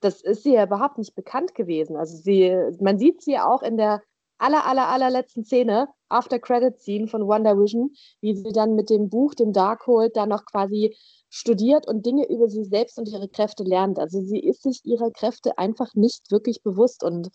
Das 0.00 0.22
ist 0.22 0.44
ihr 0.44 0.54
ja 0.54 0.64
überhaupt 0.64 0.98
nicht 0.98 1.14
bekannt 1.14 1.54
gewesen. 1.54 1.96
Also 1.96 2.16
sie, 2.16 2.54
man 2.80 2.98
sieht 2.98 3.22
sie 3.22 3.32
ja 3.32 3.46
auch 3.46 3.62
in 3.62 3.76
der 3.76 4.02
aller, 4.38 4.66
aller, 4.66 4.88
allerletzten 4.88 5.44
Szene, 5.44 5.88
After 6.08 6.38
Credit 6.38 6.80
Scene 6.80 7.08
von 7.08 7.26
Wonder 7.26 7.58
Vision, 7.58 7.90
wie 8.20 8.34
sie 8.34 8.52
dann 8.52 8.74
mit 8.74 8.90
dem 8.90 9.08
Buch, 9.08 9.34
dem 9.34 9.52
Darkhold, 9.52 10.16
dann 10.16 10.28
noch 10.28 10.44
quasi 10.44 10.96
studiert 11.28 11.88
und 11.88 12.06
Dinge 12.06 12.28
über 12.28 12.48
sie 12.48 12.64
selbst 12.64 12.98
und 12.98 13.08
ihre 13.08 13.28
Kräfte 13.28 13.64
lernt. 13.64 13.98
Also 13.98 14.20
sie 14.20 14.38
ist 14.38 14.62
sich 14.62 14.80
ihrer 14.84 15.10
Kräfte 15.10 15.58
einfach 15.58 15.94
nicht 15.94 16.30
wirklich 16.30 16.62
bewusst 16.62 17.02
und 17.02 17.30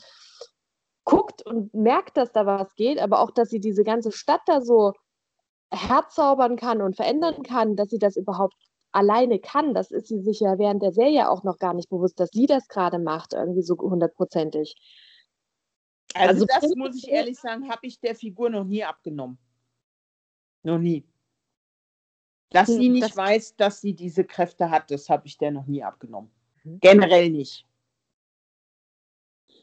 guckt 1.04 1.46
und 1.46 1.74
merkt, 1.74 2.18
dass 2.18 2.32
da 2.32 2.46
was 2.46 2.76
geht, 2.76 3.00
aber 3.00 3.20
auch, 3.20 3.32
dass 3.32 3.50
sie 3.50 3.60
diese 3.60 3.84
ganze 3.84 4.12
Stadt 4.12 4.42
da 4.46 4.62
so 4.62 4.94
herzaubern 5.72 6.56
kann 6.58 6.82
und 6.82 6.96
verändern 6.96 7.44
kann, 7.44 7.76
dass 7.76 7.90
sie 7.90 8.00
das 8.00 8.16
überhaupt 8.18 8.56
alleine 8.92 9.40
kann, 9.40 9.74
das 9.74 9.92
ist 9.92 10.08
sie 10.08 10.20
sich 10.20 10.42
ja 10.42 10.58
während 10.58 10.84
der 10.84 10.92
Serie 10.92 11.30
auch 11.30 11.44
noch 11.44 11.58
gar 11.58 11.74
nicht 11.74 11.90
bewusst, 11.90 12.20
dass 12.20 12.30
sie 12.32 12.46
das 12.46 12.68
gerade 12.68 13.00
macht, 13.00 13.34
irgendwie 13.34 13.64
so 13.64 13.78
hundertprozentig. 13.78 14.76
Also, 16.14 16.46
also 16.46 16.68
das 16.68 16.76
muss 16.76 16.96
ich 16.96 17.08
ehrlich 17.08 17.38
sagen, 17.40 17.70
habe 17.70 17.88
ich 17.88 18.00
der 18.00 18.16
Figur 18.16 18.50
noch 18.50 18.64
nie 18.64 18.84
abgenommen. 18.84 19.38
Noch 20.64 20.78
nie. 20.78 21.06
Dass 22.50 22.68
hm, 22.68 22.76
sie 22.76 22.90
nicht 22.90 23.04
das 23.04 23.18
weiß, 23.18 23.56
dass 23.56 23.82
sie 23.82 23.94
diese 23.94 24.24
Kräfte 24.24 24.70
hat, 24.70 24.92
das 24.92 25.10
habe 25.10 25.28
ich 25.28 25.38
der 25.38 25.52
noch 25.52 25.68
nie 25.68 25.84
abgenommen. 25.84 26.32
Mhm. 26.64 26.80
Generell 26.82 27.30
nicht. 27.30 27.66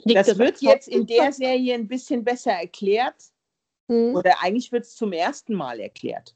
Liegt 0.05 0.19
das, 0.19 0.39
wird 0.39 0.61
jetzt 0.61 0.89
in 0.89 1.07
der 1.07 1.33
Serie 1.33 1.75
ein 1.75 1.89
bisschen 1.89 2.25
besser 2.25 2.53
erklärt. 2.53 3.33
Hm. 3.89 4.15
Oder 4.15 4.43
eigentlich 4.43 4.71
wird 4.71 4.85
es 4.85 4.95
zum 4.95 5.13
ersten 5.13 5.55
Mal 5.55 5.81
erklärt. 5.81 6.35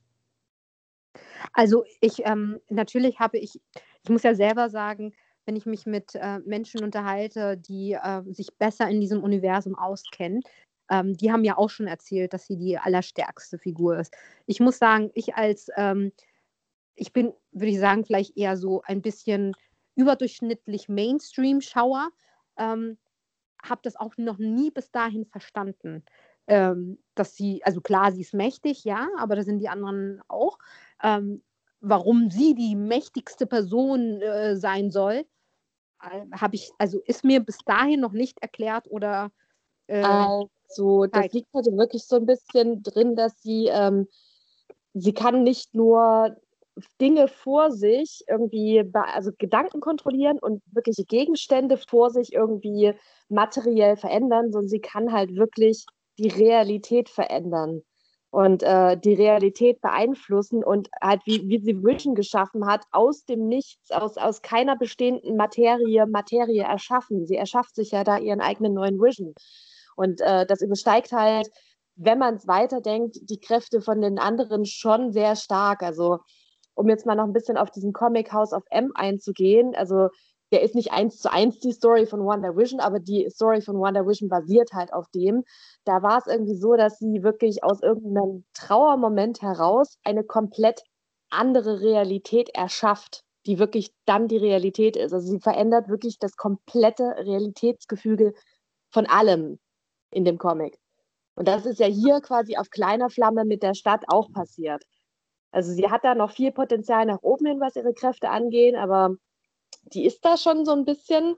Also 1.52 1.84
ich, 2.00 2.24
ähm, 2.24 2.60
natürlich 2.68 3.18
habe 3.18 3.38
ich, 3.38 3.60
ich 4.02 4.10
muss 4.10 4.22
ja 4.22 4.34
selber 4.34 4.70
sagen, 4.70 5.14
wenn 5.44 5.56
ich 5.56 5.66
mich 5.66 5.86
mit 5.86 6.14
äh, 6.14 6.38
Menschen 6.40 6.82
unterhalte, 6.82 7.56
die 7.56 7.92
äh, 7.92 8.22
sich 8.32 8.56
besser 8.58 8.88
in 8.88 9.00
diesem 9.00 9.22
Universum 9.22 9.76
auskennen, 9.76 10.42
ähm, 10.90 11.16
die 11.16 11.32
haben 11.32 11.44
ja 11.44 11.56
auch 11.56 11.70
schon 11.70 11.86
erzählt, 11.86 12.32
dass 12.32 12.46
sie 12.46 12.56
die 12.56 12.78
allerstärkste 12.78 13.58
Figur 13.58 13.98
ist. 13.98 14.14
Ich 14.46 14.60
muss 14.60 14.78
sagen, 14.78 15.10
ich 15.14 15.34
als, 15.34 15.68
ähm, 15.76 16.12
ich 16.94 17.12
bin, 17.12 17.32
würde 17.52 17.70
ich 17.70 17.80
sagen, 17.80 18.04
vielleicht 18.04 18.36
eher 18.36 18.56
so 18.56 18.82
ein 18.84 19.02
bisschen 19.02 19.54
überdurchschnittlich 19.94 20.88
Mainstream-Schauer, 20.88 22.10
ähm, 22.58 22.98
habe 23.62 23.80
das 23.84 23.96
auch 23.96 24.14
noch 24.16 24.38
nie 24.38 24.70
bis 24.70 24.90
dahin 24.90 25.24
verstanden. 25.24 26.04
Ähm, 26.48 26.98
dass 27.14 27.36
sie, 27.36 27.62
also 27.64 27.80
klar, 27.80 28.10
sie 28.10 28.22
ist 28.22 28.34
mächtig, 28.34 28.82
ja, 28.84 29.08
aber 29.16 29.36
da 29.36 29.44
sind 29.44 29.60
die 29.60 29.68
anderen 29.68 30.20
auch 30.26 30.58
ähm, 31.02 31.42
warum 31.82 32.30
sie 32.30 32.54
die 32.54 32.76
mächtigste 32.76 33.46
Person 33.46 34.22
äh, 34.22 34.56
sein 34.56 34.90
soll, 34.90 35.26
äh, 36.00 36.24
habe 36.32 36.54
ich, 36.54 36.70
also 36.78 37.00
ist 37.04 37.24
mir 37.24 37.40
bis 37.40 37.58
dahin 37.66 38.00
noch 38.00 38.12
nicht 38.12 38.40
erklärt 38.40 38.86
oder. 38.88 39.30
Äh, 39.88 40.02
also, 40.02 41.06
das 41.06 41.32
liegt 41.32 41.52
halt 41.52 41.66
wirklich 41.66 42.04
so 42.04 42.16
ein 42.16 42.24
bisschen 42.24 42.82
drin, 42.82 43.16
dass 43.16 43.42
sie, 43.42 43.66
ähm, 43.66 44.08
sie 44.94 45.12
kann 45.12 45.42
nicht 45.42 45.74
nur 45.74 46.36
Dinge 47.00 47.28
vor 47.28 47.70
sich 47.72 48.24
irgendwie, 48.28 48.82
also 48.94 49.32
Gedanken 49.36 49.80
kontrollieren 49.80 50.38
und 50.38 50.62
wirkliche 50.72 51.04
Gegenstände 51.04 51.76
vor 51.76 52.10
sich 52.10 52.32
irgendwie 52.32 52.94
materiell 53.28 53.96
verändern, 53.96 54.52
sondern 54.52 54.68
sie 54.68 54.80
kann 54.80 55.12
halt 55.12 55.34
wirklich 55.34 55.84
die 56.16 56.28
Realität 56.28 57.10
verändern 57.10 57.82
und 58.32 58.62
äh, 58.62 58.96
die 58.96 59.12
Realität 59.12 59.82
beeinflussen 59.82 60.64
und 60.64 60.88
halt, 61.02 61.20
wie, 61.26 61.46
wie 61.48 61.58
sie 61.58 61.84
Vision 61.84 62.14
geschaffen 62.14 62.66
hat, 62.66 62.86
aus 62.90 63.26
dem 63.26 63.46
Nichts, 63.46 63.90
aus, 63.90 64.16
aus 64.16 64.40
keiner 64.40 64.74
bestehenden 64.74 65.36
Materie, 65.36 66.06
Materie 66.06 66.62
erschaffen. 66.62 67.26
Sie 67.26 67.36
erschafft 67.36 67.74
sich 67.74 67.90
ja 67.90 68.04
da 68.04 68.16
ihren 68.16 68.40
eigenen 68.40 68.72
neuen 68.72 68.98
Vision. 68.98 69.34
Und 69.96 70.22
äh, 70.22 70.46
das 70.46 70.62
übersteigt 70.62 71.12
halt, 71.12 71.46
wenn 71.96 72.18
man 72.18 72.36
es 72.36 72.46
weiterdenkt, 72.46 73.18
die 73.20 73.38
Kräfte 73.38 73.82
von 73.82 74.00
den 74.00 74.18
anderen 74.18 74.64
schon 74.64 75.12
sehr 75.12 75.36
stark. 75.36 75.82
Also, 75.82 76.20
um 76.72 76.88
jetzt 76.88 77.04
mal 77.04 77.16
noch 77.16 77.24
ein 77.24 77.34
bisschen 77.34 77.58
auf 77.58 77.70
diesen 77.70 77.92
Comic 77.92 78.32
House 78.32 78.54
of 78.54 78.62
M 78.70 78.92
einzugehen, 78.94 79.74
also 79.74 80.08
der 80.52 80.62
ist 80.62 80.74
nicht 80.74 80.92
eins 80.92 81.18
zu 81.18 81.32
eins 81.32 81.58
die 81.58 81.72
Story 81.72 82.06
von 82.06 82.20
Wonder 82.20 82.56
Vision, 82.56 82.80
aber 82.80 83.00
die 83.00 83.28
Story 83.30 83.62
von 83.62 83.78
Wonder 83.78 84.06
Vision 84.06 84.28
basiert 84.28 84.72
halt 84.72 84.92
auf 84.92 85.08
dem. 85.08 85.44
Da 85.84 86.02
war 86.02 86.18
es 86.18 86.26
irgendwie 86.26 86.56
so, 86.56 86.74
dass 86.74 86.98
sie 86.98 87.22
wirklich 87.22 87.64
aus 87.64 87.82
irgendeinem 87.82 88.44
Trauermoment 88.54 89.42
heraus 89.42 89.98
eine 90.04 90.24
komplett 90.24 90.82
andere 91.30 91.80
Realität 91.80 92.50
erschafft, 92.54 93.24
die 93.46 93.58
wirklich 93.58 93.92
dann 94.04 94.28
die 94.28 94.36
Realität 94.36 94.96
ist. 94.96 95.12
Also 95.12 95.30
sie 95.30 95.40
verändert 95.40 95.88
wirklich 95.88 96.18
das 96.18 96.36
komplette 96.36 97.04
Realitätsgefüge 97.16 98.34
von 98.90 99.06
allem 99.06 99.58
in 100.10 100.24
dem 100.24 100.38
Comic. 100.38 100.78
Und 101.34 101.48
das 101.48 101.64
ist 101.64 101.80
ja 101.80 101.86
hier 101.86 102.20
quasi 102.20 102.56
auf 102.58 102.68
kleiner 102.70 103.08
Flamme 103.08 103.46
mit 103.46 103.62
der 103.62 103.74
Stadt 103.74 104.04
auch 104.08 104.30
passiert. 104.32 104.84
Also 105.50 105.72
sie 105.72 105.90
hat 105.90 106.04
da 106.04 106.14
noch 106.14 106.30
viel 106.30 106.52
Potenzial 106.52 107.06
nach 107.06 107.22
oben 107.22 107.46
hin, 107.46 107.60
was 107.60 107.76
ihre 107.76 107.94
Kräfte 107.94 108.30
angeht, 108.30 108.74
aber 108.74 109.16
die 109.82 110.04
ist 110.04 110.24
da 110.24 110.36
schon 110.36 110.64
so 110.64 110.72
ein 110.72 110.84
bisschen, 110.84 111.36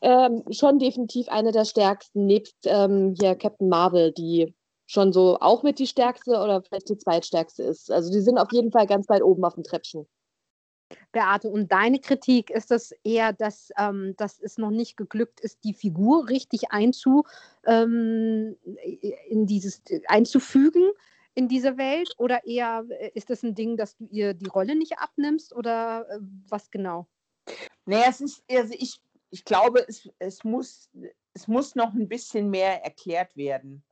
ähm, 0.00 0.44
schon 0.50 0.78
definitiv 0.78 1.28
eine 1.28 1.52
der 1.52 1.64
stärksten, 1.64 2.26
nebst 2.26 2.56
ähm, 2.64 3.14
hier 3.18 3.34
Captain 3.34 3.68
Marvel, 3.68 4.12
die 4.12 4.54
schon 4.86 5.12
so 5.12 5.38
auch 5.40 5.62
mit 5.62 5.78
die 5.78 5.86
stärkste 5.86 6.32
oder 6.32 6.62
vielleicht 6.62 6.88
die 6.88 6.98
zweitstärkste 6.98 7.62
ist. 7.62 7.90
Also 7.90 8.12
die 8.12 8.20
sind 8.20 8.38
auf 8.38 8.52
jeden 8.52 8.72
Fall 8.72 8.86
ganz 8.86 9.08
weit 9.08 9.22
oben 9.22 9.44
auf 9.44 9.54
dem 9.54 9.64
Treppchen. 9.64 10.06
Beate, 11.12 11.48
und 11.48 11.72
deine 11.72 12.00
Kritik 12.00 12.50
ist 12.50 12.70
das 12.70 12.92
eher, 13.02 13.32
dass, 13.32 13.70
ähm, 13.78 14.14
dass 14.16 14.38
es 14.40 14.58
noch 14.58 14.70
nicht 14.70 14.96
geglückt 14.96 15.40
ist, 15.40 15.64
die 15.64 15.72
Figur 15.72 16.28
richtig 16.28 16.70
einzu, 16.70 17.24
ähm, 17.66 18.56
in 19.28 19.46
dieses, 19.46 19.82
einzufügen 20.08 20.90
in 21.34 21.48
diese 21.48 21.78
Welt? 21.78 22.14
Oder 22.18 22.44
eher 22.46 22.84
äh, 22.90 23.10
ist 23.14 23.30
das 23.30 23.42
ein 23.42 23.54
Ding, 23.54 23.76
dass 23.76 23.96
du 23.96 24.06
ihr 24.10 24.34
die 24.34 24.48
Rolle 24.48 24.76
nicht 24.76 24.98
abnimmst 24.98 25.54
oder 25.54 26.06
äh, 26.10 26.18
was 26.48 26.70
genau? 26.70 27.06
Naja, 27.86 28.06
es 28.08 28.20
ist, 28.20 28.44
also 28.50 28.74
ich, 28.78 29.00
ich 29.30 29.44
glaube, 29.44 29.84
es, 29.88 30.08
es, 30.18 30.44
muss, 30.44 30.88
es 31.34 31.48
muss 31.48 31.74
noch 31.74 31.92
ein 31.94 32.08
bisschen 32.08 32.50
mehr 32.50 32.84
erklärt 32.84 33.36
werden. 33.36 33.82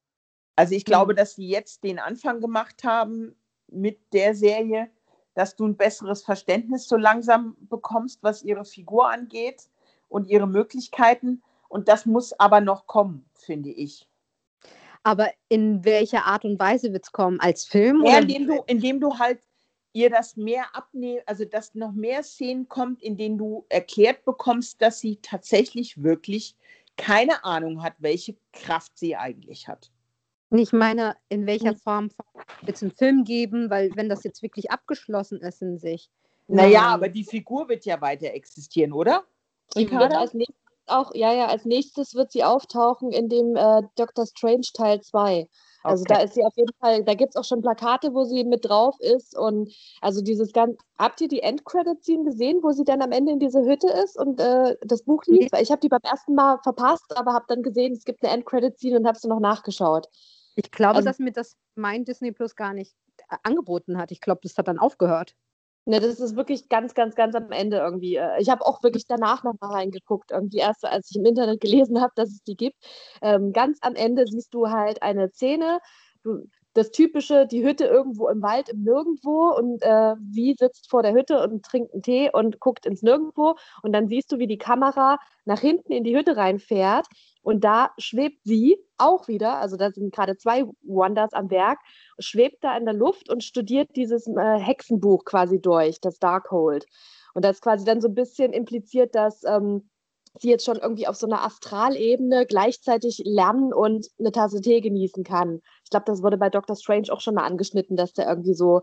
Also 0.57 0.75
ich 0.75 0.85
glaube, 0.85 1.13
mhm. 1.13 1.17
dass 1.17 1.35
sie 1.35 1.49
jetzt 1.49 1.83
den 1.85 1.99
Anfang 1.99 2.41
gemacht 2.41 2.85
haben 2.85 3.35
mit 3.69 4.13
der 4.13 4.35
Serie, 4.35 4.91
dass 5.35 5.57
du 5.57 5.67
ein 5.67 5.77
besseres 5.77 6.23
Verständnis 6.23 6.87
so 6.87 6.97
langsam 6.97 7.57
bekommst, 7.61 8.23
was 8.23 8.43
ihre 8.43 8.65
Figur 8.65 9.11
angeht 9.11 9.71
und 10.09 10.29
ihre 10.29 10.47
Möglichkeiten. 10.47 11.43
Und 11.69 11.89
das 11.89 12.05
muss 12.05 12.39
aber 12.39 12.61
noch 12.61 12.87
kommen, 12.87 13.25
finde 13.35 13.71
ich. 13.71 14.07
Aber 15.03 15.31
in 15.49 15.85
welcher 15.85 16.27
Art 16.27 16.45
und 16.45 16.59
Weise 16.59 16.93
wird 16.93 17.05
es 17.05 17.13
kommen? 17.13 17.41
Als 17.41 17.65
Film? 17.65 18.05
Ja, 18.05 18.19
indem 18.19 18.47
du, 18.47 18.63
indem 18.67 19.01
du 19.01 19.19
halt 19.19 19.41
ihr 19.93 20.11
das 20.11 20.37
mehr 20.37 20.75
abnehmen, 20.75 21.23
also 21.27 21.45
dass 21.45 21.75
noch 21.75 21.93
mehr 21.93 22.23
Szenen 22.23 22.69
kommt, 22.69 23.03
in 23.03 23.17
denen 23.17 23.39
du 23.39 23.65
erklärt 23.69 24.25
bekommst, 24.25 24.81
dass 24.81 25.01
sie 25.01 25.17
tatsächlich 25.17 26.03
wirklich 26.03 26.57
keine 26.97 27.45
Ahnung 27.45 27.83
hat, 27.83 27.95
welche 27.99 28.37
Kraft 28.53 28.99
sie 28.99 29.17
eigentlich 29.17 29.69
hat. 29.69 29.91
Ich 30.51 30.73
meine, 30.73 31.17
in 31.29 31.47
welcher 31.47 31.71
hm. 31.71 31.79
Form 31.79 32.11
wird 32.63 32.77
es 32.77 32.83
einen 32.83 32.93
Film 32.93 33.25
geben, 33.25 33.71
weil 33.71 33.91
wenn 33.95 34.09
das 34.09 34.25
jetzt 34.25 34.43
wirklich 34.43 34.71
abgeschlossen 34.71 35.41
ist 35.41 35.63
in 35.63 35.79
sich. 35.79 36.11
Naja, 36.49 36.83
aber 36.83 37.09
die 37.09 37.25
Figur 37.25 37.69
wird 37.69 37.85
ja 37.85 38.01
weiter 38.01 38.33
existieren, 38.33 38.93
oder? 38.93 39.25
Die 39.77 39.89
wird 39.89 40.13
als 40.13 40.35
nächstes 40.35 40.61
auch, 40.91 41.15
ja, 41.15 41.33
ja, 41.33 41.47
als 41.47 41.65
nächstes 41.65 42.15
wird 42.15 42.33
sie 42.33 42.45
auftauchen 42.45 43.13
in 43.13 43.29
dem 43.29 43.57
äh, 43.57 43.83
Doctor 43.97 44.27
Strange 44.27 44.67
Teil 44.75 45.01
2. 45.01 45.49
Also 45.83 46.03
okay. 46.03 46.15
da 46.15 46.21
ist 46.23 46.35
sie 46.35 46.45
auf 46.45 46.57
jeden 46.57 46.73
Fall, 46.81 47.05
da 47.05 47.15
gibt 47.15 47.31
es 47.31 47.37
auch 47.37 47.45
schon 47.45 47.63
Plakate, 47.63 48.13
wo 48.13 48.25
sie 48.25 48.45
mit 48.45 48.69
drauf 48.69 48.97
ist. 49.01 49.37
Und 49.37 49.73
also 50.01 50.21
dieses 50.23 50.53
ganz, 50.53 50.77
habt 50.99 51.21
ihr 51.21 51.29
die 51.29 51.41
Endcredit-Scene 51.41 52.25
gesehen, 52.25 52.59
wo 52.63 52.73
sie 52.73 52.85
dann 52.85 53.03
am 53.03 53.13
Ende 53.13 53.33
in 53.33 53.39
dieser 53.39 53.63
Hütte 53.63 53.89
ist 53.89 54.19
und 54.19 54.41
äh, 54.41 54.77
das 54.83 55.03
Buch 55.03 55.25
liest? 55.27 55.53
Weil 55.53 55.63
ich 55.63 55.71
habe 55.71 55.81
die 55.81 55.89
beim 55.89 56.01
ersten 56.03 56.35
Mal 56.35 56.59
verpasst, 56.63 57.17
aber 57.17 57.33
habe 57.33 57.47
dann 57.49 57.63
gesehen, 57.63 57.93
es 57.93 58.05
gibt 58.05 58.23
eine 58.23 58.33
Endcredit-Scene 58.35 58.99
und 58.99 59.07
habe 59.07 59.19
sie 59.19 59.29
noch 59.29 59.41
nachgeschaut. 59.41 60.09
Ich 60.57 60.71
glaube, 60.71 60.97
also, 60.97 61.09
dass 61.09 61.19
mir 61.19 61.33
das 61.33 61.57
mein 61.75 62.05
Disney 62.05 62.33
Plus 62.33 62.57
gar 62.57 62.75
nicht 62.75 62.95
äh, 63.31 63.37
angeboten 63.43 63.97
hat. 63.97 64.13
Ich 64.13 64.21
glaube, 64.21 64.41
das 64.43 64.57
hat 64.59 64.69
dann 64.69 64.79
aufgehört. 64.79 65.35
Ne, 65.87 65.99
das 66.01 66.21
ist 66.21 66.37
wirklich 66.37 66.69
ganz, 66.69 66.95
ganz, 66.95 67.15
ganz 67.15 67.35
am 67.35 67.51
Ende 67.53 67.79
irgendwie. 67.79 68.17
Äh, 68.17 68.41
ich 68.41 68.51
habe 68.51 68.65
auch 68.67 68.83
wirklich 68.83 69.07
danach 69.07 69.43
noch 69.45 69.55
mal 69.61 69.73
reingeguckt, 69.73 70.31
irgendwie 70.31 70.59
erst, 70.59 70.85
als 70.85 71.11
ich 71.11 71.17
im 71.17 71.25
Internet 71.25 71.61
gelesen 71.61 72.01
habe, 72.01 72.13
dass 72.17 72.29
es 72.31 72.43
die 72.43 72.57
gibt. 72.57 72.77
Ähm, 73.23 73.53
ganz 73.53 73.79
am 73.81 73.95
Ende 73.95 74.27
siehst 74.27 74.53
du 74.53 74.69
halt 74.69 75.03
eine 75.03 75.31
Szene, 75.31 75.79
du, 76.23 76.45
das 76.75 76.91
typische, 76.91 77.47
die 77.47 77.65
Hütte 77.65 77.85
irgendwo 77.85 78.29
im 78.29 78.43
Wald, 78.43 78.69
im 78.69 78.83
Nirgendwo 78.83 79.53
und 79.57 79.83
äh, 79.83 80.15
sie 80.31 80.55
sitzt 80.59 80.89
vor 80.89 81.03
der 81.03 81.13
Hütte 81.13 81.43
und 81.43 81.65
trinkt 81.65 81.93
einen 81.93 82.03
Tee 82.03 82.31
und 82.33 82.61
guckt 82.61 82.87
ins 82.87 83.03
Nirgendwo 83.03 83.57
und 83.83 83.93
dann 83.93 84.09
siehst 84.09 84.31
du, 84.31 84.39
wie 84.39 84.47
die 84.47 84.59
Kamera 84.59 85.19
nach 85.45 85.61
hinten 85.61 85.93
in 85.93 86.05
die 86.05 86.17
Hütte 86.17 86.37
reinfährt 86.37 87.07
und 87.43 87.65
da 87.65 87.91
schwebt 87.99 88.41
sie 88.45 88.79
auch 88.99 89.29
wieder, 89.29 89.59
also 89.59 89.77
da 89.77 89.91
sind 89.91 90.15
gerade 90.15 90.37
zwei 90.37 90.65
Wonders 90.83 91.33
am 91.33 91.51
Werk, 91.51 91.79
schwebt 92.19 92.63
da 92.63 92.77
in 92.77 92.85
der 92.85 92.95
Luft 92.95 93.31
und 93.31 93.43
studiert 93.43 93.97
dieses 93.97 94.27
äh, 94.27 94.59
Hexenbuch 94.59 95.25
quasi 95.25 95.61
durch, 95.61 96.01
das 96.01 96.19
Darkhold. 96.19 96.87
Und 97.33 97.45
das 97.45 97.61
quasi 97.61 97.85
dann 97.85 98.01
so 98.01 98.09
ein 98.09 98.15
bisschen 98.15 98.53
impliziert, 98.53 99.15
dass 99.15 99.45
ähm, 99.45 99.89
sie 100.39 100.51
jetzt 100.51 100.65
schon 100.65 100.77
irgendwie 100.77 101.07
auf 101.07 101.17
so 101.17 101.27
einer 101.27 101.45
Astralebene 101.45 102.47
gleichzeitig 102.47 103.23
lernen 103.25 103.73
und 103.73 104.09
eine 104.19 104.33
Tasse 104.33 104.61
Tee 104.61 104.81
genießen 104.81 105.25
kann. 105.25 105.61
Ich 105.85 105.91
glaube, 105.91 106.05
das 106.07 106.23
wurde 106.23 106.39
bei 106.39 106.51
Doctor 106.51 106.77
Strange 106.77 107.09
auch 107.11 107.21
schon 107.21 107.35
mal 107.35 107.45
angeschnitten, 107.45 107.97
dass 107.97 108.13
der 108.13 108.29
irgendwie 108.29 108.55
so 108.55 108.83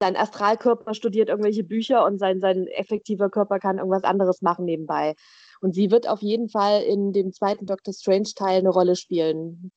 sein 0.00 0.16
Astralkörper 0.16 0.92
studiert 0.94 1.30
irgendwelche 1.30 1.64
Bücher 1.64 2.04
und 2.04 2.18
sein, 2.18 2.40
sein 2.40 2.66
effektiver 2.66 3.30
Körper 3.30 3.58
kann 3.58 3.78
irgendwas 3.78 4.04
anderes 4.04 4.42
machen 4.42 4.66
nebenbei. 4.66 5.14
Und 5.60 5.74
sie 5.74 5.90
wird 5.90 6.06
auf 6.08 6.20
jeden 6.20 6.48
Fall 6.48 6.82
in 6.82 7.12
dem 7.12 7.32
zweiten 7.32 7.64
Doctor 7.64 7.94
Strange-Teil 7.94 8.58
eine 8.58 8.68
Rolle 8.68 8.96
spielen. 8.96 9.72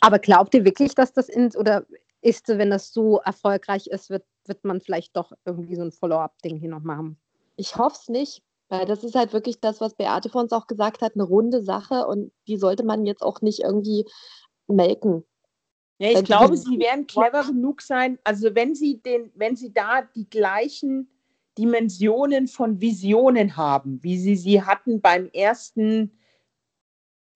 Aber 0.00 0.18
glaubt 0.18 0.54
ihr 0.54 0.64
wirklich, 0.64 0.96
dass 0.96 1.12
das 1.12 1.28
ins 1.28 1.56
oder 1.56 1.86
ist, 2.22 2.48
wenn 2.48 2.70
das 2.70 2.92
so 2.92 3.18
erfolgreich 3.18 3.86
ist, 3.86 4.10
wird, 4.10 4.24
wird 4.46 4.64
man 4.64 4.80
vielleicht 4.80 5.16
doch 5.16 5.32
irgendwie 5.44 5.76
so 5.76 5.82
ein 5.82 5.92
Follow-up-Ding 5.92 6.56
hier 6.56 6.68
noch 6.68 6.82
machen? 6.82 7.18
Ich 7.56 7.76
hoffe 7.76 7.96
es 8.00 8.08
nicht, 8.08 8.42
weil 8.70 8.86
das 8.86 9.04
ist 9.04 9.16
halt 9.16 9.32
wirklich 9.32 9.60
das, 9.60 9.80
was 9.80 9.94
Beate 9.94 10.30
vor 10.30 10.40
uns 10.40 10.52
auch 10.52 10.66
gesagt 10.66 11.02
hat, 11.02 11.14
eine 11.14 11.24
runde 11.24 11.62
Sache 11.62 12.06
und 12.06 12.32
die 12.46 12.56
sollte 12.56 12.84
man 12.84 13.04
jetzt 13.04 13.22
auch 13.22 13.42
nicht 13.42 13.60
irgendwie 13.60 14.06
melken. 14.68 15.24
Ja, 15.98 16.10
ich 16.12 16.24
glaube, 16.24 16.56
sie 16.56 16.78
werden 16.78 17.06
clever 17.06 17.44
genug 17.44 17.82
sein. 17.82 18.18
Also 18.24 18.54
wenn 18.54 18.74
sie 18.74 19.02
den, 19.02 19.30
wenn 19.34 19.56
sie 19.56 19.72
da 19.72 20.00
die 20.02 20.30
gleichen 20.30 21.10
Dimensionen 21.58 22.48
von 22.48 22.80
Visionen 22.80 23.56
haben, 23.56 24.02
wie 24.02 24.16
sie 24.16 24.36
sie 24.36 24.62
hatten 24.62 25.02
beim 25.02 25.28
ersten 25.34 26.16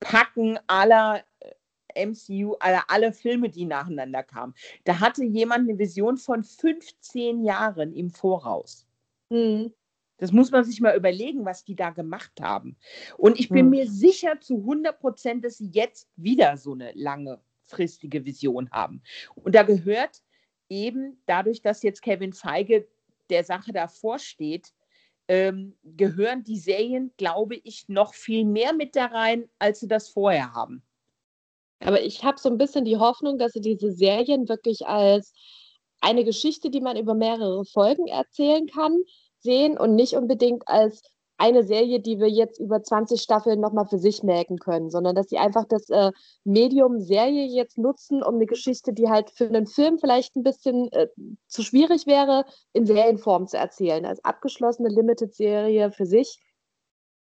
Packen 0.00 0.58
aller 0.66 1.24
äh, 1.40 2.06
MCU, 2.06 2.54
aller 2.60 2.84
alle 2.88 3.12
Filme, 3.12 3.50
die 3.50 3.64
nacheinander 3.64 4.22
kamen. 4.22 4.54
Da 4.84 5.00
hatte 5.00 5.24
jemand 5.24 5.68
eine 5.68 5.78
Vision 5.78 6.16
von 6.16 6.44
15 6.44 7.44
Jahren 7.44 7.92
im 7.92 8.10
Voraus. 8.10 8.86
Mhm. 9.30 9.74
Das 10.18 10.32
muss 10.32 10.50
man 10.50 10.64
sich 10.64 10.80
mal 10.80 10.96
überlegen, 10.96 11.44
was 11.44 11.64
die 11.64 11.74
da 11.74 11.90
gemacht 11.90 12.40
haben. 12.40 12.76
Und 13.18 13.38
ich 13.40 13.48
bin 13.48 13.66
mhm. 13.66 13.70
mir 13.70 13.90
sicher 13.90 14.40
zu 14.40 14.58
100 14.58 14.98
Prozent, 14.98 15.44
dass 15.44 15.58
sie 15.58 15.70
jetzt 15.72 16.08
wieder 16.16 16.56
so 16.56 16.72
eine 16.72 16.92
lange 16.94 17.40
langfristige 17.64 18.24
Vision 18.24 18.70
haben. 18.70 19.02
Und 19.34 19.54
da 19.54 19.62
gehört 19.62 20.22
eben 20.68 21.22
dadurch, 21.26 21.62
dass 21.62 21.82
jetzt 21.82 22.02
Kevin 22.02 22.32
Feige 22.32 22.88
der 23.30 23.44
Sache 23.44 23.72
davor 23.72 24.18
steht, 24.18 24.72
ähm, 25.28 25.74
gehören 25.82 26.44
die 26.44 26.58
Serien, 26.58 27.12
glaube 27.16 27.56
ich, 27.56 27.88
noch 27.88 28.12
viel 28.14 28.44
mehr 28.44 28.74
mit 28.74 28.94
da 28.94 29.06
rein, 29.06 29.48
als 29.58 29.80
sie 29.80 29.88
das 29.88 30.10
vorher 30.10 30.52
haben. 30.52 30.82
Aber 31.80 32.02
ich 32.02 32.22
habe 32.22 32.38
so 32.38 32.50
ein 32.50 32.58
bisschen 32.58 32.84
die 32.84 32.98
Hoffnung, 32.98 33.38
dass 33.38 33.52
sie 33.52 33.60
diese 33.60 33.92
Serien 33.92 34.48
wirklich 34.48 34.86
als 34.86 35.32
eine 36.00 36.24
Geschichte, 36.24 36.70
die 36.70 36.82
man 36.82 36.98
über 36.98 37.14
mehrere 37.14 37.64
Folgen 37.64 38.06
erzählen 38.06 38.66
kann, 38.66 39.02
sehen 39.44 39.78
und 39.78 39.94
nicht 39.94 40.14
unbedingt 40.14 40.66
als 40.66 41.02
eine 41.36 41.64
Serie, 41.64 42.00
die 42.00 42.20
wir 42.20 42.28
jetzt 42.28 42.60
über 42.60 42.82
20 42.82 43.20
Staffeln 43.20 43.60
nochmal 43.60 43.86
für 43.86 43.98
sich 43.98 44.22
merken 44.22 44.58
können, 44.58 44.90
sondern 44.90 45.16
dass 45.16 45.28
sie 45.28 45.38
einfach 45.38 45.64
das 45.64 45.90
äh, 45.90 46.12
Medium 46.44 47.00
Serie 47.00 47.46
jetzt 47.46 47.76
nutzen, 47.76 48.22
um 48.22 48.36
eine 48.36 48.46
Geschichte, 48.46 48.92
die 48.92 49.08
halt 49.08 49.30
für 49.30 49.46
einen 49.46 49.66
Film 49.66 49.98
vielleicht 49.98 50.36
ein 50.36 50.44
bisschen 50.44 50.92
äh, 50.92 51.08
zu 51.48 51.62
schwierig 51.62 52.06
wäre, 52.06 52.44
in 52.72 52.86
Serienform 52.86 53.48
zu 53.48 53.58
erzählen. 53.58 54.04
Als 54.06 54.24
abgeschlossene 54.24 54.88
Limited-Serie 54.88 55.90
für 55.90 56.06
sich. 56.06 56.38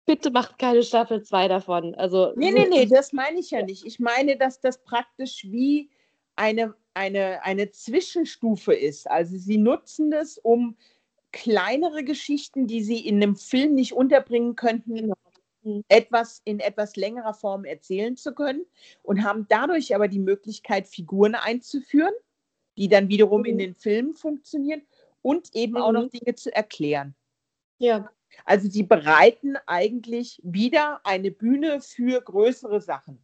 Bitte 0.06 0.30
macht 0.30 0.58
keine 0.58 0.84
Staffel 0.84 1.24
2 1.24 1.48
davon. 1.48 1.96
Also, 1.96 2.32
nee, 2.36 2.52
nee, 2.52 2.68
nee, 2.70 2.86
das 2.86 3.12
meine 3.12 3.40
ich 3.40 3.50
ja 3.50 3.62
nicht. 3.62 3.84
Ich 3.84 3.98
meine, 3.98 4.36
dass 4.36 4.60
das 4.60 4.84
praktisch 4.84 5.44
wie 5.50 5.90
eine, 6.36 6.74
eine, 6.94 7.42
eine 7.42 7.70
Zwischenstufe 7.70 8.72
ist. 8.72 9.10
Also 9.10 9.36
sie 9.36 9.58
nutzen 9.58 10.12
das, 10.12 10.38
um 10.38 10.76
kleinere 11.33 12.05
Geschichten, 12.05 12.66
die 12.66 12.83
sie 12.83 13.07
in 13.07 13.16
einem 13.16 13.37
Film 13.37 13.74
nicht 13.74 13.93
unterbringen 13.93 14.57
könnten, 14.57 14.95
genau. 14.95 15.14
mhm. 15.62 15.85
etwas 15.89 16.41
in 16.45 16.61
etwas 16.61 16.97
längerer 16.97 17.35
Form 17.35 17.64
erzählen 17.64 18.16
zu 18.16 18.35
können 18.35 18.64
und 19.03 19.22
haben 19.22 19.47
dadurch 19.49 19.95
aber 19.95 20.09
die 20.09 20.18
Möglichkeit, 20.18 20.87
Figuren 20.87 21.35
einzuführen, 21.35 22.14
die 22.77 22.89
dann 22.89 23.09
wiederum 23.09 23.41
mhm. 23.41 23.47
in 23.47 23.59
den 23.59 23.74
Filmen 23.74 24.14
funktionieren 24.14 24.83
und 25.22 25.55
eben 25.55 25.74
mhm. 25.74 25.83
auch 25.83 25.93
noch 25.93 26.05
mhm. 26.05 26.11
Dinge 26.11 26.35
zu 26.35 26.55
erklären. 26.55 27.14
Ja. 27.79 28.11
Also 28.45 28.68
sie 28.68 28.83
bereiten 28.83 29.57
eigentlich 29.66 30.41
wieder 30.43 31.01
eine 31.05 31.31
Bühne 31.31 31.81
für 31.81 32.20
größere 32.20 32.81
Sachen, 32.81 33.18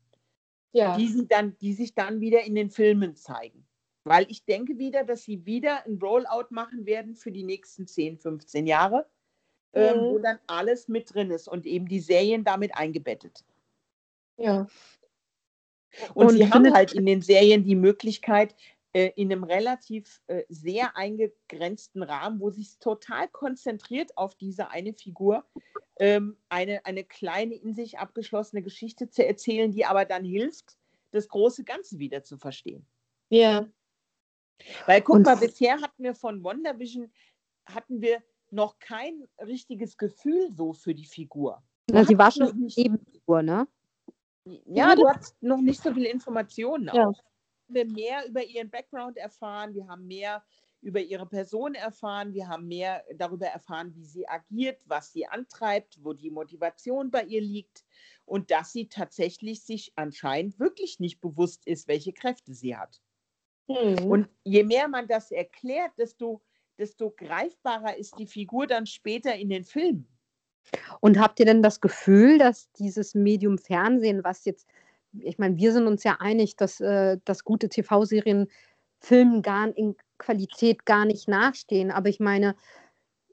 ja. 0.73 0.97
die, 0.97 1.09
sie 1.09 1.27
dann, 1.27 1.57
die 1.59 1.73
sich 1.75 1.95
dann 1.95 2.21
wieder 2.21 2.43
in 2.43 2.55
den 2.55 2.71
Filmen 2.71 3.17
zeigen. 3.17 3.67
Weil 4.05 4.27
ich 4.29 4.45
denke 4.45 4.79
wieder, 4.79 5.05
dass 5.05 5.23
sie 5.23 5.47
wieder 5.47 5.87
ein 5.87 5.99
Rollout 6.01 6.49
machen 6.51 6.87
werden 6.87 7.15
für 7.15 7.31
die 7.31 7.45
nächsten 7.45 7.87
10, 7.87 8.19
15 8.19 8.67
Jahre, 8.67 9.07
mhm. 9.75 9.81
ähm, 9.81 10.01
wo 10.01 10.19
mhm. 10.19 10.23
dann 10.23 10.39
alles 10.47 10.89
mit 10.89 11.15
drin 11.15 11.31
ist 11.31 11.49
und 11.49 11.67
eben 11.67 11.87
die 11.87 12.01
Serien 12.01 12.45
damit 12.45 12.75
eingebettet. 12.75 13.45
Ja. 14.37 14.67
Und, 16.15 16.27
und 16.27 16.37
sie 16.37 16.51
haben 16.51 16.73
halt 16.73 16.95
in 16.95 17.07
den 17.07 17.23
Serien 17.23 17.65
die 17.65 17.77
Möglichkeit, 17.77 18.55
äh, 18.95 19.11
in 19.17 19.33
einem 19.33 19.45
relativ 19.45 20.21
äh, 20.27 20.45
sehr 20.49 20.97
eingegrenzten 20.97 22.03
Rahmen, 22.03 22.41
wo 22.41 22.51
sich 22.51 22.79
total 22.79 23.27
konzentriert 23.29 24.17
auf 24.19 24.35
diese 24.35 24.69
eine 24.69 24.93
Figur, 24.93 25.47
ähm, 25.99 26.37
eine, 26.51 26.85
eine 26.85 27.05
kleine 27.05 27.55
in 27.55 27.75
sich 27.75 27.99
abgeschlossene 27.99 28.63
Geschichte 28.63 29.09
zu 29.09 29.25
erzählen, 29.27 29.73
die 29.73 29.87
aber 29.87 30.05
dann 30.05 30.25
hilft, 30.25 30.77
das 31.11 31.29
große 31.29 31.65
Ganze 31.65 31.99
wieder 31.99 32.23
zu 32.23 32.37
verstehen. 32.37 32.87
Ja. 33.31 33.67
Weil 34.87 35.03
guck 35.03 35.17
und 35.17 35.27
mal, 35.27 35.37
bisher 35.37 35.81
hatten 35.81 36.03
wir 36.03 36.15
von 36.15 36.43
WandaVision, 36.43 37.11
hatten 37.67 38.01
wir 38.01 38.23
noch 38.51 38.79
kein 38.79 39.27
richtiges 39.39 39.97
Gefühl 39.97 40.51
so 40.55 40.73
für 40.73 40.95
die 40.95 41.07
Figur. 41.07 41.63
Na, 41.91 42.05
sie 42.05 42.17
war 42.17 42.31
schon 42.31 42.51
eine 42.51 42.67
Nebenfigur, 42.77 43.43
ne? 43.43 43.67
Ja, 44.67 44.95
du 44.95 45.09
hast 45.09 45.41
noch 45.43 45.61
nicht 45.61 45.83
so 45.83 45.93
viele 45.93 46.09
Informationen. 46.09 46.91
Ja. 46.93 47.09
Auch. 47.09 47.21
Wir 47.69 47.83
haben 47.83 47.93
mehr 47.93 48.27
über 48.29 48.45
ihren 48.45 48.71
Background 48.71 49.17
erfahren, 49.17 49.75
wir 49.75 49.87
haben 49.87 50.07
mehr 50.07 50.43
über 50.83 51.01
ihre 51.01 51.27
Person 51.27 51.75
erfahren, 51.75 52.35
wir 52.35 52.49
haben 52.49 52.67
mehr 52.67 53.05
darüber 53.15 53.47
erfahren, 53.47 53.95
wie 53.95 54.05
sie 54.05 54.29
agiert, 54.29 54.81
was 54.85 55.13
sie 55.13 55.27
antreibt, 55.27 55.99
wo 56.03 56.13
die 56.13 56.31
Motivation 56.31 57.11
bei 57.11 57.23
ihr 57.25 57.41
liegt 57.41 57.85
und 58.25 58.51
dass 58.51 58.73
sie 58.73 58.89
tatsächlich 58.89 59.63
sich 59.63 59.93
anscheinend 59.95 60.59
wirklich 60.59 60.99
nicht 60.99 61.21
bewusst 61.21 61.67
ist, 61.67 61.87
welche 61.87 62.13
Kräfte 62.13 62.53
sie 62.53 62.77
hat. 62.77 63.01
Mhm. 63.69 64.07
Und 64.07 64.29
je 64.45 64.65
mehr 64.65 64.89
man 64.89 65.07
das 65.07 65.31
erklärt, 65.31 65.93
desto, 65.99 66.41
desto 66.79 67.11
greifbarer 67.11 67.97
ist 67.97 68.19
die 68.19 68.27
Figur 68.27 68.67
dann 68.67 68.87
später 68.87 69.35
in 69.35 69.49
den 69.49 69.65
Filmen. 69.65 70.07
Und 71.01 71.19
habt 71.19 71.41
ihr 71.41 71.47
denn 71.47 71.63
das 71.63 71.81
Gefühl, 71.81 72.39
dass 72.39 72.71
dieses 72.73 73.15
Medium 73.15 73.59
Fernsehen, 73.59 74.23
was 74.25 74.45
jetzt, 74.45 74.67
ich 75.19 75.39
meine, 75.39 75.57
wir 75.57 75.73
sind 75.73 75.87
uns 75.87 76.05
ja 76.05 76.17
einig, 76.21 76.57
dass, 76.57 76.81
äh, 76.81 77.19
dass 77.25 77.45
gute 77.45 77.69
TV-Serien 77.69 78.49
Filmen 79.01 79.43
gar 79.43 79.77
in 79.77 79.97
Qualität 80.19 80.87
gar 80.87 81.05
nicht 81.05 81.29
nachstehen. 81.29 81.91
Aber 81.91 82.09
ich 82.09 82.21
meine, 82.21 82.55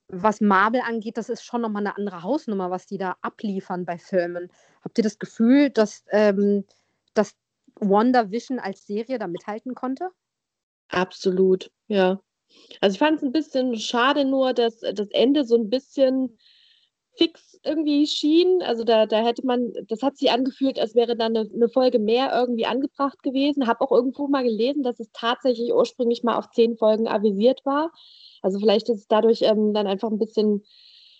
was 0.08 0.42
Marvel 0.42 0.82
angeht, 0.82 1.18
das 1.18 1.30
ist 1.30 1.44
schon 1.44 1.62
nochmal 1.62 1.86
eine 1.86 1.96
andere 1.96 2.24
Hausnummer, 2.24 2.72
was 2.72 2.88
die 2.88 2.98
da 2.98 3.18
abliefern 3.22 3.86
bei 3.86 4.00
Filmen. 4.00 4.52
Habt 4.84 4.98
ihr 4.98 5.04
das 5.04 5.20
Gefühl, 5.20 5.70
dass, 5.70 6.04
ähm, 6.10 6.66
dass 7.14 7.36
WandaVision 7.80 8.60
als 8.60 8.86
Serie 8.86 9.20
da 9.20 9.28
mithalten 9.28 9.76
konnte? 9.76 10.10
Absolut, 10.90 11.72
ja. 11.88 12.20
Also 12.82 12.96
ich 12.96 13.00
fand 13.00 13.18
es 13.18 13.24
ein 13.24 13.32
bisschen 13.32 13.78
schade 13.78 14.26
nur, 14.26 14.54
dass 14.54 14.80
das 14.80 15.10
Ende 15.12 15.46
so 15.46 15.56
ein 15.56 15.70
bisschen 15.70 16.38
fix 17.16 17.60
irgendwie 17.64 18.08
schien. 18.08 18.62
Also 18.64 18.84
da, 18.84 19.06
da 19.06 19.24
hätte 19.24 19.46
man, 19.46 19.72
das 19.88 20.02
hat 20.02 20.18
sich 20.18 20.32
angefühlt, 20.32 20.80
als 20.80 20.96
wäre 20.96 21.16
dann 21.16 21.36
eine, 21.36 21.50
eine 21.54 21.70
Folge 21.70 22.00
mehr 22.00 22.32
irgendwie 22.34 22.66
angebracht 22.66 23.22
gewesen. 23.22 23.68
Habe 23.68 23.82
auch 23.82 23.92
irgendwo 23.92 24.28
mal 24.28 24.44
gelesen, 24.44 24.84
dass 24.84 25.00
es 25.00 25.10
tatsächlich 25.14 25.74
ursprünglich 25.74 26.24
mal 26.24 26.38
auf 26.38 26.50
zehn 26.52 26.78
Folgen 26.78 27.08
avisiert 27.08 27.62
war. 27.66 27.92
Also 28.42 28.60
vielleicht 28.60 28.90
ist 28.90 29.00
es 29.00 29.08
dadurch 29.08 29.42
ähm, 29.42 29.74
dann 29.74 29.86
einfach 29.86 30.10
ein 30.10 30.20
bisschen 30.20 30.64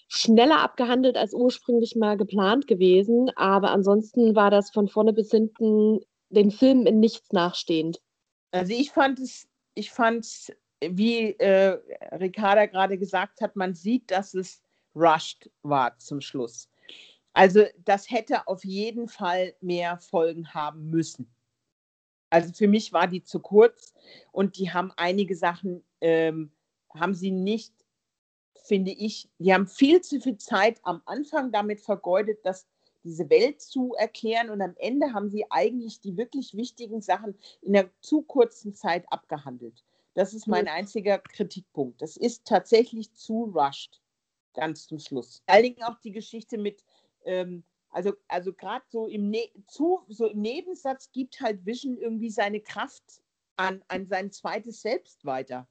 schneller 0.08 0.62
abgehandelt 0.62 1.18
als 1.18 1.34
ursprünglich 1.34 1.96
mal 1.96 2.18
geplant 2.18 2.66
gewesen. 2.66 3.30
Aber 3.36 3.72
ansonsten 3.72 4.36
war 4.36 4.50
das 4.50 4.72
von 4.72 4.88
vorne 4.88 5.14
bis 5.14 5.30
hinten 5.32 6.00
den 6.30 6.52
Film 6.52 6.86
in 6.86 7.00
nichts 7.00 7.32
nachstehend. 7.32 8.02
Also 8.52 8.74
ich 8.74 8.92
fand 8.92 9.20
es 9.20 9.50
ich 9.80 9.92
fand, 9.92 10.54
wie 10.82 11.32
äh, 11.40 11.80
Ricarda 12.12 12.66
gerade 12.66 12.98
gesagt 12.98 13.40
hat, 13.42 13.56
man 13.56 13.74
sieht, 13.74 14.12
dass 14.12 14.34
es 14.34 14.62
rushed 14.94 15.50
war 15.64 15.98
zum 16.00 16.20
Schluss. 16.20 16.70
Also 17.34 17.64
das 17.86 18.10
hätte 18.10 18.48
auf 18.48 18.66
jeden 18.66 19.08
Fall 19.08 19.56
mehr 19.62 19.98
Folgen 20.00 20.54
haben 20.54 20.90
müssen. 20.90 21.34
Also 22.30 22.52
für 22.54 22.68
mich 22.68 22.92
war 22.92 23.08
die 23.08 23.24
zu 23.24 23.40
kurz 23.40 23.94
und 24.32 24.58
die 24.58 24.72
haben 24.72 24.92
einige 24.98 25.36
Sachen, 25.36 25.84
ähm, 26.02 26.52
haben 26.94 27.14
sie 27.14 27.32
nicht, 27.32 27.74
finde 28.66 28.92
ich, 28.92 29.30
die 29.38 29.54
haben 29.54 29.68
viel 29.68 30.02
zu 30.02 30.20
viel 30.20 30.38
Zeit 30.38 30.80
am 30.84 31.02
Anfang 31.06 31.52
damit 31.52 31.82
vergeudet, 31.82 32.46
dass 32.46 32.68
diese 33.10 33.30
Welt 33.30 33.62
zu 33.62 33.94
erklären 33.96 34.50
und 34.50 34.62
am 34.62 34.76
Ende 34.78 35.14
haben 35.14 35.30
sie 35.30 35.46
eigentlich 35.50 36.00
die 36.00 36.16
wirklich 36.16 36.56
wichtigen 36.56 37.02
Sachen 37.02 37.36
in 37.62 37.76
einer 37.76 37.90
zu 38.02 38.22
kurzen 38.22 38.74
Zeit 38.76 39.12
abgehandelt. 39.12 39.84
Das 40.14 40.34
ist 40.34 40.48
mein 40.48 40.68
einziger 40.68 41.18
Kritikpunkt. 41.20 42.02
Das 42.02 42.18
ist 42.18 42.46
tatsächlich 42.46 43.14
zu 43.14 43.52
rushed, 43.56 44.02
ganz 44.54 44.88
zum 44.88 45.00
Schluss. 45.00 45.42
Vor 45.46 45.56
allen 45.56 45.64
Dingen 45.64 45.84
auch 45.84 46.00
die 46.00 46.12
Geschichte 46.12 46.58
mit 46.58 46.84
ähm, 47.26 47.64
also, 47.92 48.14
also 48.28 48.54
gerade 48.54 48.86
so 48.90 49.08
im, 49.08 49.30
ne 49.30 49.50
zu, 49.68 50.02
so 50.08 50.28
im 50.28 50.42
Nebensatz 50.42 51.12
gibt 51.12 51.42
halt 51.42 51.66
Vision 51.66 51.98
irgendwie 51.98 52.30
seine 52.30 52.62
Kraft 52.62 53.22
an, 53.56 53.84
an 53.88 54.08
sein 54.08 54.32
zweites 54.32 54.82
Selbst 54.82 55.26
weiter. 55.26 55.68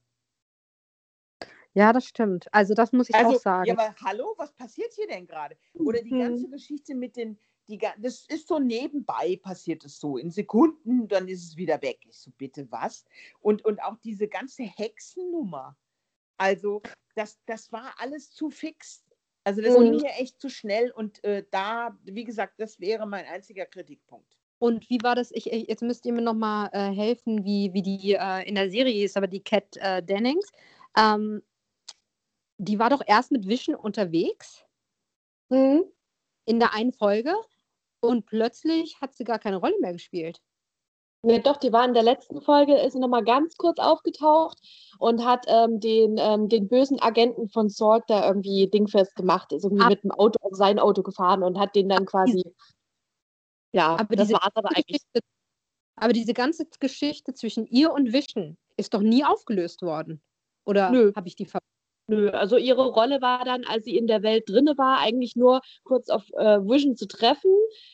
Ja, 1.78 1.92
das 1.92 2.06
stimmt. 2.06 2.52
Also 2.52 2.74
das 2.74 2.90
muss 2.92 3.08
ich 3.08 3.14
also, 3.14 3.36
auch 3.36 3.40
sagen. 3.40 3.68
Ja, 3.68 3.74
aber 3.74 3.94
hallo, 4.04 4.34
was 4.36 4.52
passiert 4.52 4.92
hier 4.94 5.06
denn 5.06 5.28
gerade? 5.28 5.56
Oder 5.74 6.02
die 6.02 6.10
Mhm. 6.10 6.18
ganze 6.18 6.48
Geschichte 6.48 6.92
mit 6.96 7.16
den, 7.16 7.38
die, 7.68 7.78
das 7.98 8.26
ist 8.26 8.48
so 8.48 8.58
nebenbei 8.58 9.38
passiert 9.40 9.84
es 9.84 10.00
so. 10.00 10.16
In 10.18 10.32
Sekunden, 10.32 11.06
dann 11.06 11.28
ist 11.28 11.44
es 11.44 11.56
wieder 11.56 11.80
weg. 11.80 12.00
Ich 12.08 12.18
so, 12.18 12.32
bitte 12.36 12.66
was? 12.72 13.04
Und, 13.38 13.64
und 13.64 13.80
auch 13.80 13.96
diese 13.98 14.26
ganze 14.26 14.64
Hexennummer. 14.64 15.76
Also, 16.36 16.82
das, 17.14 17.38
das 17.46 17.70
war 17.70 17.94
alles 17.98 18.32
zu 18.32 18.50
fix. 18.50 19.04
Also, 19.44 19.62
das 19.62 19.72
ging 19.74 19.92
Mhm. 19.92 19.96
mir 19.98 20.10
echt 20.18 20.40
zu 20.40 20.48
schnell. 20.50 20.90
Und 20.90 21.22
äh, 21.22 21.44
da, 21.52 21.96
wie 22.02 22.24
gesagt, 22.24 22.54
das 22.58 22.80
wäre 22.80 23.06
mein 23.06 23.24
einziger 23.26 23.66
Kritikpunkt. 23.66 24.36
Und 24.58 24.90
wie 24.90 24.98
war 25.04 25.14
das? 25.14 25.30
Ich, 25.30 25.52
ich- 25.52 25.68
jetzt 25.68 25.82
müsst 25.82 26.04
ihr 26.06 26.12
mir 26.12 26.22
nochmal 26.22 26.70
äh, 26.72 26.90
helfen, 26.92 27.44
wie, 27.44 27.72
wie 27.72 27.82
die 27.82 28.14
äh, 28.14 28.48
in 28.48 28.56
der 28.56 28.68
Serie 28.68 29.04
ist, 29.04 29.16
aber 29.16 29.28
die 29.28 29.44
Cat 29.44 29.76
äh, 29.76 30.02
Dennings. 30.02 30.50
Ähm, 30.96 31.40
die 32.58 32.78
war 32.78 32.90
doch 32.90 33.02
erst 33.06 33.32
mit 33.32 33.46
Vision 33.46 33.74
unterwegs 33.76 34.64
Mhm. 35.50 35.84
in 36.44 36.58
der 36.58 36.74
einen 36.74 36.92
Folge 36.92 37.34
und 38.00 38.26
plötzlich 38.26 39.00
hat 39.00 39.14
sie 39.14 39.24
gar 39.24 39.38
keine 39.38 39.56
Rolle 39.56 39.76
mehr 39.80 39.92
gespielt. 39.92 40.40
Ne, 41.22 41.40
doch, 41.40 41.56
die 41.56 41.72
war 41.72 41.84
in 41.84 41.94
der 41.94 42.04
letzten 42.04 42.40
Folge, 42.42 42.76
ist 42.76 42.92
sie 42.92 43.00
nochmal 43.00 43.24
ganz 43.24 43.56
kurz 43.56 43.78
aufgetaucht 43.80 44.58
und 45.00 45.24
hat 45.24 45.46
ähm, 45.48 45.80
den, 45.80 46.16
ähm, 46.18 46.48
den 46.48 46.68
bösen 46.68 47.00
Agenten 47.00 47.48
von 47.48 47.68
Sword 47.70 48.04
da 48.08 48.26
irgendwie 48.28 48.68
dingfest 48.68 49.16
gemacht, 49.16 49.52
ist 49.52 49.64
irgendwie 49.64 49.82
Ab- 49.82 49.90
mit 49.90 50.04
dem 50.04 50.12
Auto 50.12 50.38
auf 50.46 50.54
sein 50.54 50.78
Auto 50.78 51.02
gefahren 51.02 51.42
und 51.42 51.58
hat 51.58 51.74
den 51.74 51.88
dann 51.88 52.06
quasi. 52.06 52.44
Ja, 53.72 53.96
Aber 53.98 54.14
das 54.14 54.28
diese 54.28 54.34
war 54.34 54.50
aber 54.54 54.68
eigentlich. 54.74 55.02
Aber 55.96 56.12
diese 56.12 56.34
ganze 56.34 56.66
Geschichte 56.78 57.34
zwischen 57.34 57.66
ihr 57.66 57.92
und 57.92 58.12
Vision 58.12 58.56
ist 58.76 58.94
doch 58.94 59.00
nie 59.00 59.24
aufgelöst 59.24 59.82
worden. 59.82 60.22
Oder 60.64 60.90
habe 61.16 61.26
ich 61.26 61.34
die 61.34 61.46
ver 61.46 61.58
Nö, 62.10 62.30
also 62.30 62.56
ihre 62.56 62.86
Rolle 62.86 63.20
war 63.20 63.44
dann, 63.44 63.64
als 63.64 63.84
sie 63.84 63.96
in 63.96 64.06
der 64.06 64.22
Welt 64.22 64.48
drinne 64.48 64.78
war, 64.78 64.98
eigentlich 64.98 65.36
nur 65.36 65.60
kurz 65.84 66.08
auf 66.08 66.24
äh, 66.38 66.58
Vision 66.60 66.96
zu 66.96 67.06
treffen, 67.06 67.50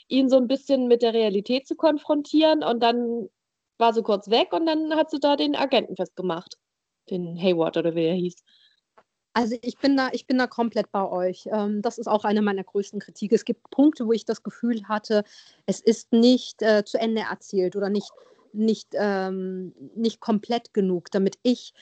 ihn 0.06 0.28
so 0.28 0.36
ein 0.36 0.46
bisschen 0.46 0.86
mit 0.86 1.02
der 1.02 1.12
Realität 1.12 1.66
zu 1.66 1.74
konfrontieren 1.74 2.62
und 2.62 2.80
dann 2.80 3.28
war 3.76 3.92
sie 3.92 4.02
kurz 4.02 4.30
weg 4.30 4.52
und 4.52 4.66
dann 4.66 4.94
hat 4.94 5.10
sie 5.10 5.18
da 5.18 5.34
den 5.34 5.56
Agenten 5.56 5.96
festgemacht. 5.96 6.56
Den 7.10 7.36
Hayward 7.36 7.76
oder 7.76 7.96
wie 7.96 8.04
er 8.04 8.14
hieß. 8.14 8.36
Also 9.32 9.56
ich 9.62 9.78
bin 9.78 9.96
da, 9.96 10.10
ich 10.12 10.28
bin 10.28 10.38
da 10.38 10.46
komplett 10.46 10.92
bei 10.92 11.04
euch. 11.04 11.46
Ähm, 11.46 11.82
das 11.82 11.98
ist 11.98 12.06
auch 12.06 12.24
eine 12.24 12.40
meiner 12.40 12.62
größten 12.62 13.00
Kritik. 13.00 13.32
Es 13.32 13.44
gibt 13.44 13.68
Punkte, 13.70 14.06
wo 14.06 14.12
ich 14.12 14.24
das 14.24 14.44
Gefühl 14.44 14.84
hatte, 14.84 15.24
es 15.66 15.80
ist 15.80 16.12
nicht 16.12 16.62
äh, 16.62 16.84
zu 16.84 17.00
Ende 17.00 17.22
erzählt 17.22 17.74
oder 17.74 17.90
nicht, 17.90 18.12
nicht, 18.52 18.90
ähm, 18.92 19.74
nicht 19.96 20.20
komplett 20.20 20.72
genug, 20.72 21.10
damit 21.10 21.36
ich 21.42 21.74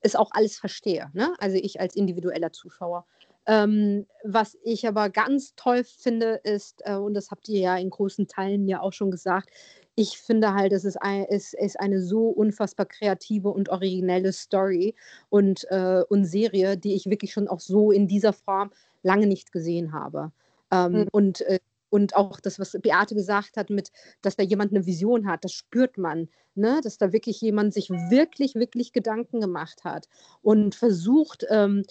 es 0.00 0.16
auch 0.16 0.30
alles 0.32 0.58
verstehe. 0.58 1.10
Ne? 1.12 1.34
Also 1.38 1.56
ich 1.56 1.80
als 1.80 1.96
individueller 1.96 2.52
Zuschauer. 2.52 3.06
Ähm, 3.46 4.06
was 4.22 4.56
ich 4.64 4.86
aber 4.86 5.08
ganz 5.10 5.54
toll 5.56 5.82
finde, 5.84 6.40
ist, 6.44 6.82
äh, 6.84 6.94
und 6.94 7.14
das 7.14 7.30
habt 7.30 7.48
ihr 7.48 7.60
ja 7.60 7.76
in 7.76 7.90
großen 7.90 8.28
Teilen 8.28 8.68
ja 8.68 8.80
auch 8.80 8.92
schon 8.92 9.10
gesagt, 9.10 9.50
ich 9.96 10.18
finde 10.18 10.54
halt, 10.54 10.72
es 10.72 10.84
ist, 10.84 10.96
ein, 11.02 11.26
es 11.28 11.52
ist 11.54 11.78
eine 11.80 12.00
so 12.02 12.28
unfassbar 12.28 12.86
kreative 12.86 13.48
und 13.50 13.68
originelle 13.70 14.32
Story 14.32 14.94
und, 15.30 15.66
äh, 15.70 16.02
und 16.08 16.24
Serie, 16.26 16.76
die 16.76 16.94
ich 16.94 17.06
wirklich 17.06 17.32
schon 17.32 17.48
auch 17.48 17.60
so 17.60 17.90
in 17.92 18.06
dieser 18.06 18.32
Form 18.32 18.70
lange 19.02 19.26
nicht 19.26 19.52
gesehen 19.52 19.92
habe. 19.92 20.32
Ähm, 20.70 20.92
Mhm. 20.92 21.08
und, 21.12 21.40
äh, 21.42 21.58
und 21.90 22.16
auch 22.16 22.40
das, 22.40 22.58
was 22.58 22.76
Beate 22.80 23.14
gesagt 23.14 23.56
hat, 23.56 23.70
mit, 23.70 23.90
dass 24.22 24.36
da 24.36 24.42
jemand 24.42 24.72
eine 24.72 24.86
Vision 24.86 25.28
hat, 25.28 25.44
das 25.44 25.52
spürt 25.52 25.98
man, 25.98 26.28
ne? 26.54 26.80
dass 26.82 26.98
da 26.98 27.12
wirklich 27.12 27.40
jemand 27.40 27.74
sich 27.74 27.90
wirklich, 27.90 28.54
wirklich 28.54 28.92
Gedanken 28.92 29.40
gemacht 29.40 29.84
hat 29.84 30.08
und 30.42 30.74
versucht, 30.74 31.44
ähm, 31.50 31.82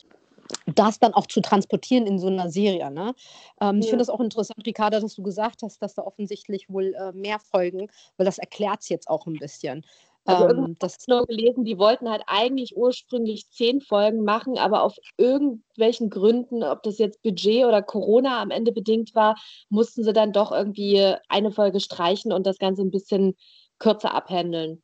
das 0.76 1.00
dann 1.00 1.14
auch 1.14 1.28
zu 1.28 1.42
transportieren 1.42 2.08
in 2.08 2.18
so 2.18 2.28
einer 2.28 2.50
Serie. 2.50 2.90
Ne? 2.92 3.14
Ähm, 3.62 3.80
Ich 3.80 3.86
Ja. 3.86 3.92
finde 3.92 4.02
das 4.02 4.10
auch 4.10 4.20
interessant, 4.20 4.66
Ricarda, 4.66 5.00
dass 5.00 5.14
du 5.16 5.22
gesagt 5.22 5.62
hast, 5.64 5.82
dass 5.82 5.94
da 5.94 6.02
offensichtlich 6.04 6.70
wohl 6.70 6.96
äh, 6.96 7.12
mehr 7.12 7.40
folgen, 7.40 7.88
weil 8.18 8.26
das 8.26 8.40
erklärt 8.40 8.80
es 8.82 8.90
jetzt 8.90 9.10
auch 9.10 9.28
ein 9.28 9.38
bisschen. 9.38 9.86
Also 10.30 10.48
Ähm, 10.56 10.76
das, 10.80 11.08
nur 11.08 11.26
gelesen, 11.26 11.66
die 11.66 11.78
wollten 11.78 12.10
halt 12.10 12.24
eigentlich 12.28 12.78
ursprünglich 12.78 13.50
zehn 13.50 13.82
Folgen 13.82 14.24
machen, 14.24 14.58
aber 14.58 14.84
auf 14.84 14.96
irgendwelchen 15.18 16.10
Gründen, 16.10 16.64
ob 16.64 16.84
das 16.84 17.00
jetzt 17.00 17.22
Budget 17.24 17.66
oder 17.66 17.82
Corona 17.82 18.42
am 18.42 18.52
Ende 18.52 18.72
bedingt 18.72 19.16
war, 19.16 19.36
mussten 19.70 20.04
sie 20.04 20.14
dann 20.14 20.32
doch 20.32 20.52
irgendwie 20.52 21.16
eine 21.30 21.52
Folge 21.52 21.80
streichen 21.80 22.32
und 22.32 22.46
das 22.46 22.60
Ganze 22.60 22.84
ein 22.84 22.92
bisschen 22.92 23.36
kürzer 23.80 24.14
abhandeln. 24.14 24.84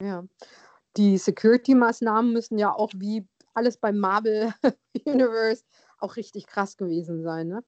ja. 0.00 0.24
Die 0.98 1.16
Security-Maßnahmen 1.16 2.34
müssen 2.34 2.58
ja 2.58 2.74
auch 2.74 2.90
wie 2.94 3.26
alles 3.54 3.78
beim 3.78 3.98
Marvel 3.98 4.52
Universe 5.06 5.64
auch 5.98 6.16
richtig 6.16 6.46
krass 6.46 6.76
gewesen 6.76 7.22
sein. 7.22 7.48
Ne? 7.48 7.64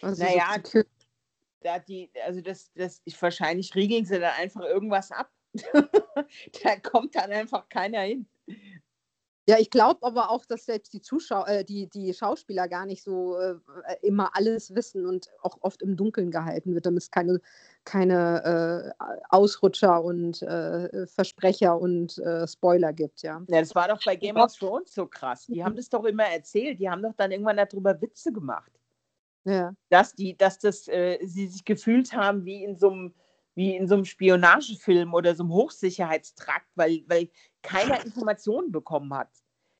Also 0.00 0.24
Naja, 0.24 0.56
so 0.64 0.82
Da 1.62 1.78
die, 1.78 2.10
also 2.24 2.40
das, 2.40 2.72
das, 2.74 3.00
ich, 3.04 3.20
wahrscheinlich 3.20 3.74
riegeln 3.74 4.04
sie 4.04 4.18
dann 4.18 4.34
einfach 4.38 4.62
irgendwas 4.62 5.10
ab. 5.10 5.30
da 6.62 6.76
kommt 6.82 7.14
dann 7.14 7.30
einfach 7.30 7.68
keiner 7.68 8.00
hin. 8.00 8.26
Ja, 9.48 9.58
ich 9.58 9.70
glaube 9.70 10.06
aber 10.06 10.30
auch, 10.30 10.44
dass 10.44 10.66
selbst 10.66 10.92
die 10.92 11.00
Zuschauer, 11.02 11.48
äh, 11.48 11.64
die, 11.64 11.88
die 11.88 12.14
Schauspieler 12.14 12.68
gar 12.68 12.86
nicht 12.86 13.02
so 13.02 13.36
äh, 13.38 13.56
immer 14.00 14.30
alles 14.36 14.72
wissen 14.72 15.04
und 15.04 15.30
auch 15.42 15.58
oft 15.62 15.82
im 15.82 15.96
Dunkeln 15.96 16.30
gehalten 16.30 16.74
wird, 16.74 16.86
damit 16.86 17.02
es 17.02 17.10
keine, 17.10 17.40
keine 17.84 18.94
äh, 18.98 19.04
Ausrutscher 19.30 20.02
und 20.04 20.42
äh, 20.42 21.08
Versprecher 21.08 21.76
und 21.76 22.18
äh, 22.18 22.46
Spoiler 22.46 22.92
gibt, 22.92 23.22
ja. 23.22 23.42
Ja, 23.48 23.60
das 23.60 23.74
war 23.74 23.88
doch 23.88 24.00
bei 24.04 24.14
Game 24.14 24.36
of 24.36 24.56
Thrones 24.56 24.94
so 24.94 25.06
krass. 25.06 25.46
Die 25.48 25.64
haben 25.64 25.74
das 25.74 25.88
doch 25.88 26.04
immer 26.04 26.26
erzählt. 26.26 26.78
Die 26.78 26.88
haben 26.88 27.02
doch 27.02 27.14
dann 27.16 27.32
irgendwann 27.32 27.56
darüber 27.56 28.00
Witze 28.00 28.32
gemacht. 28.32 28.70
Ja, 29.44 29.74
dass 29.90 30.14
die, 30.14 30.36
dass 30.36 30.58
das, 30.58 30.88
äh, 30.88 31.18
sie 31.24 31.48
sich 31.48 31.64
gefühlt 31.64 32.12
haben 32.14 32.44
wie 32.44 32.64
in 32.64 32.76
so 32.76 32.90
einem, 32.90 33.14
wie 33.54 33.76
in 33.76 33.86
so 33.88 33.94
einem 33.94 34.04
Spionagefilm 34.04 35.12
oder 35.14 35.34
so 35.34 35.42
einem 35.44 35.52
Hochsicherheitstrakt, 35.52 36.68
weil, 36.74 37.04
weil 37.08 37.30
keiner 37.62 38.00
Informationen 38.04 38.72
bekommen 38.72 39.12
hat. 39.14 39.30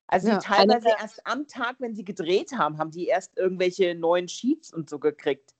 Also 0.06 0.28
Ja, 0.28 0.38
teilweise 0.38 0.88
erst 1.00 1.26
am 1.26 1.46
Tag, 1.46 1.76
wenn 1.78 1.94
sie 1.94 2.04
gedreht 2.04 2.52
haben, 2.52 2.78
haben 2.78 2.90
die 2.90 3.06
erst 3.06 3.38
irgendwelche 3.38 3.94
neuen 3.94 4.28
Sheets 4.28 4.72
und 4.72 4.90
so 4.90 4.98
gekriegt. 4.98 5.54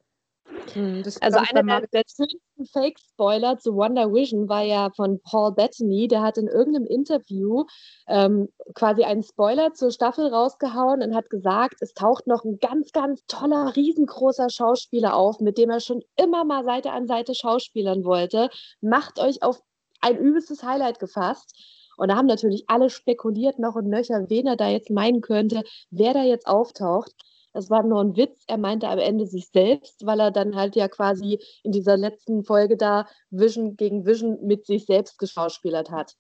Hm, 0.75 1.03
das 1.03 1.21
Also 1.21 1.39
einer 1.39 1.63
der, 1.63 1.87
der 1.89 2.03
schönsten 2.07 2.67
Fake-Spoiler 2.73 3.59
zu 3.59 3.75
Wonder 3.75 4.13
Vision 4.13 4.49
war 4.49 4.63
ja 4.63 4.91
von 4.95 5.21
Paul 5.23 5.53
Bettany. 5.53 6.09
Der 6.09 6.23
hat 6.23 6.39
in 6.39 6.49
irgendeinem 6.49 6.87
Interview 6.87 7.65
ähm, 8.09 8.49
quasi 8.75 9.05
einen 9.05 9.23
Spoiler 9.23 9.75
zur 9.75 9.91
Staffel 9.91 10.27
rausgehauen 10.29 11.03
und 11.03 11.15
hat 11.15 11.31
gesagt, 11.31 11.77
es 11.81 11.95
taucht 11.95 12.27
noch 12.27 12.45
ein 12.45 12.59
ganz, 12.59 12.93
ganz 12.93 13.25
toller, 13.27 13.75
riesengroßer 13.77 14.51
Schauspieler 14.51 15.15
auf, 15.15 15.41
mit 15.41 15.59
dem 15.59 15.71
er 15.71 15.81
schon 15.81 16.03
immer 16.17 16.45
mal 16.45 16.65
Seite 16.65 16.93
an 16.93 17.07
Seite 17.07 17.35
schauspielern 17.35 18.05
wollte. 18.05 18.49
Macht 18.81 19.19
euch 19.19 19.43
auf 19.43 19.63
ein 20.01 20.19
übelstes 20.19 20.63
Highlight 20.63 20.99
gefasst. 20.99 21.55
Und 21.97 22.09
da 22.09 22.17
haben 22.17 22.27
natürlich 22.27 22.65
alle 22.69 22.91
spekuliert 22.91 23.59
noch 23.59 23.75
und 23.75 23.89
nöcher, 23.89 24.29
wen 24.29 24.47
er 24.47 24.57
da 24.57 24.69
jetzt 24.69 24.91
meinen 24.91 25.21
könnte, 25.21 25.63
wer 25.91 26.15
da 26.15 26.23
jetzt 26.23 26.47
auftaucht. 26.47 27.13
Es 27.53 27.71
war 27.71 27.83
nur 27.83 28.01
ein 28.03 28.17
Witz. 28.17 28.45
Er 28.47 28.59
meinte 28.59 28.89
am 28.89 28.99
Ende 28.99 29.27
sich 29.27 29.49
selbst, 29.49 30.07
weil 30.07 30.21
er 30.21 30.31
dann 30.31 30.57
halt 30.57 30.77
ja 30.77 30.89
quasi 30.89 31.39
in 31.63 31.73
dieser 31.73 31.97
letzten 31.97 32.45
Folge 32.45 32.77
da 32.77 33.07
Vision 33.31 33.77
gegen 33.77 34.07
Vision 34.07 34.39
mit 34.47 34.67
sich 34.67 34.87
selbst 34.87 35.19
geschauspielert 35.19 35.91
hat. 35.91 36.15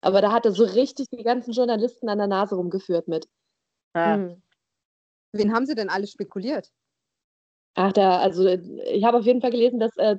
Aber 0.00 0.20
da 0.20 0.32
hat 0.32 0.46
er 0.46 0.52
so 0.52 0.64
richtig 0.64 1.08
die 1.10 1.24
ganzen 1.24 1.52
Journalisten 1.52 2.08
an 2.08 2.18
der 2.18 2.28
Nase 2.28 2.54
rumgeführt 2.54 3.08
mit. 3.08 3.28
Hm. 3.96 4.42
Wen 5.32 5.52
haben 5.52 5.66
sie 5.66 5.74
denn 5.74 5.88
alle 5.90 6.06
spekuliert? 6.06 6.70
Ach, 7.74 7.92
da, 7.92 8.18
also 8.18 8.46
ich 8.46 9.04
habe 9.04 9.18
auf 9.18 9.24
jeden 9.24 9.40
Fall 9.40 9.50
gelesen, 9.52 9.78
dass 9.78 9.96
äh, 9.96 10.16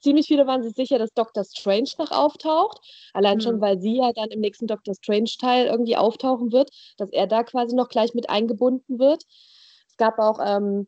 ziemlich 0.00 0.26
viele 0.28 0.46
waren 0.46 0.62
sich 0.62 0.74
sicher, 0.74 0.98
dass 0.98 1.12
Doctor 1.12 1.44
Strange 1.44 1.90
noch 1.98 2.10
auftaucht. 2.10 2.80
Allein 3.12 3.40
schon, 3.40 3.56
Hm. 3.56 3.60
weil 3.60 3.80
sie 3.80 3.96
ja 3.98 4.12
dann 4.14 4.30
im 4.30 4.40
nächsten 4.40 4.66
Doctor 4.66 4.94
Strange-Teil 4.94 5.66
irgendwie 5.66 5.96
auftauchen 5.96 6.52
wird, 6.52 6.70
dass 6.96 7.10
er 7.12 7.26
da 7.26 7.42
quasi 7.42 7.74
noch 7.74 7.88
gleich 7.90 8.14
mit 8.14 8.30
eingebunden 8.30 8.98
wird. 8.98 9.24
Es 9.92 9.98
gab 9.98 10.18
auch 10.18 10.38
ähm, 10.42 10.86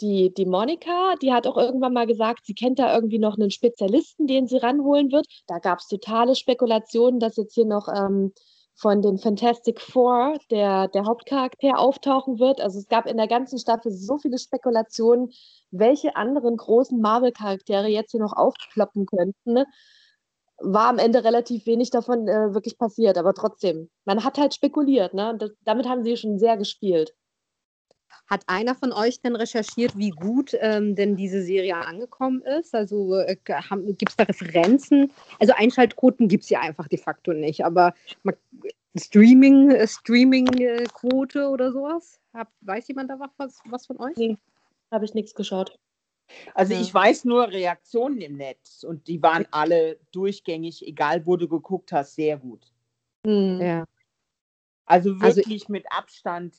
die, 0.00 0.32
die 0.32 0.46
Monika, 0.46 1.14
die 1.20 1.32
hat 1.32 1.46
auch 1.46 1.58
irgendwann 1.58 1.92
mal 1.92 2.06
gesagt, 2.06 2.46
sie 2.46 2.54
kennt 2.54 2.78
da 2.78 2.94
irgendwie 2.94 3.18
noch 3.18 3.36
einen 3.36 3.50
Spezialisten, 3.50 4.26
den 4.26 4.46
sie 4.46 4.56
ranholen 4.56 5.12
wird. 5.12 5.26
Da 5.46 5.58
gab 5.58 5.80
es 5.80 5.88
totale 5.88 6.34
Spekulationen, 6.34 7.20
dass 7.20 7.36
jetzt 7.36 7.54
hier 7.54 7.66
noch 7.66 7.86
ähm, 7.88 8.32
von 8.74 9.02
den 9.02 9.18
Fantastic 9.18 9.80
Four 9.80 10.38
der, 10.50 10.88
der 10.88 11.04
Hauptcharakter 11.04 11.78
auftauchen 11.78 12.38
wird. 12.38 12.62
Also 12.62 12.78
es 12.78 12.88
gab 12.88 13.06
in 13.06 13.18
der 13.18 13.28
ganzen 13.28 13.58
Staffel 13.58 13.92
so 13.92 14.16
viele 14.16 14.38
Spekulationen, 14.38 15.32
welche 15.70 16.16
anderen 16.16 16.56
großen 16.56 16.98
Marvel-Charaktere 16.98 17.88
jetzt 17.88 18.12
hier 18.12 18.20
noch 18.20 18.34
aufploppen 18.34 19.04
könnten. 19.04 19.52
Ne? 19.52 19.66
War 20.58 20.88
am 20.88 20.98
Ende 20.98 21.24
relativ 21.24 21.66
wenig 21.66 21.90
davon 21.90 22.26
äh, 22.26 22.54
wirklich 22.54 22.78
passiert, 22.78 23.18
aber 23.18 23.34
trotzdem, 23.34 23.90
man 24.06 24.24
hat 24.24 24.38
halt 24.38 24.54
spekuliert, 24.54 25.12
ne? 25.12 25.36
Das, 25.38 25.50
damit 25.64 25.86
haben 25.86 26.02
sie 26.02 26.16
schon 26.16 26.38
sehr 26.38 26.56
gespielt. 26.56 27.12
Hat 28.26 28.42
einer 28.48 28.74
von 28.74 28.92
euch 28.92 29.20
denn 29.20 29.36
recherchiert, 29.36 29.96
wie 29.96 30.10
gut 30.10 30.56
ähm, 30.60 30.96
denn 30.96 31.16
diese 31.16 31.42
Serie 31.42 31.76
angekommen 31.76 32.42
ist? 32.42 32.74
Also 32.74 33.14
äh, 33.14 33.36
gibt 33.36 34.10
es 34.10 34.16
da 34.16 34.24
Referenzen? 34.24 35.12
Also 35.38 35.52
Einschaltquoten 35.56 36.26
gibt 36.26 36.44
es 36.44 36.50
ja 36.50 36.60
einfach 36.60 36.88
de 36.88 36.98
facto 36.98 37.32
nicht, 37.32 37.64
aber 37.64 37.94
Streaming, 38.96 39.70
äh, 39.70 39.86
Streaming-Quote 39.86 41.48
oder 41.48 41.70
sowas? 41.70 42.20
Hab, 42.34 42.50
weiß 42.62 42.88
jemand 42.88 43.10
da 43.10 43.18
was, 43.36 43.60
was 43.66 43.86
von 43.86 43.98
euch? 44.00 44.16
Nee, 44.16 44.36
habe 44.90 45.04
ich 45.04 45.14
nichts 45.14 45.34
geschaut. 45.34 45.78
Also 46.54 46.74
ja. 46.74 46.80
ich 46.80 46.92
weiß 46.92 47.24
nur 47.24 47.48
Reaktionen 47.48 48.20
im 48.20 48.36
Netz 48.36 48.82
und 48.82 49.06
die 49.06 49.22
waren 49.22 49.46
alle 49.52 49.98
durchgängig, 50.10 50.84
egal 50.86 51.24
wo 51.26 51.36
du 51.36 51.46
geguckt 51.46 51.92
hast, 51.92 52.16
sehr 52.16 52.36
gut. 52.38 52.72
Mhm. 53.24 53.60
Ja. 53.60 53.84
Also, 54.86 55.12
also 55.20 55.36
wirklich 55.36 55.62
also, 55.62 55.72
mit 55.72 55.86
Abstand 55.90 56.56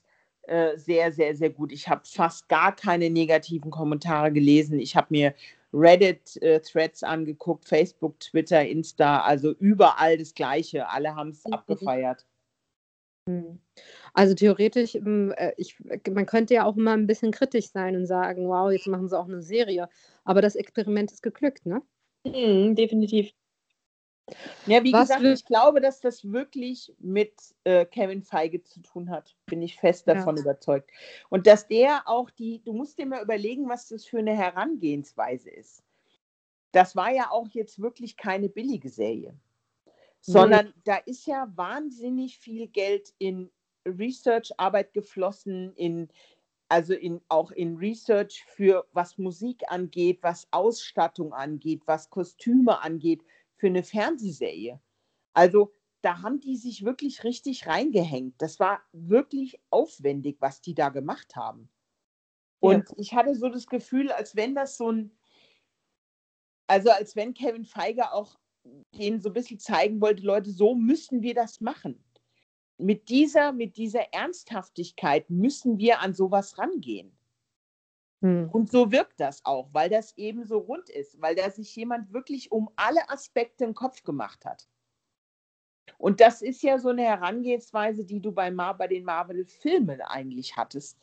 äh, 0.47 0.77
sehr, 0.77 1.11
sehr, 1.11 1.35
sehr 1.35 1.49
gut. 1.49 1.71
Ich 1.71 1.87
habe 1.87 2.01
fast 2.05 2.47
gar 2.49 2.75
keine 2.75 3.09
negativen 3.09 3.71
Kommentare 3.71 4.31
gelesen. 4.31 4.79
Ich 4.79 4.95
habe 4.95 5.07
mir 5.09 5.33
Reddit-Threads 5.73 7.01
äh, 7.01 7.05
angeguckt, 7.05 7.67
Facebook, 7.67 8.19
Twitter, 8.19 8.65
Insta, 8.65 9.21
also 9.21 9.51
überall 9.59 10.17
das 10.17 10.33
Gleiche. 10.33 10.89
Alle 10.89 11.15
haben 11.15 11.29
es 11.29 11.45
mhm. 11.45 11.53
abgefeiert. 11.53 12.25
Hm. 13.27 13.59
Also 14.13 14.33
theoretisch, 14.33 14.93
hm, 14.93 15.33
äh, 15.35 15.51
ich, 15.57 15.77
man 16.09 16.25
könnte 16.25 16.53
ja 16.53 16.65
auch 16.65 16.77
immer 16.77 16.93
ein 16.93 17.07
bisschen 17.07 17.31
kritisch 17.31 17.69
sein 17.71 17.95
und 17.95 18.05
sagen, 18.05 18.47
wow, 18.47 18.71
jetzt 18.71 18.87
machen 18.87 19.09
sie 19.09 19.19
auch 19.19 19.27
eine 19.27 19.41
Serie. 19.41 19.89
Aber 20.23 20.41
das 20.41 20.55
Experiment 20.55 21.11
ist 21.11 21.21
geglückt, 21.21 21.65
ne? 21.65 21.81
Mhm, 22.25 22.75
definitiv. 22.75 23.31
Ja, 24.65 24.84
wie 24.84 24.91
Was 24.91 25.07
gesagt, 25.07 25.23
ich 25.23 25.45
glaube, 25.45 25.80
dass 25.80 26.01
das 26.01 26.32
wirklich 26.32 26.93
mit 26.99 27.34
äh, 27.63 27.86
Kevin 27.86 28.23
Feige 28.23 28.61
zu 28.61 28.82
tun 28.82 29.09
hat. 29.09 29.36
Bin 29.45 29.61
ich 29.61 29.78
fest 29.78 30.07
davon 30.07 30.36
ja. 30.36 30.41
überzeugt. 30.41 30.91
Und 31.30 31.47
dass 31.47 31.67
der 31.67 32.07
auch 32.07 32.30
die, 32.30 32.61
du 32.63 32.73
musst 32.73 32.97
dir 32.97 33.05
mal 33.05 33.23
überlegen, 33.23 33.69
was 33.69 33.88
das 33.88 34.05
für 34.05 34.19
eine 34.19 34.36
Herangehensweise 34.36 35.49
ist. 35.49 35.84
Das 36.73 36.95
war 36.95 37.11
ja 37.11 37.32
auch 37.32 37.47
jetzt 37.51 37.82
wirklich 37.82 38.17
keine 38.17 38.49
billige 38.49 38.89
Serie, 38.89 39.34
sondern 40.19 40.67
nee. 40.67 40.73
da 40.84 40.97
ist 40.97 41.25
ja 41.25 41.49
wahnsinnig 41.55 42.38
viel 42.38 42.67
Geld 42.67 43.13
in 43.17 43.49
Research-Arbeit 43.86 44.93
geflossen, 44.93 45.73
in, 45.75 46.09
also 46.67 46.93
in, 46.93 47.21
auch 47.30 47.51
in 47.51 47.78
Research 47.78 48.43
für 48.49 48.86
was 48.91 49.17
Musik 49.17 49.63
angeht, 49.69 50.19
was 50.21 50.49
Ausstattung 50.51 51.34
angeht, 51.34 51.84
was 51.86 52.09
Kostüme 52.09 52.82
angeht 52.82 53.23
für 53.57 53.67
eine 53.67 53.83
Fernsehserie. 53.83 54.79
Also 55.33 55.73
da 56.01 56.21
haben 56.21 56.39
die 56.39 56.55
sich 56.55 56.85
wirklich 56.85 57.23
richtig 57.23 57.67
reingehängt. 57.67 58.35
Das 58.41 58.59
war 58.59 58.81
wirklich 58.91 59.59
aufwendig, 59.69 60.37
was 60.39 60.61
die 60.61 60.73
da 60.73 60.89
gemacht 60.89 61.35
haben. 61.35 61.69
Und 62.59 62.89
ja. 62.89 62.95
ich 62.97 63.13
hatte 63.13 63.35
so 63.35 63.49
das 63.49 63.67
Gefühl, 63.67 64.11
als 64.11 64.35
wenn 64.35 64.55
das 64.55 64.77
so 64.77 64.91
ein, 64.91 65.17
also 66.67 66.89
als 66.91 67.15
wenn 67.15 67.33
Kevin 67.33 67.65
Feige 67.65 68.11
auch 68.13 68.37
denen 68.95 69.21
so 69.21 69.29
ein 69.29 69.33
bisschen 69.33 69.59
zeigen 69.59 70.01
wollte, 70.01 70.23
Leute, 70.23 70.51
so 70.51 70.75
müssen 70.75 71.21
wir 71.21 71.33
das 71.33 71.61
machen. 71.61 72.03
Mit 72.77 73.09
dieser, 73.09 73.53
mit 73.53 73.77
dieser 73.77 74.13
Ernsthaftigkeit 74.13 75.29
müssen 75.29 75.77
wir 75.77 76.01
an 76.01 76.13
sowas 76.13 76.57
rangehen. 76.57 77.16
Hm. 78.22 78.49
Und 78.51 78.72
so 78.72 78.91
wirkt 78.91 79.20
das 79.20 79.45
auch, 79.45 79.70
weil 79.74 79.89
das 79.89 80.18
eben 80.18 80.45
so 80.45 80.57
rund 80.57 80.89
ist, 80.89 81.22
weil 81.22 81.36
da 81.36 81.49
sich 81.51 81.76
jemand 81.76 82.13
wirklich 82.13 82.51
um 82.51 82.70
alle 82.76 83.09
Aspekte 83.09 83.63
im 83.63 83.74
Kopf 83.74 84.03
gemacht 84.03 84.45
hat. 84.45 84.68
Und 85.97 86.20
das 86.20 86.41
ist 86.41 86.61
ja 86.63 86.80
so 86.80 86.89
eine 86.89 87.03
Herangehensweise, 87.03 88.05
die 88.05 88.22
du 88.22 88.32
bei, 88.32 88.51
Mar 88.51 88.78
bei 88.78 88.88
den 88.88 89.03
Marvel-Filmen 89.03 90.01
eigentlich 90.01 90.57
hattest. 90.57 90.99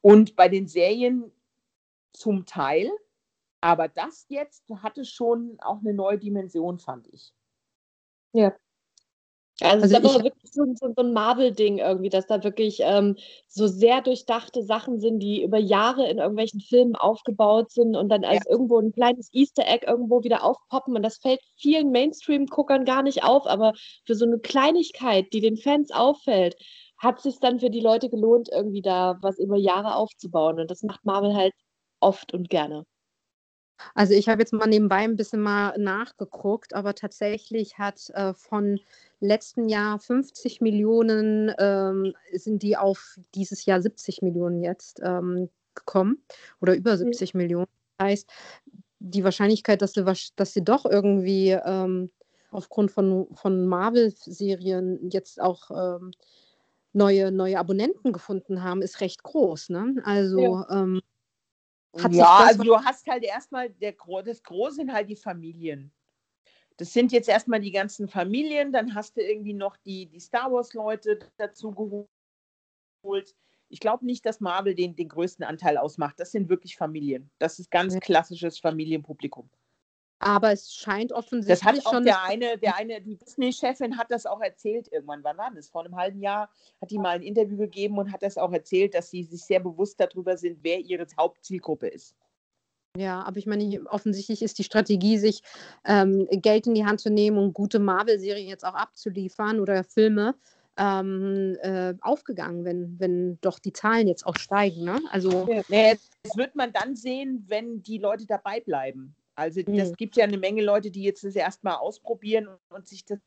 Und 0.00 0.36
bei 0.36 0.48
den 0.48 0.68
Serien 0.68 1.32
zum 2.12 2.44
Teil, 2.46 2.90
aber 3.60 3.88
das 3.88 4.26
jetzt 4.28 4.68
hatte 4.82 5.04
schon 5.04 5.56
auch 5.60 5.80
eine 5.80 5.94
neue 5.94 6.18
Dimension, 6.18 6.78
fand 6.78 7.08
ich. 7.08 7.32
Ja. 8.32 8.54
Also, 9.60 9.84
also 9.84 9.84
es 9.84 9.92
ist 9.92 10.16
aber 10.16 10.24
wirklich 10.24 10.52
so, 10.52 10.64
so, 10.74 10.92
so 10.96 11.02
ein 11.02 11.12
Marvel-Ding 11.12 11.78
irgendwie, 11.78 12.08
dass 12.08 12.26
da 12.26 12.42
wirklich 12.42 12.78
ähm, 12.82 13.16
so 13.46 13.68
sehr 13.68 14.00
durchdachte 14.02 14.64
Sachen 14.64 14.98
sind, 14.98 15.20
die 15.20 15.44
über 15.44 15.58
Jahre 15.58 16.08
in 16.08 16.18
irgendwelchen 16.18 16.60
Filmen 16.60 16.96
aufgebaut 16.96 17.70
sind 17.70 17.94
und 17.94 18.08
dann 18.08 18.24
als 18.24 18.44
ja. 18.44 18.50
irgendwo 18.50 18.78
ein 18.80 18.92
kleines 18.92 19.28
Easter 19.32 19.64
Egg 19.66 19.86
irgendwo 19.86 20.24
wieder 20.24 20.42
aufpoppen. 20.42 20.96
Und 20.96 21.02
das 21.02 21.18
fällt 21.18 21.40
vielen 21.56 21.92
Mainstream-Guckern 21.92 22.84
gar 22.84 23.02
nicht 23.02 23.22
auf, 23.22 23.46
aber 23.46 23.74
für 24.04 24.16
so 24.16 24.24
eine 24.24 24.40
Kleinigkeit, 24.40 25.32
die 25.32 25.40
den 25.40 25.56
Fans 25.56 25.92
auffällt, 25.92 26.56
hat 26.98 27.18
es 27.18 27.22
sich 27.22 27.38
dann 27.38 27.60
für 27.60 27.70
die 27.70 27.80
Leute 27.80 28.10
gelohnt, 28.10 28.48
irgendwie 28.50 28.82
da 28.82 29.18
was 29.20 29.38
über 29.38 29.56
Jahre 29.56 29.94
aufzubauen. 29.94 30.58
Und 30.58 30.70
das 30.70 30.82
macht 30.82 31.04
Marvel 31.04 31.34
halt 31.34 31.52
oft 32.00 32.34
und 32.34 32.50
gerne. 32.50 32.84
Also 33.94 34.14
ich 34.14 34.28
habe 34.28 34.40
jetzt 34.40 34.52
mal 34.52 34.66
nebenbei 34.66 34.98
ein 34.98 35.16
bisschen 35.16 35.40
mal 35.40 35.76
nachgeguckt, 35.78 36.74
aber 36.74 36.94
tatsächlich 36.94 37.78
hat 37.78 38.08
äh, 38.10 38.34
von 38.34 38.80
letzten 39.24 39.68
Jahr 39.68 39.98
50 39.98 40.60
Millionen 40.60 41.52
ähm, 41.58 42.14
sind 42.32 42.62
die 42.62 42.76
auf 42.76 43.18
dieses 43.34 43.64
Jahr 43.64 43.80
70 43.80 44.22
Millionen 44.22 44.62
jetzt 44.62 45.00
ähm, 45.02 45.48
gekommen 45.74 46.22
oder 46.60 46.74
über 46.74 46.96
70 46.96 47.34
mhm. 47.34 47.40
Millionen. 47.40 47.68
Das 47.98 48.06
heißt, 48.06 48.30
die 49.00 49.24
Wahrscheinlichkeit, 49.24 49.82
dass 49.82 49.92
sie, 49.94 50.04
dass 50.36 50.52
sie 50.52 50.64
doch 50.64 50.84
irgendwie 50.84 51.50
ähm, 51.50 52.10
aufgrund 52.50 52.90
von, 52.90 53.26
von 53.34 53.66
Marvel-Serien 53.66 55.10
jetzt 55.10 55.40
auch 55.40 55.70
ähm, 55.70 56.12
neue, 56.92 57.32
neue 57.32 57.58
Abonnenten 57.58 58.12
gefunden 58.12 58.62
haben, 58.62 58.82
ist 58.82 59.00
recht 59.00 59.22
groß. 59.22 59.70
Ne? 59.70 59.96
Also 60.04 60.40
ja. 60.40 60.66
Ähm, 60.70 61.00
ja, 62.10 62.38
also 62.48 62.62
du 62.64 62.76
hast 62.76 63.06
halt 63.06 63.22
erstmal, 63.22 63.70
der, 63.70 63.94
das 64.24 64.42
Große 64.42 64.76
sind 64.76 64.92
halt 64.92 65.08
die 65.08 65.16
Familien. 65.16 65.92
Das 66.76 66.92
sind 66.92 67.12
jetzt 67.12 67.28
erstmal 67.28 67.60
die 67.60 67.70
ganzen 67.70 68.08
Familien, 68.08 68.72
dann 68.72 68.94
hast 68.94 69.16
du 69.16 69.22
irgendwie 69.22 69.54
noch 69.54 69.76
die, 69.76 70.06
die 70.06 70.20
Star 70.20 70.50
Wars-Leute 70.50 71.20
dazu 71.36 71.70
geholt. 71.70 73.36
Ich 73.68 73.80
glaube 73.80 74.04
nicht, 74.04 74.26
dass 74.26 74.40
Marvel 74.40 74.74
den, 74.74 74.96
den 74.96 75.08
größten 75.08 75.44
Anteil 75.44 75.78
ausmacht. 75.78 76.18
Das 76.18 76.32
sind 76.32 76.48
wirklich 76.48 76.76
Familien. 76.76 77.30
Das 77.38 77.58
ist 77.58 77.70
ganz 77.70 77.98
klassisches 78.00 78.58
Familienpublikum. 78.58 79.48
Aber 80.20 80.52
es 80.52 80.74
scheint 80.74 81.12
offensichtlich 81.12 81.60
das 81.60 81.64
hat 81.64 81.86
auch 81.86 81.92
schon. 81.92 82.04
Der 82.04 82.22
eine, 82.22 82.56
der 82.56 82.76
eine, 82.76 83.00
die 83.00 83.16
Disney-Chefin 83.16 83.98
hat 83.98 84.10
das 84.10 84.26
auch 84.26 84.40
erzählt 84.40 84.90
irgendwann. 84.90 85.22
Wann 85.22 85.36
war 85.36 85.50
das? 85.54 85.68
Vor 85.68 85.84
einem 85.84 85.96
halben 85.96 86.20
Jahr 86.20 86.50
hat 86.80 86.90
die 86.90 86.98
mal 86.98 87.10
ein 87.10 87.22
Interview 87.22 87.56
gegeben 87.58 87.98
und 87.98 88.10
hat 88.10 88.22
das 88.22 88.38
auch 88.38 88.52
erzählt, 88.52 88.94
dass 88.94 89.10
sie 89.10 89.24
sich 89.24 89.44
sehr 89.44 89.60
bewusst 89.60 90.00
darüber 90.00 90.36
sind, 90.36 90.60
wer 90.62 90.80
ihre 90.80 91.06
Hauptzielgruppe 91.18 91.88
ist. 91.88 92.14
Ja, 92.96 93.22
aber 93.22 93.38
ich 93.38 93.46
meine, 93.46 93.84
offensichtlich 93.90 94.40
ist 94.42 94.58
die 94.58 94.64
Strategie, 94.64 95.18
sich 95.18 95.42
ähm, 95.84 96.28
Geld 96.30 96.66
in 96.66 96.74
die 96.74 96.86
Hand 96.86 97.00
zu 97.00 97.10
nehmen 97.10 97.38
und 97.38 97.52
gute 97.52 97.80
Marvel-Serien 97.80 98.48
jetzt 98.48 98.64
auch 98.64 98.74
abzuliefern 98.74 99.58
oder 99.58 99.82
Filme 99.82 100.36
ähm, 100.76 101.56
äh, 101.62 101.94
aufgegangen, 102.00 102.64
wenn, 102.64 102.98
wenn 103.00 103.38
doch 103.40 103.58
die 103.58 103.72
Zahlen 103.72 104.06
jetzt 104.06 104.26
auch 104.26 104.36
steigen. 104.36 104.84
Ne? 104.84 105.00
Also, 105.10 105.48
ja, 105.68 105.94
das 106.22 106.36
wird 106.36 106.54
man 106.54 106.72
dann 106.72 106.94
sehen, 106.94 107.44
wenn 107.48 107.82
die 107.82 107.98
Leute 107.98 108.26
dabei 108.26 108.60
bleiben. 108.60 109.14
Also 109.34 109.60
mhm. 109.66 109.76
das 109.76 109.92
gibt 109.96 110.16
ja 110.16 110.24
eine 110.24 110.38
Menge 110.38 110.62
Leute, 110.62 110.90
die 110.90 111.02
jetzt 111.02 111.24
das 111.24 111.34
erstmal 111.34 111.76
ausprobieren 111.76 112.46
und, 112.46 112.58
und 112.70 112.86
sich 112.86 113.04
das 113.04 113.18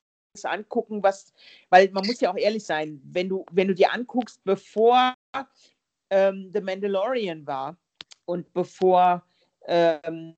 angucken, 0.44 1.04
was, 1.04 1.34
weil 1.70 1.90
man 1.92 2.06
muss 2.06 2.22
ja 2.22 2.32
auch 2.32 2.38
ehrlich 2.38 2.64
sein, 2.64 3.02
wenn 3.04 3.28
du, 3.28 3.46
wenn 3.52 3.68
du 3.68 3.74
dir 3.74 3.92
anguckst, 3.92 4.42
bevor 4.44 5.14
ähm, 6.10 6.52
The 6.54 6.62
Mandalorian 6.62 7.46
war 7.46 7.78
und 8.26 8.54
bevor 8.54 9.24
ähm, 9.68 10.36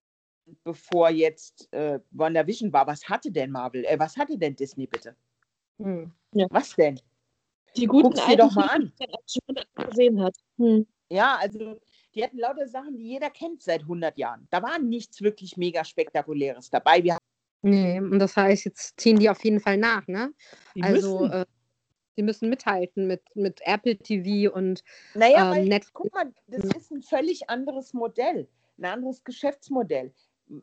bevor 0.63 1.09
jetzt 1.09 1.71
äh, 1.71 1.99
WandaVision 2.11 2.73
war, 2.73 2.87
was 2.87 3.07
hatte 3.07 3.31
denn 3.31 3.51
Marvel, 3.51 3.85
äh, 3.85 3.97
was 3.99 4.17
hatte 4.17 4.37
denn 4.37 4.55
Disney 4.55 4.87
bitte? 4.87 5.15
Hm. 5.77 6.11
Ja. 6.33 6.47
Was 6.49 6.75
denn? 6.75 6.99
Die 7.75 7.85
guten 7.85 8.09
Guck's 8.09 8.25
dir 8.25 8.37
doch 8.37 8.53
mal 8.55 8.67
an. 8.67 8.93
gesehen 9.89 10.21
hat. 10.21 10.35
Hm. 10.57 10.85
Ja, 11.09 11.37
also 11.39 11.79
die 12.15 12.23
hatten 12.23 12.37
lauter 12.37 12.67
Sachen, 12.67 12.97
die 12.97 13.03
jeder 13.03 13.29
kennt 13.29 13.61
seit 13.61 13.81
100 13.81 14.17
Jahren. 14.17 14.47
Da 14.49 14.61
war 14.61 14.79
nichts 14.79 15.21
wirklich 15.21 15.57
mega 15.57 15.83
spektakuläres 15.83 16.69
dabei. 16.69 17.03
Wir 17.03 17.17
nee, 17.61 17.99
und 17.99 18.19
das 18.19 18.35
heißt, 18.35 18.65
jetzt 18.65 18.99
ziehen 18.99 19.19
die 19.19 19.29
auf 19.29 19.43
jeden 19.43 19.59
Fall 19.59 19.77
nach, 19.77 20.07
ne? 20.07 20.33
Die 20.75 20.83
also 20.83 21.19
müssen. 21.21 21.31
Äh, 21.31 21.45
die 22.17 22.23
müssen 22.23 22.49
mithalten 22.49 23.07
mit, 23.07 23.21
mit 23.33 23.61
Apple 23.63 23.95
TV 23.97 24.53
und 24.53 24.83
naja, 25.13 25.55
ähm, 25.55 25.69
Netflix. 25.69 25.93
Guck 25.93 26.13
mal, 26.13 26.33
das 26.47 26.65
ist 26.75 26.91
ein 26.91 27.01
völlig 27.01 27.49
anderes 27.49 27.93
Modell 27.93 28.49
ein 28.79 28.85
anderes 28.85 29.23
Geschäftsmodell. 29.23 30.13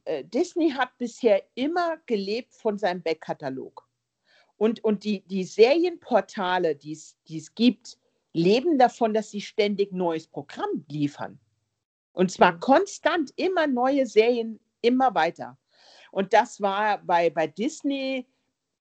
Äh, 0.04 0.24
Disney 0.24 0.70
hat 0.70 0.96
bisher 0.98 1.42
immer 1.54 1.98
gelebt 2.06 2.54
von 2.54 2.78
seinem 2.78 3.02
Backkatalog. 3.02 3.86
Und, 4.56 4.82
und 4.82 5.04
die, 5.04 5.20
die 5.26 5.44
Serienportale, 5.44 6.74
die 6.74 6.92
es 6.92 7.54
gibt, 7.54 7.98
leben 8.32 8.78
davon, 8.78 9.14
dass 9.14 9.30
sie 9.30 9.40
ständig 9.40 9.92
neues 9.92 10.26
Programm 10.26 10.84
liefern. 10.88 11.38
Und 12.12 12.32
zwar 12.32 12.52
mhm. 12.52 12.60
konstant 12.60 13.32
immer 13.36 13.66
neue 13.66 14.06
Serien, 14.06 14.58
immer 14.80 15.14
weiter. 15.14 15.58
Und 16.10 16.32
das 16.32 16.60
war 16.60 16.98
bei, 16.98 17.30
bei 17.30 17.46
Disney 17.46 18.26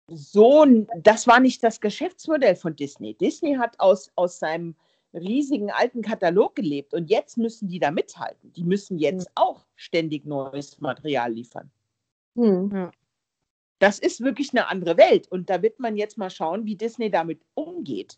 so, 0.08 0.66
das 0.98 1.26
war 1.26 1.40
nicht 1.40 1.64
das 1.64 1.82
Geschäftsmodell 1.82 2.56
von 2.56 2.76
Disney. 2.76 3.16
Disney 3.16 3.56
hat 3.56 3.80
aus, 3.80 4.12
aus 4.16 4.40
seinem 4.40 4.76
riesigen 5.16 5.72
alten 5.72 6.02
Katalog 6.02 6.56
gelebt 6.56 6.94
und 6.94 7.10
jetzt 7.10 7.38
müssen 7.38 7.68
die 7.68 7.80
da 7.80 7.92
mithalten. 7.92 8.52
Die 8.54 8.64
müssen 8.64 8.98
jetzt 9.00 9.30
auch 9.36 9.66
ständig 9.76 10.26
neues 10.26 10.80
Material 10.80 11.32
liefern. 11.34 11.72
Hm. 12.36 12.72
Ja. 12.74 12.92
Das 13.80 14.00
ist 14.00 14.22
wirklich 14.22 14.52
eine 14.52 14.68
andere 14.68 14.98
Welt 14.98 15.28
und 15.30 15.50
da 15.50 15.62
wird 15.62 15.80
man 15.80 15.98
jetzt 15.98 16.18
mal 16.18 16.30
schauen, 16.30 16.66
wie 16.66 16.76
Disney 16.76 17.10
damit 17.10 17.42
umgeht. 17.56 18.18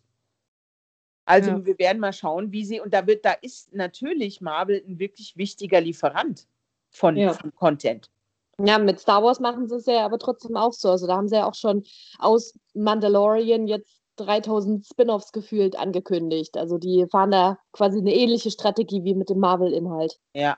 Also 1.26 1.52
Ja. 1.52 1.66
wir 1.66 1.78
werden 1.80 2.00
mal 2.00 2.14
schauen, 2.14 2.52
wie 2.52 2.64
sie, 2.64 2.80
und 2.80 2.94
da 2.94 3.06
wird, 3.06 3.26
da 3.26 3.34
ist 3.34 3.74
natürlich 3.74 4.40
Marvel 4.40 4.84
ein 4.88 4.98
wirklich 5.00 5.36
wichtiger 5.36 5.82
Lieferant 5.82 6.48
von, 6.90 7.18
Ja. 7.18 7.34
von 7.34 7.54
Content. 7.56 8.10
Ja, 8.60 8.80
mit 8.80 9.00
Star 9.00 9.22
Wars 9.24 9.40
machen 9.40 9.68
sie 9.68 9.76
es 9.76 9.86
ja 9.86 10.04
aber 10.06 10.18
trotzdem 10.18 10.56
auch 10.56 10.74
so. 10.74 10.90
Also 10.90 11.06
da 11.06 11.16
haben 11.16 11.28
sie 11.28 11.36
ja 11.36 11.46
auch 11.48 11.54
schon 11.54 11.84
aus 12.18 12.58
Mandalorian 12.74 13.68
jetzt 13.68 14.02
3000 14.18 14.86
Spin-offs 14.86 15.32
gefühlt 15.32 15.78
angekündigt. 15.78 16.58
Also 16.58 16.78
die 16.78 17.06
fahren 17.10 17.32
da 17.32 17.60
quasi 17.72 18.00
eine 18.00 18.14
ähnliche 18.14 18.52
Strategie 18.52 19.04
wie 19.04 19.16
mit 19.16 19.30
dem 19.30 19.40
Marvel-Inhalt. 19.40 20.20
Ja. 20.34 20.58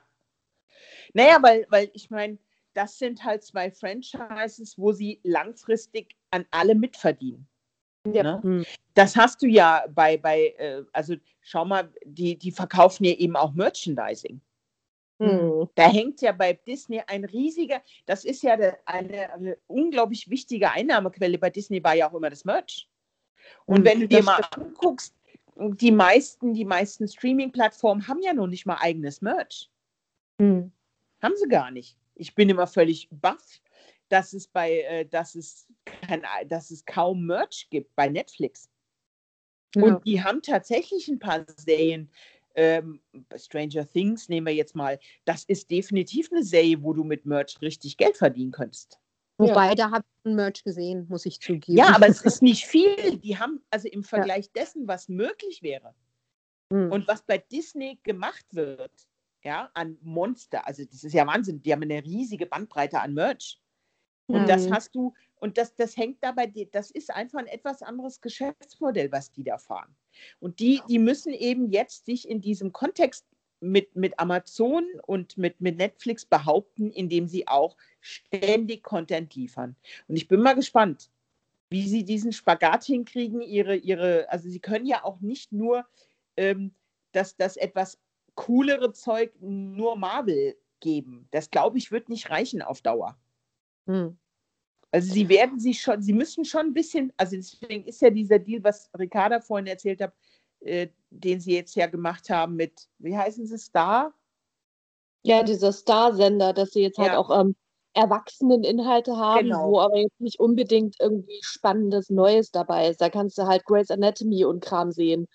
Naja, 1.14 1.38
weil, 1.42 1.66
weil 1.70 1.90
ich 1.92 2.10
meine, 2.10 2.38
das 2.74 2.98
sind 2.98 3.24
halt 3.24 3.44
zwei 3.44 3.70
Franchises, 3.70 4.78
wo 4.78 4.92
sie 4.92 5.20
langfristig 5.22 6.16
an 6.30 6.46
alle 6.50 6.74
mitverdienen. 6.74 7.48
Ja. 8.06 8.22
Ne? 8.22 8.42
Hm. 8.42 8.66
Das 8.94 9.16
hast 9.16 9.42
du 9.42 9.46
ja 9.46 9.84
bei, 9.88 10.16
bei 10.16 10.54
äh, 10.58 10.84
also 10.92 11.16
schau 11.40 11.64
mal, 11.64 11.92
die, 12.04 12.38
die 12.38 12.52
verkaufen 12.52 13.04
ja 13.04 13.12
eben 13.12 13.36
auch 13.36 13.52
Merchandising. 13.52 14.40
Hm. 15.20 15.68
Da 15.74 15.90
hängt 15.90 16.22
ja 16.22 16.32
bei 16.32 16.54
Disney 16.54 17.02
ein 17.06 17.26
riesiger, 17.26 17.82
das 18.06 18.24
ist 18.24 18.42
ja 18.42 18.54
eine, 18.86 19.32
eine 19.32 19.58
unglaublich 19.66 20.30
wichtige 20.30 20.70
Einnahmequelle 20.70 21.38
bei 21.38 21.50
Disney 21.50 21.84
war 21.84 21.94
ja 21.94 22.10
auch 22.10 22.14
immer 22.14 22.30
das 22.30 22.46
Merch. 22.46 22.88
Und 23.66 23.84
wenn 23.84 24.00
du 24.00 24.08
dir 24.08 24.22
mal 24.22 24.40
anguckst, 24.56 25.14
die 25.56 25.92
meisten, 25.92 26.54
die 26.54 26.64
meisten 26.64 27.06
Streaming-Plattformen 27.06 28.08
haben 28.08 28.22
ja 28.22 28.32
noch 28.32 28.46
nicht 28.46 28.66
mal 28.66 28.78
eigenes 28.80 29.20
Merch. 29.20 29.70
Hm. 30.40 30.72
Haben 31.22 31.34
sie 31.36 31.48
gar 31.48 31.70
nicht. 31.70 31.98
Ich 32.14 32.34
bin 32.34 32.48
immer 32.48 32.66
völlig 32.66 33.08
baff, 33.10 33.60
dass 34.08 34.32
es 34.32 34.46
bei, 34.46 34.80
äh, 34.80 35.06
dass 35.06 35.34
es 35.34 35.66
kein, 35.84 36.22
dass 36.48 36.70
es 36.70 36.84
kaum 36.84 37.26
Merch 37.26 37.68
gibt 37.70 37.94
bei 37.94 38.08
Netflix. 38.08 38.70
Ja. 39.74 39.82
Und 39.82 40.06
die 40.06 40.22
haben 40.22 40.42
tatsächlich 40.42 41.08
ein 41.08 41.18
paar 41.18 41.44
Serien. 41.56 42.10
Ähm, 42.56 43.00
Stranger 43.36 43.88
Things 43.88 44.28
nehmen 44.28 44.48
wir 44.48 44.54
jetzt 44.54 44.74
mal. 44.74 44.98
Das 45.24 45.44
ist 45.44 45.70
definitiv 45.70 46.32
eine 46.32 46.42
Serie, 46.42 46.82
wo 46.82 46.92
du 46.92 47.04
mit 47.04 47.24
Merch 47.24 47.60
richtig 47.62 47.96
Geld 47.96 48.16
verdienen 48.16 48.50
könntest. 48.50 48.98
Wobei, 49.38 49.74
da 49.74 49.90
habe 49.90 50.04
Merch 50.24 50.62
gesehen, 50.64 51.06
muss 51.08 51.26
ich 51.26 51.40
zugeben. 51.40 51.78
Ja, 51.78 51.94
aber 51.94 52.08
es 52.08 52.20
ist 52.22 52.42
nicht 52.42 52.66
viel. 52.66 53.16
Die 53.18 53.38
haben 53.38 53.62
also 53.70 53.88
im 53.88 54.02
Vergleich 54.04 54.50
dessen, 54.52 54.86
was 54.86 55.08
möglich 55.08 55.62
wäre 55.62 55.94
Hm. 56.72 56.92
und 56.92 57.08
was 57.08 57.22
bei 57.22 57.38
Disney 57.38 57.98
gemacht 58.02 58.44
wird, 58.52 58.92
ja, 59.42 59.70
an 59.74 59.96
Monster. 60.02 60.66
Also 60.66 60.84
das 60.84 61.02
ist 61.02 61.12
ja 61.14 61.26
Wahnsinn. 61.26 61.62
Die 61.62 61.72
haben 61.72 61.82
eine 61.82 62.04
riesige 62.04 62.46
Bandbreite 62.46 63.00
an 63.00 63.14
Merch. 63.14 63.58
Und 64.26 64.48
das 64.48 64.68
Mhm. 64.68 64.74
hast 64.74 64.94
du, 64.94 65.12
und 65.36 65.58
das, 65.58 65.74
das 65.74 65.96
hängt 65.96 66.22
dabei, 66.22 66.46
das 66.70 66.92
ist 66.92 67.10
einfach 67.10 67.40
ein 67.40 67.48
etwas 67.48 67.82
anderes 67.82 68.20
Geschäftsmodell, 68.20 69.10
was 69.10 69.32
die 69.32 69.42
da 69.42 69.58
fahren. 69.58 69.96
Und 70.38 70.60
die, 70.60 70.80
die 70.88 71.00
müssen 71.00 71.32
eben 71.32 71.68
jetzt 71.70 72.06
sich 72.06 72.28
in 72.28 72.40
diesem 72.40 72.72
Kontext 72.72 73.26
mit, 73.60 73.94
mit 73.94 74.18
Amazon 74.18 74.86
und 75.06 75.36
mit, 75.36 75.60
mit 75.60 75.76
Netflix 75.76 76.24
behaupten, 76.24 76.90
indem 76.90 77.28
sie 77.28 77.46
auch 77.46 77.76
ständig 78.00 78.82
Content 78.82 79.34
liefern. 79.34 79.76
Und 80.08 80.16
ich 80.16 80.28
bin 80.28 80.40
mal 80.40 80.54
gespannt, 80.54 81.10
wie 81.70 81.88
sie 81.88 82.04
diesen 82.04 82.32
Spagat 82.32 82.84
hinkriegen. 82.84 83.40
Ihre, 83.42 83.76
ihre, 83.76 84.30
also 84.30 84.48
sie 84.48 84.60
können 84.60 84.86
ja 84.86 85.04
auch 85.04 85.20
nicht 85.20 85.52
nur 85.52 85.86
ähm, 86.36 86.74
das, 87.12 87.36
das 87.36 87.56
etwas 87.56 87.98
coolere 88.34 88.92
Zeug 88.92 89.32
nur 89.40 89.96
Marvel 89.96 90.56
geben. 90.80 91.28
Das 91.30 91.50
glaube 91.50 91.78
ich, 91.78 91.92
wird 91.92 92.08
nicht 92.08 92.30
reichen 92.30 92.62
auf 92.62 92.80
Dauer. 92.80 93.18
Hm. 93.86 94.18
Also 94.92 95.12
sie 95.12 95.28
werden 95.28 95.60
sich 95.60 95.80
schon, 95.80 96.02
sie 96.02 96.12
müssen 96.12 96.44
schon 96.44 96.66
ein 96.66 96.74
bisschen, 96.74 97.12
also 97.16 97.36
deswegen 97.36 97.84
ist 97.84 98.02
ja 98.02 98.10
dieser 98.10 98.40
Deal, 98.40 98.64
was 98.64 98.90
Ricarda 98.98 99.40
vorhin 99.40 99.68
erzählt 99.68 100.00
hat, 100.00 100.12
äh, 100.60 100.88
den 101.10 101.40
sie 101.40 101.54
jetzt 101.54 101.74
ja 101.74 101.86
gemacht 101.86 102.30
haben 102.30 102.56
mit, 102.56 102.88
wie 102.98 103.16
heißen 103.16 103.46
sie, 103.46 103.58
Star? 103.58 104.14
Ja, 105.22 105.42
dieser 105.42 105.72
Star-Sender, 105.72 106.52
dass 106.52 106.70
sie 106.70 106.80
jetzt 106.82 106.98
halt 106.98 107.12
Ja. 107.12 107.18
auch 107.18 107.30
ähm, 107.38 107.54
Erwachseneninhalte 107.94 109.16
haben, 109.16 109.44
Genau. 109.44 109.68
wo 109.72 109.80
aber 109.80 109.96
jetzt 109.98 110.20
nicht 110.20 110.38
unbedingt 110.38 110.96
irgendwie 111.00 111.40
spannendes 111.42 112.08
Neues 112.08 112.50
dabei 112.50 112.88
ist. 112.88 113.00
Da 113.00 113.10
kannst 113.10 113.36
du 113.36 113.42
halt 113.46 113.64
Grey's 113.64 113.90
Anatomy 113.90 114.44
und 114.44 114.64
Kram 114.64 114.92
sehen. 114.92 115.26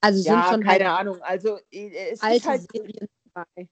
Also 0.00 0.22
sind 0.22 0.26
Ja, 0.26 0.42
schon 0.44 0.62
keine 0.62 0.84
halt 0.88 1.00
Ahnung. 1.00 1.22
Also 1.22 1.58
äh, 1.70 1.90
es 2.12 2.22
ist 2.22 2.46
halt, 2.46 2.62
Serien 2.72 3.08
dabei. 3.34 3.68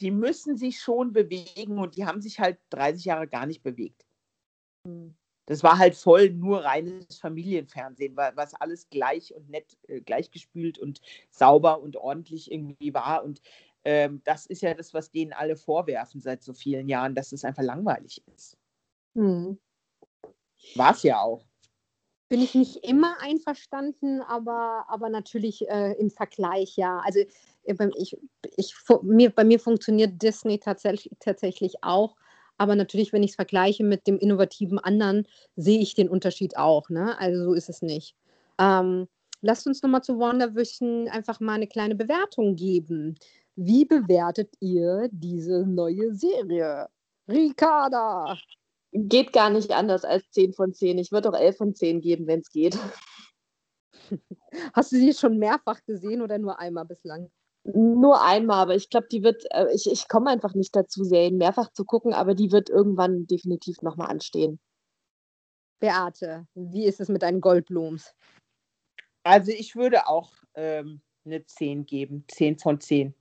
die 0.00 0.10
müssen 0.10 0.56
sich 0.56 0.80
schon 0.80 1.12
bewegen 1.12 1.78
und 1.78 1.96
die 1.96 2.06
haben 2.06 2.20
sich 2.22 2.38
halt 2.38 2.58
30 2.70 3.04
Jahre 3.04 3.26
gar 3.26 3.46
nicht 3.46 3.62
bewegt. 3.62 4.06
Hm. 4.86 5.16
Das 5.46 5.62
war 5.62 5.78
halt 5.78 5.94
voll 5.94 6.30
nur 6.30 6.64
reines 6.64 7.18
Familienfernsehen, 7.18 8.16
wa- 8.16 8.32
was 8.34 8.54
alles 8.54 8.88
gleich 8.90 9.32
und 9.34 9.48
nett, 9.48 9.76
äh, 9.86 10.00
gleichgespült 10.00 10.78
und 10.78 11.00
sauber 11.30 11.80
und 11.80 11.96
ordentlich 11.96 12.50
irgendwie 12.50 12.92
war. 12.92 13.24
Und 13.24 13.40
ähm, 13.84 14.20
das 14.24 14.46
ist 14.46 14.62
ja 14.62 14.74
das, 14.74 14.92
was 14.92 15.12
denen 15.12 15.32
alle 15.32 15.56
vorwerfen 15.56 16.20
seit 16.20 16.42
so 16.42 16.52
vielen 16.52 16.88
Jahren, 16.88 17.14
dass 17.14 17.32
es 17.32 17.44
einfach 17.44 17.62
langweilig 17.62 18.22
ist. 18.34 18.56
Hm. 19.14 19.58
War 20.74 20.92
es 20.92 21.02
ja 21.04 21.20
auch. 21.20 21.44
Bin 22.28 22.42
ich 22.42 22.56
nicht 22.56 22.84
immer 22.84 23.14
einverstanden, 23.20 24.20
aber, 24.22 24.86
aber 24.88 25.08
natürlich 25.08 25.68
äh, 25.68 25.92
im 25.92 26.10
Vergleich 26.10 26.76
ja. 26.76 27.00
Also 27.04 27.20
äh, 27.62 27.90
ich, 27.96 28.18
ich, 28.56 28.74
mir, 29.02 29.30
bei 29.30 29.44
mir 29.44 29.60
funktioniert 29.60 30.20
Disney 30.20 30.58
tatsächlich, 30.58 31.14
tatsächlich 31.20 31.84
auch. 31.84 32.16
Aber 32.58 32.74
natürlich, 32.74 33.12
wenn 33.12 33.22
ich 33.22 33.30
es 33.30 33.36
vergleiche 33.36 33.84
mit 33.84 34.06
dem 34.06 34.18
innovativen 34.18 34.78
anderen, 34.78 35.26
sehe 35.56 35.80
ich 35.80 35.94
den 35.94 36.08
Unterschied 36.08 36.56
auch. 36.56 36.88
Ne? 36.88 37.18
Also 37.18 37.44
so 37.44 37.52
ist 37.52 37.68
es 37.68 37.82
nicht. 37.82 38.14
Ähm, 38.58 39.08
lasst 39.42 39.66
uns 39.66 39.82
nochmal 39.82 40.02
zu 40.02 40.18
WandaVision 40.18 41.08
einfach 41.08 41.40
mal 41.40 41.54
eine 41.54 41.66
kleine 41.66 41.94
Bewertung 41.94 42.56
geben. 42.56 43.16
Wie 43.56 43.84
bewertet 43.84 44.54
ihr 44.60 45.08
diese 45.12 45.66
neue 45.66 46.14
Serie? 46.14 46.88
Ricarda! 47.28 48.38
Geht 48.92 49.32
gar 49.32 49.50
nicht 49.50 49.72
anders 49.72 50.04
als 50.04 50.30
10 50.30 50.52
von 50.54 50.72
10. 50.72 50.98
Ich 50.98 51.12
würde 51.12 51.28
auch 51.28 51.38
11 51.38 51.56
von 51.56 51.74
10 51.74 52.00
geben, 52.00 52.26
wenn 52.26 52.40
es 52.40 52.50
geht. 52.50 52.78
Hast 54.72 54.92
du 54.92 54.96
sie 54.96 55.12
schon 55.12 55.38
mehrfach 55.38 55.84
gesehen 55.84 56.22
oder 56.22 56.38
nur 56.38 56.58
einmal 56.58 56.84
bislang? 56.84 57.30
Nur 57.74 58.22
einmal, 58.22 58.62
aber 58.62 58.76
ich 58.76 58.90
glaube, 58.90 59.08
die 59.10 59.24
wird, 59.24 59.44
äh, 59.50 59.66
ich, 59.74 59.90
ich 59.90 60.06
komme 60.08 60.30
einfach 60.30 60.54
nicht 60.54 60.76
dazu, 60.76 61.02
Serien 61.02 61.36
mehrfach 61.36 61.72
zu 61.72 61.84
gucken, 61.84 62.14
aber 62.14 62.34
die 62.34 62.52
wird 62.52 62.70
irgendwann 62.70 63.26
definitiv 63.26 63.82
nochmal 63.82 64.08
anstehen. 64.08 64.60
Beate, 65.80 66.46
wie 66.54 66.84
ist 66.84 67.00
es 67.00 67.08
mit 67.08 67.22
deinen 67.22 67.40
Goldblums? 67.40 68.14
Also 69.24 69.50
ich 69.50 69.74
würde 69.74 70.06
auch 70.06 70.32
ähm, 70.54 71.00
eine 71.24 71.44
10 71.44 71.86
geben, 71.86 72.24
10 72.28 72.58
von 72.58 72.80
10. 72.80 73.14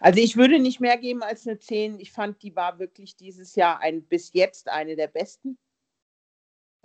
Also 0.00 0.20
ich 0.20 0.36
würde 0.36 0.58
nicht 0.58 0.80
mehr 0.80 0.98
geben 0.98 1.22
als 1.22 1.46
eine 1.46 1.58
10. 1.58 1.98
Ich 1.98 2.12
fand, 2.12 2.42
die 2.42 2.54
war 2.54 2.78
wirklich 2.78 3.16
dieses 3.16 3.54
Jahr 3.54 3.80
ein, 3.80 4.04
bis 4.04 4.34
jetzt 4.34 4.68
eine 4.68 4.96
der 4.96 5.08
besten, 5.08 5.58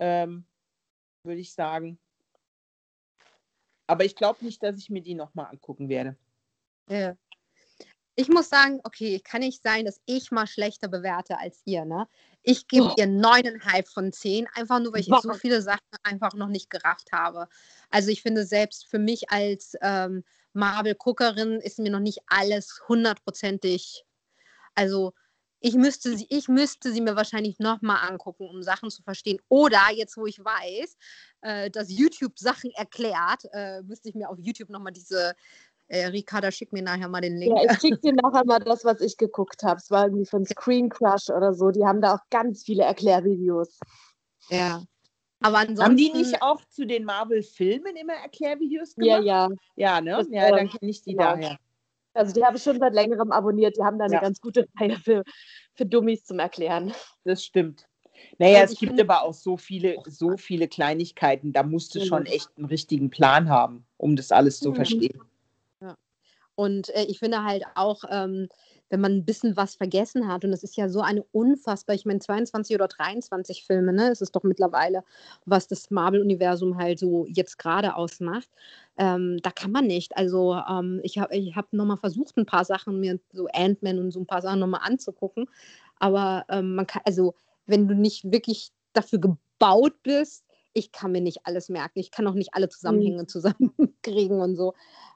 ähm, 0.00 0.46
würde 1.24 1.40
ich 1.40 1.52
sagen. 1.52 1.98
Aber 3.86 4.06
ich 4.06 4.16
glaube 4.16 4.42
nicht, 4.44 4.62
dass 4.62 4.78
ich 4.78 4.88
mir 4.88 5.02
die 5.02 5.14
nochmal 5.14 5.46
angucken 5.50 5.90
werde. 5.90 6.16
Ja. 6.88 7.16
Ich 8.14 8.28
muss 8.28 8.50
sagen, 8.50 8.80
okay, 8.84 9.20
kann 9.20 9.40
nicht 9.40 9.62
sein, 9.62 9.86
dass 9.86 9.98
ich 10.04 10.30
mal 10.30 10.46
schlechter 10.46 10.88
bewerte 10.88 11.38
als 11.38 11.62
ihr, 11.64 11.86
ne? 11.86 12.06
Ich 12.42 12.68
gebe 12.68 12.88
Oh. 12.88 12.94
ihr 12.98 13.06
neuneinhalb 13.06 13.88
von 13.88 14.12
zehn, 14.12 14.46
einfach 14.54 14.80
nur, 14.80 14.92
weil 14.92 15.00
ich 15.00 15.06
so 15.06 15.32
viele 15.32 15.62
Sachen 15.62 15.80
einfach 16.02 16.34
noch 16.34 16.48
nicht 16.48 16.68
gerafft 16.68 17.12
habe. 17.12 17.48
Also 17.88 18.10
ich 18.10 18.20
finde, 18.20 18.44
selbst 18.44 18.86
für 18.86 18.98
mich 18.98 19.30
als 19.30 19.76
ähm, 19.80 20.24
Marvel-Guckerin 20.52 21.60
ist 21.60 21.78
mir 21.78 21.90
noch 21.90 22.00
nicht 22.00 22.18
alles 22.26 22.82
hundertprozentig. 22.86 24.04
Also 24.74 25.12
ich 25.60 25.74
müsste 25.74 26.16
sie, 26.16 26.26
ich 26.28 26.48
müsste 26.48 26.92
sie 26.92 27.00
mir 27.00 27.16
wahrscheinlich 27.16 27.60
nochmal 27.60 28.08
angucken, 28.10 28.48
um 28.48 28.62
Sachen 28.62 28.90
zu 28.90 29.02
verstehen. 29.02 29.38
Oder 29.48 29.80
jetzt, 29.94 30.16
wo 30.16 30.26
ich 30.26 30.44
weiß, 30.44 30.96
äh, 31.42 31.70
dass 31.70 31.88
YouTube 31.90 32.38
Sachen 32.38 32.72
erklärt, 32.72 33.44
äh, 33.52 33.80
müsste 33.82 34.08
ich 34.08 34.16
mir 34.16 34.28
auf 34.28 34.38
YouTube 34.40 34.70
nochmal 34.70 34.92
diese 34.92 35.34
äh, 35.92 36.06
Ricarda, 36.06 36.50
schick 36.50 36.72
mir 36.72 36.82
nachher 36.82 37.08
mal 37.08 37.20
den 37.20 37.36
Link. 37.36 37.54
Ja, 37.54 37.64
ich 37.70 37.78
schicke 37.78 37.98
dir 38.02 38.14
nachher 38.14 38.44
mal 38.46 38.58
das, 38.60 38.82
was 38.84 39.00
ich 39.02 39.18
geguckt 39.18 39.62
habe. 39.62 39.76
Es 39.76 39.90
war 39.90 40.04
irgendwie 40.06 40.24
von 40.24 40.46
Screen 40.46 40.88
Crush 40.88 41.28
oder 41.28 41.52
so. 41.52 41.70
Die 41.70 41.84
haben 41.84 42.00
da 42.00 42.14
auch 42.14 42.30
ganz 42.30 42.64
viele 42.64 42.84
Erklärvideos. 42.84 43.78
Ja. 44.48 44.82
Aber 45.40 45.58
ansonsten. 45.58 45.82
Haben 45.82 45.96
die 45.98 46.10
nicht 46.12 46.40
auch 46.40 46.64
zu 46.70 46.86
den 46.86 47.04
Marvel-Filmen 47.04 47.94
immer 47.96 48.14
Erklärvideos 48.14 48.94
Ja, 48.96 49.16
gemacht? 49.16 49.26
ja. 49.26 49.48
Ja, 49.76 50.00
ne? 50.00 50.12
Das, 50.16 50.28
ja, 50.30 50.50
dann 50.50 50.68
kenne 50.70 50.90
ich 50.90 51.02
die 51.02 51.12
genau. 51.12 51.24
daher. 51.34 51.58
Also 52.14 52.32
die 52.32 52.42
habe 52.44 52.56
ich 52.56 52.62
schon 52.62 52.78
seit 52.78 52.94
längerem 52.94 53.30
abonniert. 53.30 53.76
Die 53.76 53.82
haben 53.82 53.98
da 53.98 54.06
eine 54.06 54.14
Ja. 54.14 54.20
ganz 54.20 54.40
gute 54.40 54.66
Reihe 54.80 54.96
für, 54.96 55.24
für 55.74 55.84
Dummies 55.84 56.24
zum 56.24 56.38
Erklären. 56.38 56.94
Das 57.24 57.44
stimmt. 57.44 57.86
Naja, 58.38 58.60
Also 58.60 58.72
es 58.72 58.78
gibt 58.78 58.98
aber 58.98 59.22
auch 59.24 59.34
so 59.34 59.58
viele, 59.58 59.96
so 60.06 60.38
viele 60.38 60.68
Kleinigkeiten. 60.68 61.52
Da 61.52 61.62
musst 61.62 61.94
du 61.94 61.98
Mhm. 61.98 62.04
schon 62.04 62.26
echt 62.26 62.48
einen 62.56 62.66
richtigen 62.66 63.10
Plan 63.10 63.50
haben, 63.50 63.84
um 63.98 64.16
das 64.16 64.32
alles 64.32 64.58
zu 64.58 64.70
Mhm. 64.70 64.74
verstehen. 64.76 65.20
Und 66.54 66.94
äh, 66.94 67.04
ich 67.04 67.18
finde 67.18 67.44
halt 67.44 67.64
auch, 67.74 68.04
ähm, 68.10 68.48
wenn 68.90 69.00
man 69.00 69.12
ein 69.12 69.24
bisschen 69.24 69.56
was 69.56 69.74
vergessen 69.74 70.28
hat, 70.28 70.44
und 70.44 70.52
es 70.52 70.62
ist 70.62 70.76
ja 70.76 70.88
so 70.90 71.00
eine 71.00 71.22
unfassbar, 71.32 71.96
ich 71.96 72.04
meine 72.04 72.18
22 72.20 72.76
oder 72.76 72.88
23 72.88 73.64
Filme, 73.64 73.92
ne, 73.92 74.10
ist 74.10 74.20
es 74.20 74.32
doch 74.32 74.42
mittlerweile, 74.42 75.02
was 75.46 75.66
das 75.66 75.90
Marvel-Universum 75.90 76.76
halt 76.76 76.98
so 76.98 77.24
jetzt 77.26 77.58
gerade 77.58 77.96
ausmacht, 77.96 78.50
ähm, 78.98 79.38
da 79.42 79.50
kann 79.50 79.72
man 79.72 79.86
nicht. 79.86 80.16
Also 80.16 80.60
ähm, 80.68 81.00
ich 81.02 81.18
habe 81.18 81.34
ich 81.34 81.56
hab 81.56 81.72
nochmal 81.72 81.96
versucht, 81.96 82.36
ein 82.36 82.44
paar 82.44 82.66
Sachen 82.66 83.00
mir, 83.00 83.18
so 83.32 83.46
Ant-Man 83.54 83.98
und 83.98 84.10
so 84.10 84.20
ein 84.20 84.26
paar 84.26 84.42
Sachen 84.42 84.60
nochmal 84.60 84.82
anzugucken, 84.84 85.46
aber 85.98 86.44
ähm, 86.50 86.74
man 86.74 86.86
kann, 86.86 87.02
also 87.06 87.34
wenn 87.66 87.88
du 87.88 87.94
nicht 87.94 88.30
wirklich 88.30 88.72
dafür 88.92 89.20
gebaut 89.20 89.94
bist, 90.02 90.44
ich 90.74 90.92
kann 90.92 91.12
mir 91.12 91.20
nicht 91.20 91.46
alles 91.46 91.68
merken. 91.68 91.98
Ich 91.98 92.10
kann 92.10 92.26
auch 92.26 92.34
nicht 92.34 92.54
alle 92.54 92.68
Zusammenhänge 92.68 93.22
mhm. 93.22 93.28
zusammenkriegen 93.28 94.40
und 94.40 94.56
so. 94.56 94.74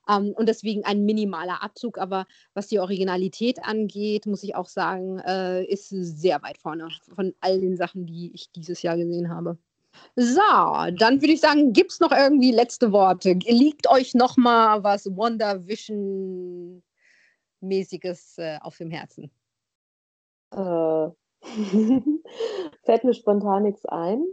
Ähm, 0.08 0.32
und 0.36 0.48
deswegen 0.48 0.84
ein 0.84 1.04
minimaler 1.04 1.62
Abzug. 1.62 1.98
Aber 1.98 2.26
was 2.54 2.68
die 2.68 2.78
Originalität 2.78 3.64
angeht, 3.64 4.26
muss 4.26 4.42
ich 4.42 4.54
auch 4.54 4.68
sagen, 4.68 5.18
äh, 5.20 5.64
ist 5.64 5.88
sehr 5.88 6.42
weit 6.42 6.58
vorne 6.58 6.88
von 7.14 7.34
all 7.40 7.60
den 7.60 7.76
Sachen, 7.76 8.06
die 8.06 8.32
ich 8.34 8.50
dieses 8.52 8.82
Jahr 8.82 8.96
gesehen 8.96 9.30
habe. 9.30 9.58
So, 10.14 10.40
dann 10.98 11.20
würde 11.20 11.32
ich 11.32 11.40
sagen, 11.40 11.72
gibt 11.72 11.92
es 11.92 12.00
noch 12.00 12.12
irgendwie 12.12 12.52
letzte 12.52 12.92
Worte? 12.92 13.32
Liegt 13.32 13.88
euch 13.88 14.14
noch 14.14 14.36
mal 14.36 14.82
was 14.82 15.06
Wonder 15.16 15.66
Vision 15.66 16.82
mäßiges 17.60 18.38
äh, 18.38 18.58
auf 18.60 18.76
dem 18.76 18.90
Herzen? 18.90 19.30
Äh, 20.52 21.08
fällt 22.84 23.04
mir 23.04 23.14
spontan 23.14 23.64
nichts 23.64 23.84
ein. 23.86 24.24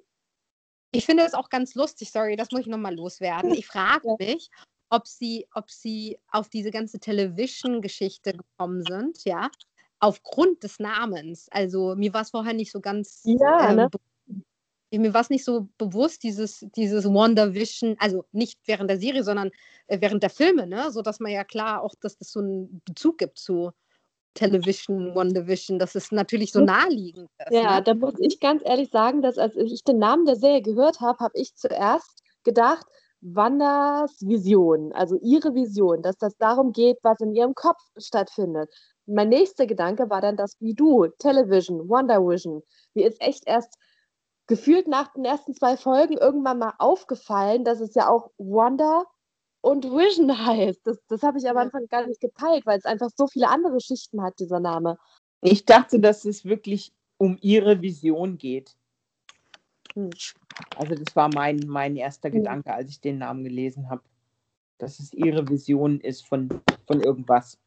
Ich 0.91 1.05
finde 1.05 1.23
es 1.23 1.33
auch 1.33 1.49
ganz 1.49 1.73
lustig, 1.73 2.11
sorry, 2.11 2.35
das 2.35 2.51
muss 2.51 2.61
ich 2.61 2.67
nochmal 2.67 2.95
loswerden. 2.95 3.51
Ich 3.53 3.65
frage 3.65 4.15
mich, 4.19 4.51
ob 4.93 5.07
sie, 5.07 5.47
ob 5.55 5.71
sie 5.71 6.19
auf 6.31 6.49
diese 6.49 6.69
ganze 6.69 6.99
Television-Geschichte 6.99 8.33
gekommen 8.33 8.83
sind, 8.87 9.25
ja, 9.25 9.49
aufgrund 9.99 10.63
des 10.63 10.79
Namens. 10.79 11.47
Also 11.49 11.95
mir 11.95 12.13
war 12.13 12.21
es 12.21 12.29
vorher 12.29 12.53
nicht 12.53 12.71
so 12.71 12.79
ganz 12.79 13.21
ja, 13.23 13.71
ähm, 13.71 13.75
ne? 13.77 13.89
mir 14.99 15.13
war 15.15 15.21
es 15.21 15.31
nicht 15.31 15.43
so 15.43 15.67
bewusst, 15.79 16.21
dieses, 16.21 16.65
dieses 16.75 17.05
WandaVision, 17.05 17.95
also 17.97 18.25
nicht 18.31 18.59
während 18.67 18.91
der 18.91 18.99
Serie, 18.99 19.23
sondern 19.23 19.49
äh, 19.87 19.99
während 19.99 20.21
der 20.21 20.29
Filme, 20.29 20.67
ne? 20.67 20.91
So 20.91 21.01
dass 21.01 21.19
man 21.19 21.31
ja 21.31 21.43
klar 21.43 21.81
auch, 21.81 21.95
dass 21.99 22.17
das 22.17 22.31
so 22.31 22.41
einen 22.41 22.81
Bezug 22.85 23.17
gibt 23.17 23.39
zu 23.39 23.71
Television, 24.35 25.15
WandaVision, 25.15 25.79
das 25.79 25.95
ist 25.95 26.11
natürlich 26.11 26.51
so 26.51 26.59
naheliegend 26.59 27.29
ist. 27.39 27.51
Ja, 27.51 27.77
ne? 27.77 27.83
da 27.83 27.95
muss 27.95 28.15
ich 28.19 28.39
ganz 28.39 28.61
ehrlich 28.63 28.91
sagen, 28.91 29.23
dass 29.23 29.39
als 29.39 29.55
ich 29.55 29.83
den 29.83 29.97
Namen 29.97 30.25
der 30.25 30.35
Serie 30.35 30.61
gehört 30.61 30.99
habe, 30.99 31.17
habe 31.19 31.33
ich 31.35 31.55
zuerst 31.55 32.21
gedacht, 32.43 32.85
Wandas 33.25 34.19
Vision, 34.21 34.91
also 34.91 35.17
ihre 35.21 35.55
Vision, 35.55 36.01
dass 36.01 36.17
das 36.17 36.35
darum 36.37 36.73
geht, 36.73 36.97
was 37.03 37.21
in 37.21 37.33
ihrem 37.33 37.55
Kopf 37.55 37.79
stattfindet. 37.97 38.69
Mein 39.05 39.29
nächster 39.29 39.65
Gedanke 39.65 40.09
war 40.09 40.19
dann 40.19 40.35
das 40.35 40.57
wie 40.59 40.73
du, 40.73 41.07
Television, 41.19 41.87
WandaVision. 41.89 42.61
Mir 42.93 43.07
ist 43.07 43.21
echt 43.21 43.43
erst 43.45 43.77
gefühlt 44.47 44.87
nach 44.87 45.13
den 45.13 45.23
ersten 45.23 45.53
zwei 45.53 45.77
Folgen 45.77 46.17
irgendwann 46.17 46.59
mal 46.59 46.73
aufgefallen, 46.79 47.63
dass 47.63 47.79
es 47.79 47.95
ja 47.95 48.09
auch 48.09 48.29
Wanda 48.37 49.03
und 49.61 49.85
Vision 49.85 50.37
heißt. 50.45 50.81
Das, 50.83 50.97
das 51.07 51.23
habe 51.23 51.37
ich 51.37 51.49
am 51.49 51.57
Anfang 51.57 51.87
gar 51.87 52.05
nicht 52.05 52.19
geteilt, 52.19 52.65
weil 52.65 52.77
es 52.77 52.85
einfach 52.85 53.09
so 53.15 53.27
viele 53.27 53.47
andere 53.47 53.79
Schichten 53.79 54.21
hat, 54.21 54.37
dieser 54.39 54.59
Name. 54.59 54.97
Ich 55.41 55.65
dachte, 55.65 56.01
dass 56.01 56.25
es 56.25 56.43
wirklich 56.43 56.91
um 57.17 57.37
ihre 57.39 57.81
Vision 57.81 58.37
geht. 58.37 58.75
Hm. 59.95 60.09
Also 60.75 60.95
das 60.95 61.15
war 61.15 61.29
mein, 61.33 61.59
mein 61.67 61.95
erster. 61.95 62.29
Gedanke, 62.29 62.73
als 62.73 62.89
ich 62.89 63.01
den 63.01 63.19
Namen 63.19 63.43
gelesen 63.43 63.89
habe. 63.89 64.01
Dass 64.77 64.99
es 64.99 65.13
ihre 65.13 65.47
Vision 65.47 65.99
ist 66.01 66.25
von, 66.25 66.49
von 66.87 67.01
irgendwas. 67.01 67.57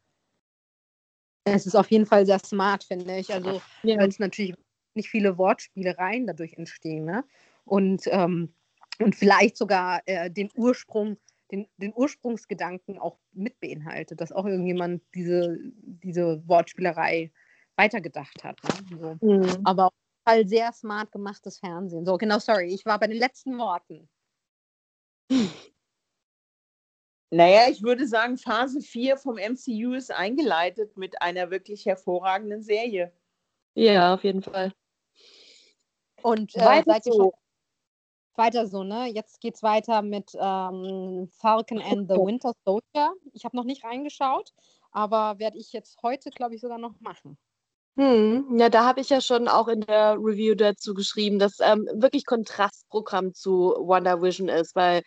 Es 1.45 1.66
ist 1.66 1.77
auf 1.77 1.91
jeden 1.91 2.07
Fall 2.07 2.27
sehr 2.27 2.41
smart, 2.41 2.85
finde 2.85 3.18
ich. 3.18 3.33
Also, 3.33 3.61
ja. 3.83 3.99
weil 3.99 4.09
es 4.09 4.18
natürlich 4.18 4.55
nicht 4.95 5.09
viele 5.09 5.39
Wortspielereien 5.39 6.27
dadurch 6.27 6.55
entstehen. 6.55 7.05
Ne? 7.05 7.24
Und, 7.64 8.03
ähm, 8.07 8.53
und 8.99 9.14
vielleicht 9.14 9.57
sogar 9.57 10.03
äh, 10.07 10.31
den 10.31 10.51
Ursprung 10.55 11.16
den, 11.51 11.66
den 11.77 11.93
Ursprungsgedanken 11.95 12.99
auch 12.99 13.18
mit 13.33 13.61
beinhaltet, 13.61 14.20
dass 14.20 14.33
auch 14.33 14.47
irgendjemand 14.47 15.03
diese, 15.14 15.59
diese 15.83 16.43
Wortspielerei 16.47 17.31
weitergedacht 17.77 18.43
hat. 18.43 18.59
Ne? 18.64 19.16
So. 19.20 19.27
Mhm. 19.27 19.61
Aber 19.64 19.91
Fall 20.27 20.47
sehr 20.47 20.72
smart 20.72 21.12
gemachtes 21.12 21.59
Fernsehen. 21.59 22.05
So, 22.05 22.16
genau, 22.18 22.39
sorry, 22.39 22.74
ich 22.74 22.85
war 22.85 22.99
bei 22.99 23.07
den 23.07 23.18
letzten 23.18 23.59
Worten. 23.59 24.09
Naja, 27.31 27.68
ich 27.68 27.83
würde 27.83 28.07
sagen, 28.07 28.39
Phase 28.39 28.81
4 28.81 29.16
vom 29.16 29.37
MCU 29.37 29.95
ist 29.95 30.12
eingeleitet 30.12 30.97
mit 30.97 31.20
einer 31.20 31.51
wirklich 31.51 31.85
hervorragenden 31.85 32.62
Serie. 32.62 33.12
Ja, 33.74 34.14
auf 34.14 34.24
jeden 34.24 34.43
Fall. 34.43 34.72
Und 36.22 36.55
äh, 36.57 36.83
seid 36.85 37.07
ihr 37.07 37.12
schon 37.12 37.33
weiter 38.37 38.66
so, 38.66 38.85
ne? 38.85 39.07
Jetzt 39.07 39.41
geht's 39.41 39.62
weiter 39.62 40.03
mit 40.03 40.33
ähm, 40.35 41.29
Falcon 41.33 41.81
and 41.81 42.09
the 42.09 42.16
Winter 42.16 42.53
Soldier. 42.64 43.12
Ich 43.33 43.45
habe 43.45 43.57
noch 43.57 43.64
nicht 43.64 43.85
reingeschaut, 43.85 44.53
aber 44.93 45.39
werde 45.39 45.59
ich 45.59 45.72
jetzt 45.72 46.03
heute, 46.03 46.31
glaube 46.31 46.55
ich, 46.55 46.61
sogar 46.61 46.79
noch 46.79 47.01
machen. 47.01 47.37
Hm, 47.99 48.57
ja, 48.59 48.68
da 48.68 48.84
habe 48.84 49.01
ich 49.01 49.09
ja 49.09 49.20
schon 49.22 49.49
auch 49.49 49.68
in 49.68 49.80
der 49.80 50.16
Review 50.18 50.55
dazu 50.55 50.92
geschrieben, 50.92 51.38
dass 51.38 51.61
ähm, 51.61 51.88
wirklich 51.94 52.26
Kontrastprogramm 52.26 53.32
zu 53.32 53.74
WandaVision 53.78 54.49
ist, 54.49 54.74
weil 54.76 55.03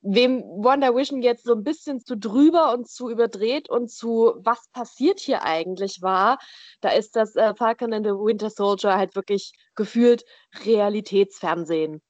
wem 0.00 0.40
WandaVision 0.42 1.20
jetzt 1.22 1.44
so 1.44 1.52
ein 1.54 1.62
bisschen 1.64 2.00
zu 2.00 2.16
drüber 2.16 2.72
und 2.72 2.88
zu 2.88 3.10
überdreht 3.10 3.68
und 3.68 3.90
zu 3.90 4.34
was 4.38 4.68
passiert 4.72 5.20
hier 5.20 5.42
eigentlich 5.42 6.00
war, 6.00 6.38
da 6.80 6.90
ist 6.90 7.14
das 7.16 7.36
äh, 7.36 7.54
Falcon 7.56 7.92
and 7.92 8.06
the 8.06 8.12
Winter 8.12 8.48
Soldier 8.50 8.96
halt 8.96 9.14
wirklich 9.16 9.52
gefühlt 9.74 10.24
Realitätsfernsehen. 10.64 12.00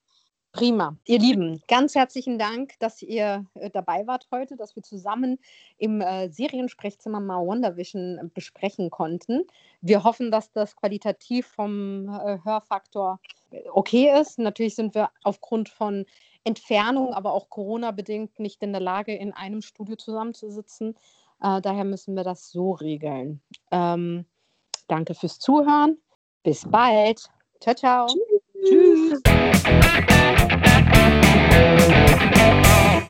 Prima. 0.54 0.96
Ihr 1.04 1.18
Lieben, 1.18 1.60
ganz 1.66 1.96
herzlichen 1.96 2.38
Dank, 2.38 2.78
dass 2.78 3.02
ihr 3.02 3.44
äh, 3.54 3.70
dabei 3.70 4.06
wart 4.06 4.28
heute, 4.30 4.56
dass 4.56 4.76
wir 4.76 4.84
zusammen 4.84 5.40
im 5.78 6.00
äh, 6.00 6.28
Seriensprechzimmer 6.28 7.18
mal 7.18 7.44
WandaVision 7.44 8.30
besprechen 8.32 8.88
konnten. 8.88 9.48
Wir 9.80 10.04
hoffen, 10.04 10.30
dass 10.30 10.52
das 10.52 10.76
qualitativ 10.76 11.48
vom 11.48 12.08
äh, 12.08 12.38
Hörfaktor 12.44 13.18
äh, 13.50 13.68
okay 13.72 14.16
ist. 14.20 14.38
Natürlich 14.38 14.76
sind 14.76 14.94
wir 14.94 15.10
aufgrund 15.24 15.68
von 15.68 16.06
Entfernung, 16.44 17.14
aber 17.14 17.32
auch 17.32 17.50
Corona-bedingt 17.50 18.38
nicht 18.38 18.62
in 18.62 18.70
der 18.70 18.80
Lage, 18.80 19.12
in 19.12 19.32
einem 19.32 19.60
Studio 19.60 19.96
zusammenzusitzen. 19.96 20.94
Äh, 21.42 21.62
daher 21.62 21.84
müssen 21.84 22.14
wir 22.14 22.22
das 22.22 22.52
so 22.52 22.70
regeln. 22.70 23.40
Ähm, 23.72 24.24
danke 24.86 25.14
fürs 25.14 25.40
Zuhören. 25.40 25.98
Bis 26.44 26.64
bald. 26.70 27.28
Ciao, 27.60 27.74
ciao. 27.74 28.06
Tschüss. 28.06 28.33
Tschüss. 28.64 29.20